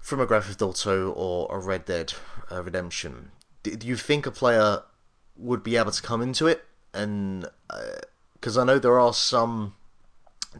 [0.00, 2.14] from a Grand Theft Auto or a Red Dead
[2.50, 3.30] uh, Redemption,
[3.62, 4.82] do, do you think a player
[5.38, 7.48] would be able to come into it, and
[8.34, 9.74] because uh, I know there are some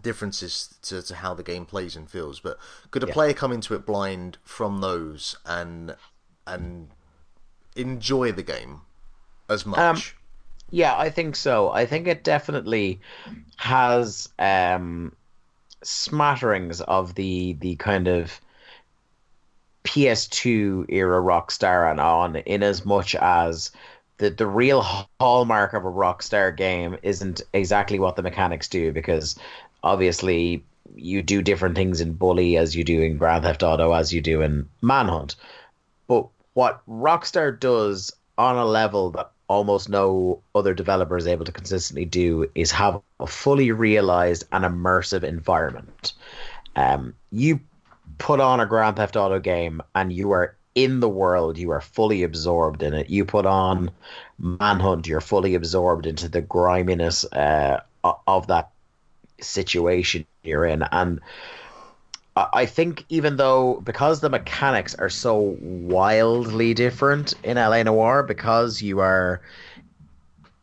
[0.03, 2.59] differences to, to how the game plays and feels, but
[2.91, 3.13] could a yeah.
[3.13, 5.97] player come into it blind from those and
[6.47, 6.89] and
[7.75, 8.83] enjoy the game
[9.49, 9.79] as much?
[9.79, 10.01] Um,
[10.71, 11.71] yeah, I think so.
[11.71, 13.01] I think it definitely
[13.57, 15.15] has um,
[15.83, 18.41] smatterings of the the kind of
[19.85, 23.71] PS2 era Rockstar and on, in as much as
[24.19, 24.83] the the real
[25.21, 29.37] hallmark of a Rockstar game isn't exactly what the mechanics do because
[29.83, 30.65] obviously
[30.95, 34.21] you do different things in Bully as you do in Grand Theft Auto as you
[34.21, 35.37] do in Manhunt.
[36.07, 41.53] But what Rockstar does on a level that almost no other developer is able to
[41.53, 46.15] consistently do is have a fully realized and immersive environment.
[46.75, 47.61] Um, you
[48.19, 51.81] put on a Grand Theft Auto game and you are in the world, you are
[51.81, 53.11] fully absorbed in it.
[53.11, 53.91] You put on
[54.39, 58.71] Manhunt, you're fully absorbed into the griminess uh, of that
[59.41, 60.85] situation you're in.
[60.93, 61.21] And
[62.37, 68.83] I think even though because the mechanics are so wildly different in LA Noire, because
[68.83, 69.41] you are,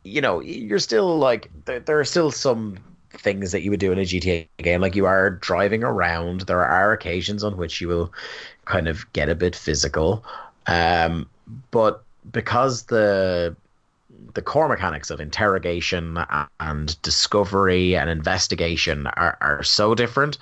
[0.03, 2.77] you know, you're still like there, there are still some
[3.10, 4.81] things that you would do in a GTA game.
[4.81, 6.41] Like you are driving around.
[6.41, 8.14] There are occasions on which you will
[8.65, 10.23] kind of get a bit physical.
[10.68, 11.30] Um,
[11.72, 13.56] but because the
[14.34, 16.18] the core mechanics of interrogation
[16.60, 20.38] and discovery and investigation are, are so different,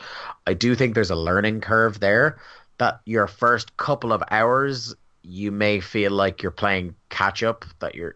[0.48, 2.40] I do think there's a learning curve there
[2.78, 7.96] that your first couple of hours you may feel like you're playing catch up, that
[7.96, 8.16] you're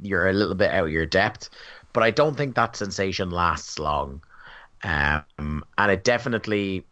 [0.00, 1.48] you're a little bit out of your depth.
[1.92, 4.22] But I don't think that sensation lasts long,
[4.82, 6.84] um, and it definitely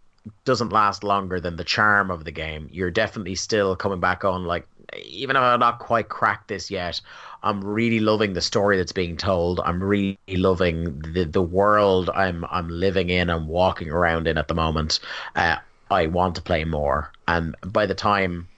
[0.45, 2.69] doesn't last longer than the charm of the game.
[2.73, 4.67] You're definitely still coming back on like
[5.05, 7.01] even if I've not quite cracked this yet,
[7.43, 9.61] I'm really loving the story that's being told.
[9.61, 14.49] I'm really loving the the world I'm I'm living in and walking around in at
[14.49, 15.01] the moment.
[15.37, 15.57] Uh,
[15.91, 18.49] I want to play more, and by the time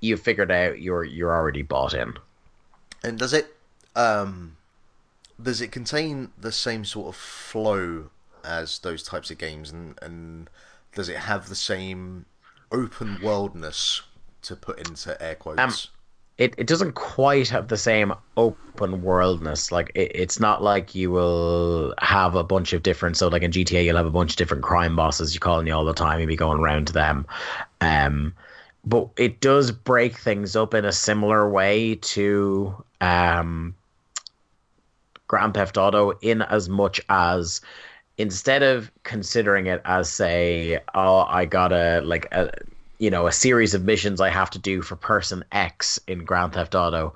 [0.00, 2.14] you've figured out, you're you're already bought in.
[3.02, 3.56] And does it
[3.94, 4.56] um,
[5.42, 8.10] does it contain the same sort of flow
[8.44, 10.50] as those types of games, and and
[10.96, 12.24] does it have the same
[12.72, 14.02] open worldness
[14.42, 15.60] to put into air quotes?
[15.60, 15.72] Um,
[16.38, 19.70] it, it doesn't quite have the same open worldness.
[19.70, 23.16] Like it, it's not like you will have a bunch of different.
[23.16, 25.72] So like in GTA, you'll have a bunch of different crime bosses you call you
[25.72, 26.18] all the time.
[26.18, 27.26] You'll be going around to them.
[27.80, 28.34] Um,
[28.84, 33.74] but it does break things up in a similar way to um,
[35.26, 37.60] Grand Theft Auto, in as much as
[38.18, 42.50] instead of considering it as say, oh, I gotta like a
[42.98, 46.54] you know a series of missions I have to do for person X in Grand
[46.54, 47.14] Theft Auto,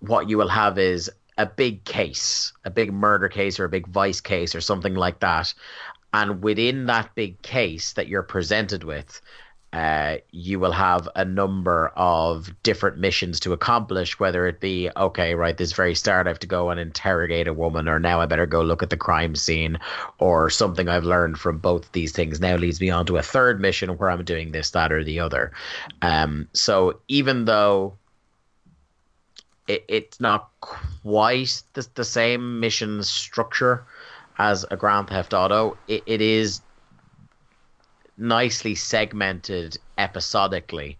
[0.00, 3.86] what you will have is a big case, a big murder case or a big
[3.86, 5.52] vice case or something like that.
[6.14, 9.20] And within that big case that you're presented with,
[9.72, 15.34] uh, you will have a number of different missions to accomplish, whether it be, okay,
[15.34, 18.26] right, this very start I have to go and interrogate a woman, or now I
[18.26, 19.78] better go look at the crime scene,
[20.18, 23.60] or something I've learned from both these things now leads me on to a third
[23.60, 25.52] mission where I'm doing this, that, or the other.
[26.02, 27.96] Um, so even though
[29.68, 33.84] it, it's not quite the, the same mission structure
[34.38, 36.60] as a Grand Theft Auto, it, it is
[38.16, 40.98] nicely segmented episodically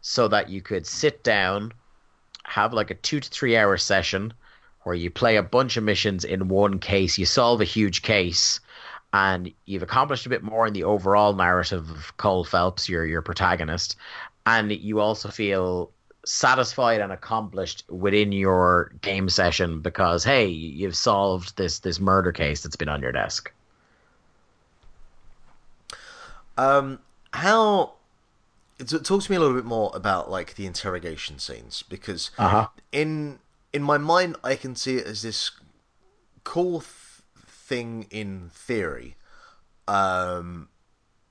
[0.00, 1.72] so that you could sit down,
[2.44, 4.32] have like a two to three hour session
[4.84, 8.60] where you play a bunch of missions in one case, you solve a huge case,
[9.12, 13.22] and you've accomplished a bit more in the overall narrative of Cole Phelps, your your
[13.22, 13.96] protagonist,
[14.46, 15.90] and you also feel
[16.24, 22.62] satisfied and accomplished within your game session because hey, you've solved this this murder case
[22.62, 23.52] that's been on your desk.
[26.56, 27.00] Um,
[27.32, 27.94] how?
[28.78, 32.68] Talk to me a little bit more about like the interrogation scenes because Uh-huh.
[32.92, 33.38] in
[33.72, 35.50] in my mind I can see it as this
[36.44, 36.90] cool th-
[37.46, 39.16] thing in theory,
[39.88, 40.68] um,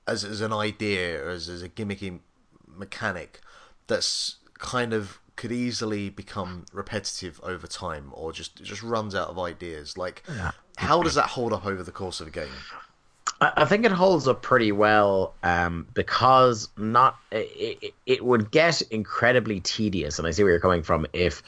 [0.06, 2.20] as as an idea, as as a gimmicky
[2.66, 3.40] mechanic
[3.86, 9.38] that's kind of could easily become repetitive over time or just just runs out of
[9.38, 9.96] ideas.
[9.96, 10.24] Like,
[10.78, 12.48] how does that hold up over the course of a game?
[13.40, 19.60] I think it holds up pretty well um, because not it, it, would get incredibly
[19.60, 21.42] tedious, and I see where you're coming from if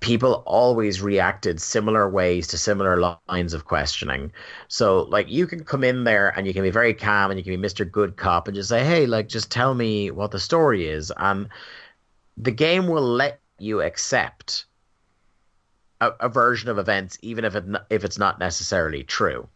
[0.00, 4.32] people always reacted similar ways to similar lines of questioning.
[4.66, 7.44] So like you can come in there and you can be very calm and you
[7.44, 7.90] can be Mr.
[7.90, 11.48] Good Cop and just say, "Hey, like just tell me what the story is." And
[12.36, 14.66] the game will let you accept
[16.00, 19.48] a, a version of events even if it if it's not necessarily true.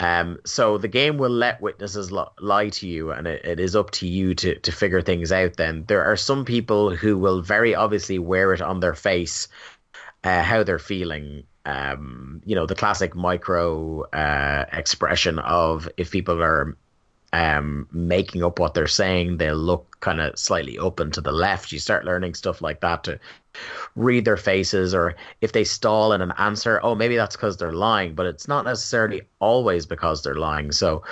[0.00, 3.74] Um, so the game will let witnesses li- lie to you, and it, it is
[3.74, 5.56] up to you to to figure things out.
[5.56, 9.48] Then there are some people who will very obviously wear it on their face,
[10.22, 11.44] uh, how they're feeling.
[11.64, 16.76] Um, you know, the classic micro uh, expression of if people are
[17.32, 21.32] um, making up what they're saying, they'll look kind of slightly up and to the
[21.32, 21.72] left.
[21.72, 23.18] You start learning stuff like that to
[23.96, 27.72] read their faces, or if they stall in an answer, oh, maybe that's because they're
[27.72, 30.72] lying, but it's not necessarily always because they're lying.
[30.72, 31.02] So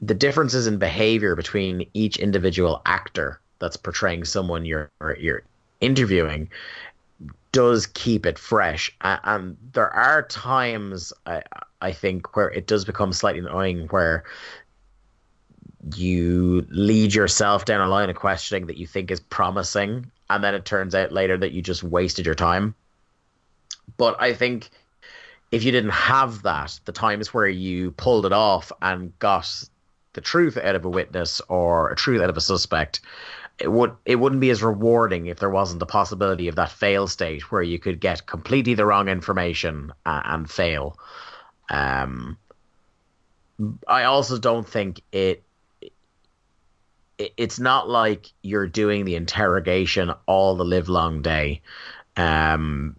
[0.00, 5.42] the differences in behavior between each individual actor that's portraying someone you're you're
[5.80, 6.48] interviewing
[7.52, 11.42] does keep it fresh and, there are times I,
[11.80, 14.24] I think where it does become slightly annoying where
[15.94, 20.54] you lead yourself down a line of questioning that you think is promising and then
[20.54, 22.74] it turns out later that you just wasted your time.
[23.96, 24.70] But i think
[25.52, 29.64] if you didn't have that the times where you pulled it off and got
[30.14, 33.00] the truth out of a witness or a truth out of a suspect
[33.58, 37.06] it would it wouldn't be as rewarding if there wasn't the possibility of that fail
[37.06, 40.98] state where you could get completely the wrong information uh, and fail.
[41.70, 42.36] Um
[43.86, 45.43] i also don't think it
[47.18, 51.62] it's not like you're doing the interrogation all the live long day.
[52.16, 52.96] Um,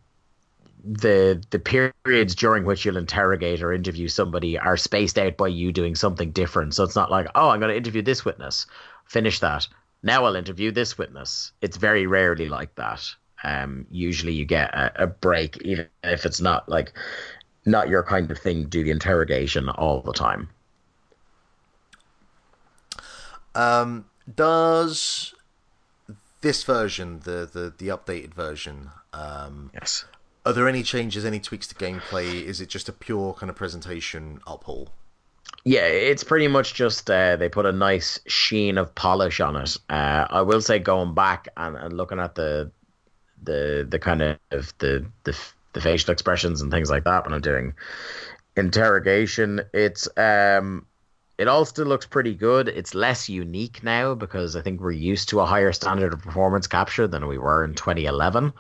[0.86, 5.72] the the periods during which you'll interrogate or interview somebody are spaced out by you
[5.72, 6.76] doing something different.
[6.76, 8.68] So it's not like, oh, I'm going to interview this witness,
[9.06, 9.68] finish that,
[10.04, 11.52] Now I'll interview this witness.
[11.62, 13.04] It's very rarely like that.
[13.44, 16.94] Um, usually you get a, a break, even if it's not like
[17.66, 18.66] not your kind of thing.
[18.66, 20.50] Do the interrogation all the time.
[23.56, 25.34] Um, does
[26.42, 30.06] this version, the the the updated version, um, Yes.
[30.46, 32.44] are there any changes, any tweaks to gameplay?
[32.44, 34.90] Is it just a pure kind of presentation uphaul?
[35.64, 39.78] Yeah, it's pretty much just uh, they put a nice sheen of polish on it.
[39.90, 42.72] Uh, I will say, going back and, and looking at the
[43.44, 45.38] the the kind of the the
[45.74, 47.74] the facial expressions and things like that when I'm doing
[48.56, 50.86] interrogation, it's um
[51.38, 52.68] it all still looks pretty good.
[52.68, 56.68] It's less unique now because I think we're used to a higher standard of performance
[56.68, 58.54] capture than we were in 2011.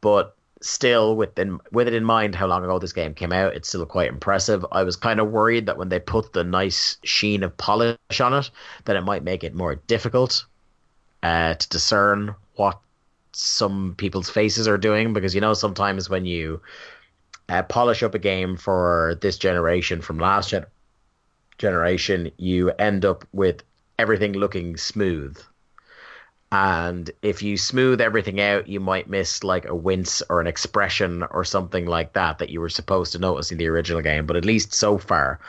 [0.00, 3.68] But still, within with it in mind how long ago this game came out, it's
[3.68, 4.64] still quite impressive.
[4.72, 8.34] I was kind of worried that when they put the nice sheen of polish on
[8.34, 8.50] it,
[8.84, 10.44] that it might make it more difficult
[11.22, 12.78] uh, to discern what
[13.32, 16.60] some people's faces are doing because you know sometimes when you
[17.48, 20.66] uh, polish up a game for this generation from last gen-
[21.62, 23.62] generation, you end up with
[23.98, 25.38] everything looking smooth.
[26.50, 31.22] And if you smooth everything out, you might miss like a wince or an expression
[31.30, 34.26] or something like that that you were supposed to notice in the original game.
[34.26, 35.40] But at least so far,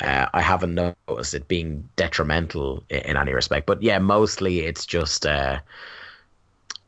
[0.00, 3.66] uh, I haven't noticed it being detrimental in, in, any respect.
[3.66, 5.58] But yeah, mostly it's just uh,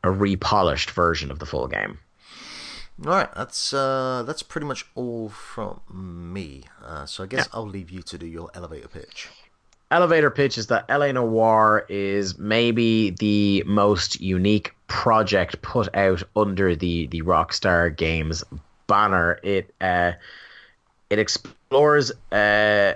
[0.03, 1.97] a repolished version of the full game.
[3.05, 5.81] All right, that's uh, that's pretty much all from
[6.33, 6.63] me.
[6.83, 7.59] Uh, so I guess Yeah.
[7.59, 9.29] I'll leave you to do your elevator pitch.
[9.91, 16.75] elevator pitch is that LA Noire is maybe the most unique project put out under
[16.75, 18.43] the the Rockstar Games
[18.87, 19.39] banner.
[19.43, 20.13] It uh,
[21.09, 22.93] it explores uh,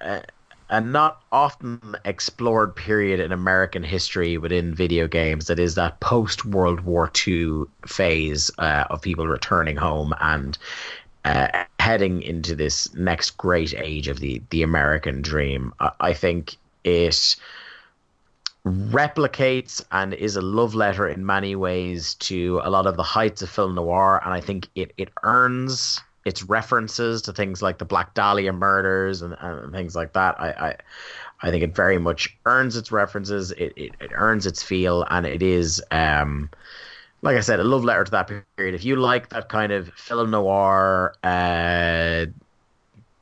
[0.00, 0.22] a,
[0.70, 5.46] a not often explored period in American history within video games.
[5.46, 10.58] That is that post World War II phase uh, of people returning home and
[11.24, 15.72] uh, heading into this next great age of the the American dream.
[15.80, 17.36] I, I think it
[18.66, 23.40] replicates and is a love letter in many ways to a lot of the heights
[23.42, 27.84] of film noir, and I think it it earns its references to things like the
[27.84, 30.40] Black Dahlia murders and, and things like that.
[30.40, 30.76] I, I
[31.40, 33.52] I think it very much earns its references.
[33.52, 36.50] It, it, it earns its feel, and it is, um,
[37.22, 38.26] like I said, a love letter to that
[38.56, 38.74] period.
[38.74, 42.26] If you like that kind of film noir, uh,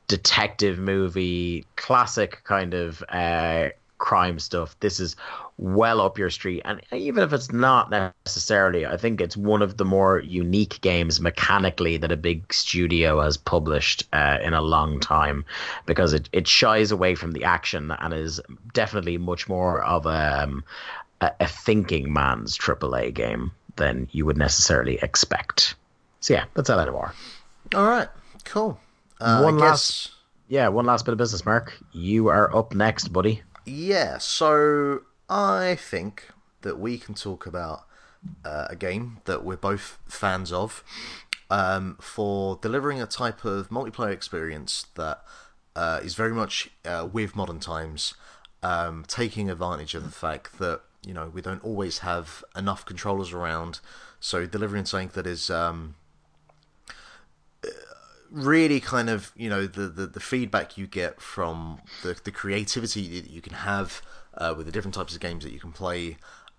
[0.09, 3.69] detective movie, classic kind of uh,
[3.99, 5.17] crime stuff, this is
[5.59, 6.61] well up your street.
[6.65, 11.21] And even if it's not necessarily, I think it's one of the more unique games
[11.21, 15.45] mechanically that a big studio has published uh, in a long time
[15.87, 18.41] because it, it shies away from the action and is
[18.75, 20.63] definitely much more of a, um,
[21.23, 25.75] a, a thinking man's AAA game than you would necessarily expect.
[26.21, 27.15] So yeah, that's LA Noire.
[27.75, 28.09] All right,
[28.45, 28.79] cool.
[29.21, 30.15] Uh, One I last- guess,
[30.49, 31.73] Yeah, one last bit of business, Mark.
[31.93, 33.43] You are up next, buddy.
[33.65, 34.19] yeah.
[34.19, 36.29] So I think
[36.63, 37.87] that we can talk about
[38.45, 40.85] uh, a game that we're both fans of
[41.51, 45.23] um, for delivering a type of multiplayer experience that
[45.75, 48.15] uh, is very much uh, with modern times,
[48.63, 53.33] um, taking advantage of the fact that you know we don't always have enough controllers
[53.33, 53.81] around,
[54.21, 55.51] so delivering something that is.
[55.51, 55.97] Um,
[58.29, 63.21] really kind of you know the, the, the feedback you get from the, the creativity
[63.21, 64.03] that you can have
[64.37, 66.17] uh, with the different types of games that you can play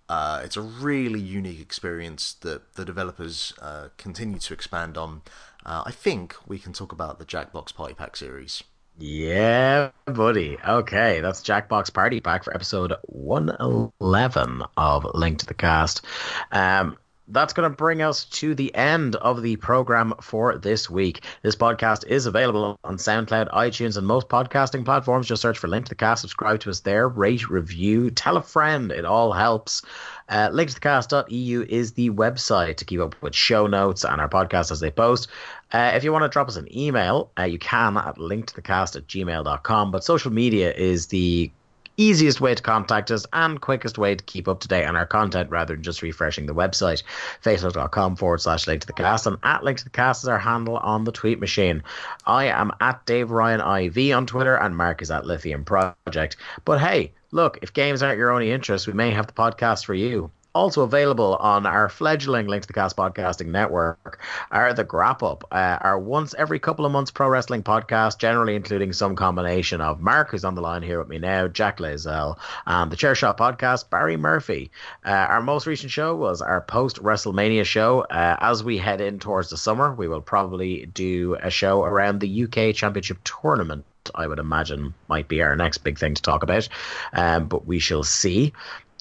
[0.09, 5.21] uh, it's a really unique experience that the developers uh, continue to expand on
[5.65, 8.63] uh, I think we can talk about the Jackbox Party Pack series
[8.99, 10.57] Yeah, buddy.
[10.67, 16.03] Okay, that's Jackbox Party Pack for episode 111 of Link to the Cast.
[16.51, 16.97] Um,
[17.29, 21.23] that's going to bring us to the end of the program for this week.
[21.41, 25.27] This podcast is available on SoundCloud, iTunes, and most podcasting platforms.
[25.27, 28.41] Just search for Link to the Cast, subscribe to us there, rate, review, tell a
[28.41, 28.91] friend.
[28.91, 29.81] It all helps.
[30.29, 34.79] Uh, linktothecast.eu is the website to keep up with show notes and our podcast as
[34.79, 35.27] they post.
[35.71, 39.07] Uh, if you want to drop us an email, uh, you can at linktothecast at
[39.07, 39.91] gmail.com.
[39.91, 41.51] But social media is the
[41.97, 45.05] easiest way to contact us and quickest way to keep up to date on our
[45.05, 47.03] content rather than just refreshing the website.
[47.43, 50.39] Facebook.com forward slash link to the cast and at link to the cast is our
[50.39, 51.83] handle on the tweet machine.
[52.25, 56.37] I am at Dave Ryan IV on Twitter and Mark is at Lithium Project.
[56.63, 59.93] But hey, look, if games aren't your only interest, we may have the podcast for
[59.93, 60.31] you.
[60.57, 64.19] Also available on our fledgling Link to the Cast podcasting network
[64.49, 68.55] are the Grap Up, uh, our once every couple of months pro wrestling podcast, generally
[68.55, 72.39] including some combination of Mark, who's on the line here with me now, Jack Layzell,
[72.65, 74.71] and the Chair Shot podcast, Barry Murphy.
[75.05, 78.01] Uh, our most recent show was our post WrestleMania show.
[78.01, 82.19] Uh, as we head in towards the summer, we will probably do a show around
[82.19, 83.85] the UK Championship Tournament.
[84.15, 86.67] I would imagine might be our next big thing to talk about,
[87.13, 88.53] um, but we shall see.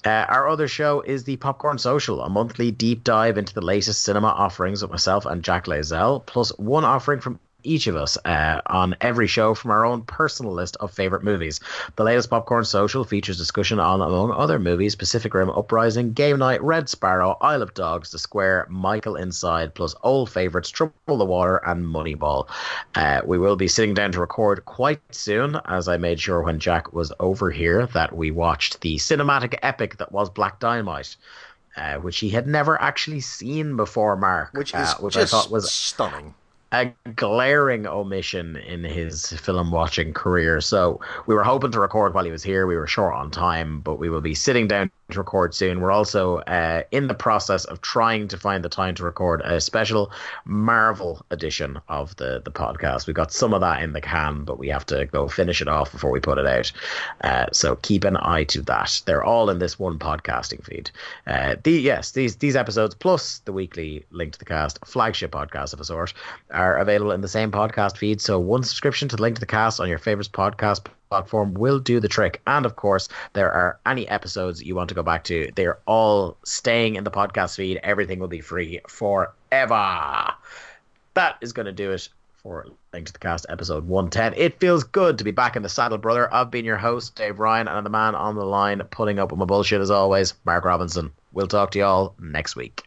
[0.07, 4.03] Uh, our other show is the Popcorn Social, a monthly deep dive into the latest
[4.03, 8.61] cinema offerings with myself and Jack Layzell, plus one offering from each of us uh,
[8.65, 11.59] on every show from our own personal list of favorite movies.
[11.95, 16.63] The latest Popcorn Social features discussion on, among other movies, Pacific Rim Uprising, Game Night,
[16.63, 21.57] Red Sparrow, Isle of Dogs, The Square, Michael Inside, plus old favorites Trouble the Water
[21.57, 22.47] and Moneyball.
[22.95, 26.59] Uh, we will be sitting down to record quite soon, as I made sure when
[26.59, 31.15] Jack was over here that we watched the cinematic epic that was Black Dynamite.
[31.75, 34.51] Uh, which he had never actually seen before, Mark.
[34.53, 36.33] Which is uh, which I thought was stunning.
[36.71, 40.59] A glaring omission in his film watching career.
[40.59, 42.67] So we were hoping to record while he was here.
[42.67, 45.79] We were short on time, but we will be sitting down to record soon.
[45.79, 49.61] We're also uh, in the process of trying to find the time to record a
[49.61, 50.11] special
[50.45, 53.07] Marvel edition of the the podcast.
[53.07, 55.67] We've got some of that in the can, but we have to go finish it
[55.67, 56.71] off before we put it out.
[57.21, 59.01] Uh, so keep an eye to that.
[59.05, 60.91] They're all in this one podcasting feed.
[61.25, 65.73] Uh, the yes, these these episodes plus the weekly link to the cast flagship podcast
[65.73, 66.13] of a sort
[66.51, 68.19] are available in the same podcast feed.
[68.19, 71.79] So one subscription to the link to the cast on your favorite podcast platform will
[71.79, 72.41] do the trick.
[72.47, 75.51] And of course, there are any episodes you want to go back to.
[75.55, 77.79] They're all staying in the podcast feed.
[77.83, 80.33] Everything will be free forever.
[81.13, 82.09] That is going to do it
[82.47, 84.33] for Link to the Cast episode 110.
[84.41, 86.33] It feels good to be back in the saddle, brother.
[86.33, 89.39] I've been your host, Dave Ryan, and the man on the line putting up with
[89.39, 91.11] my bullshit as always, Mark Robinson.
[91.33, 92.85] We'll talk to you all next week.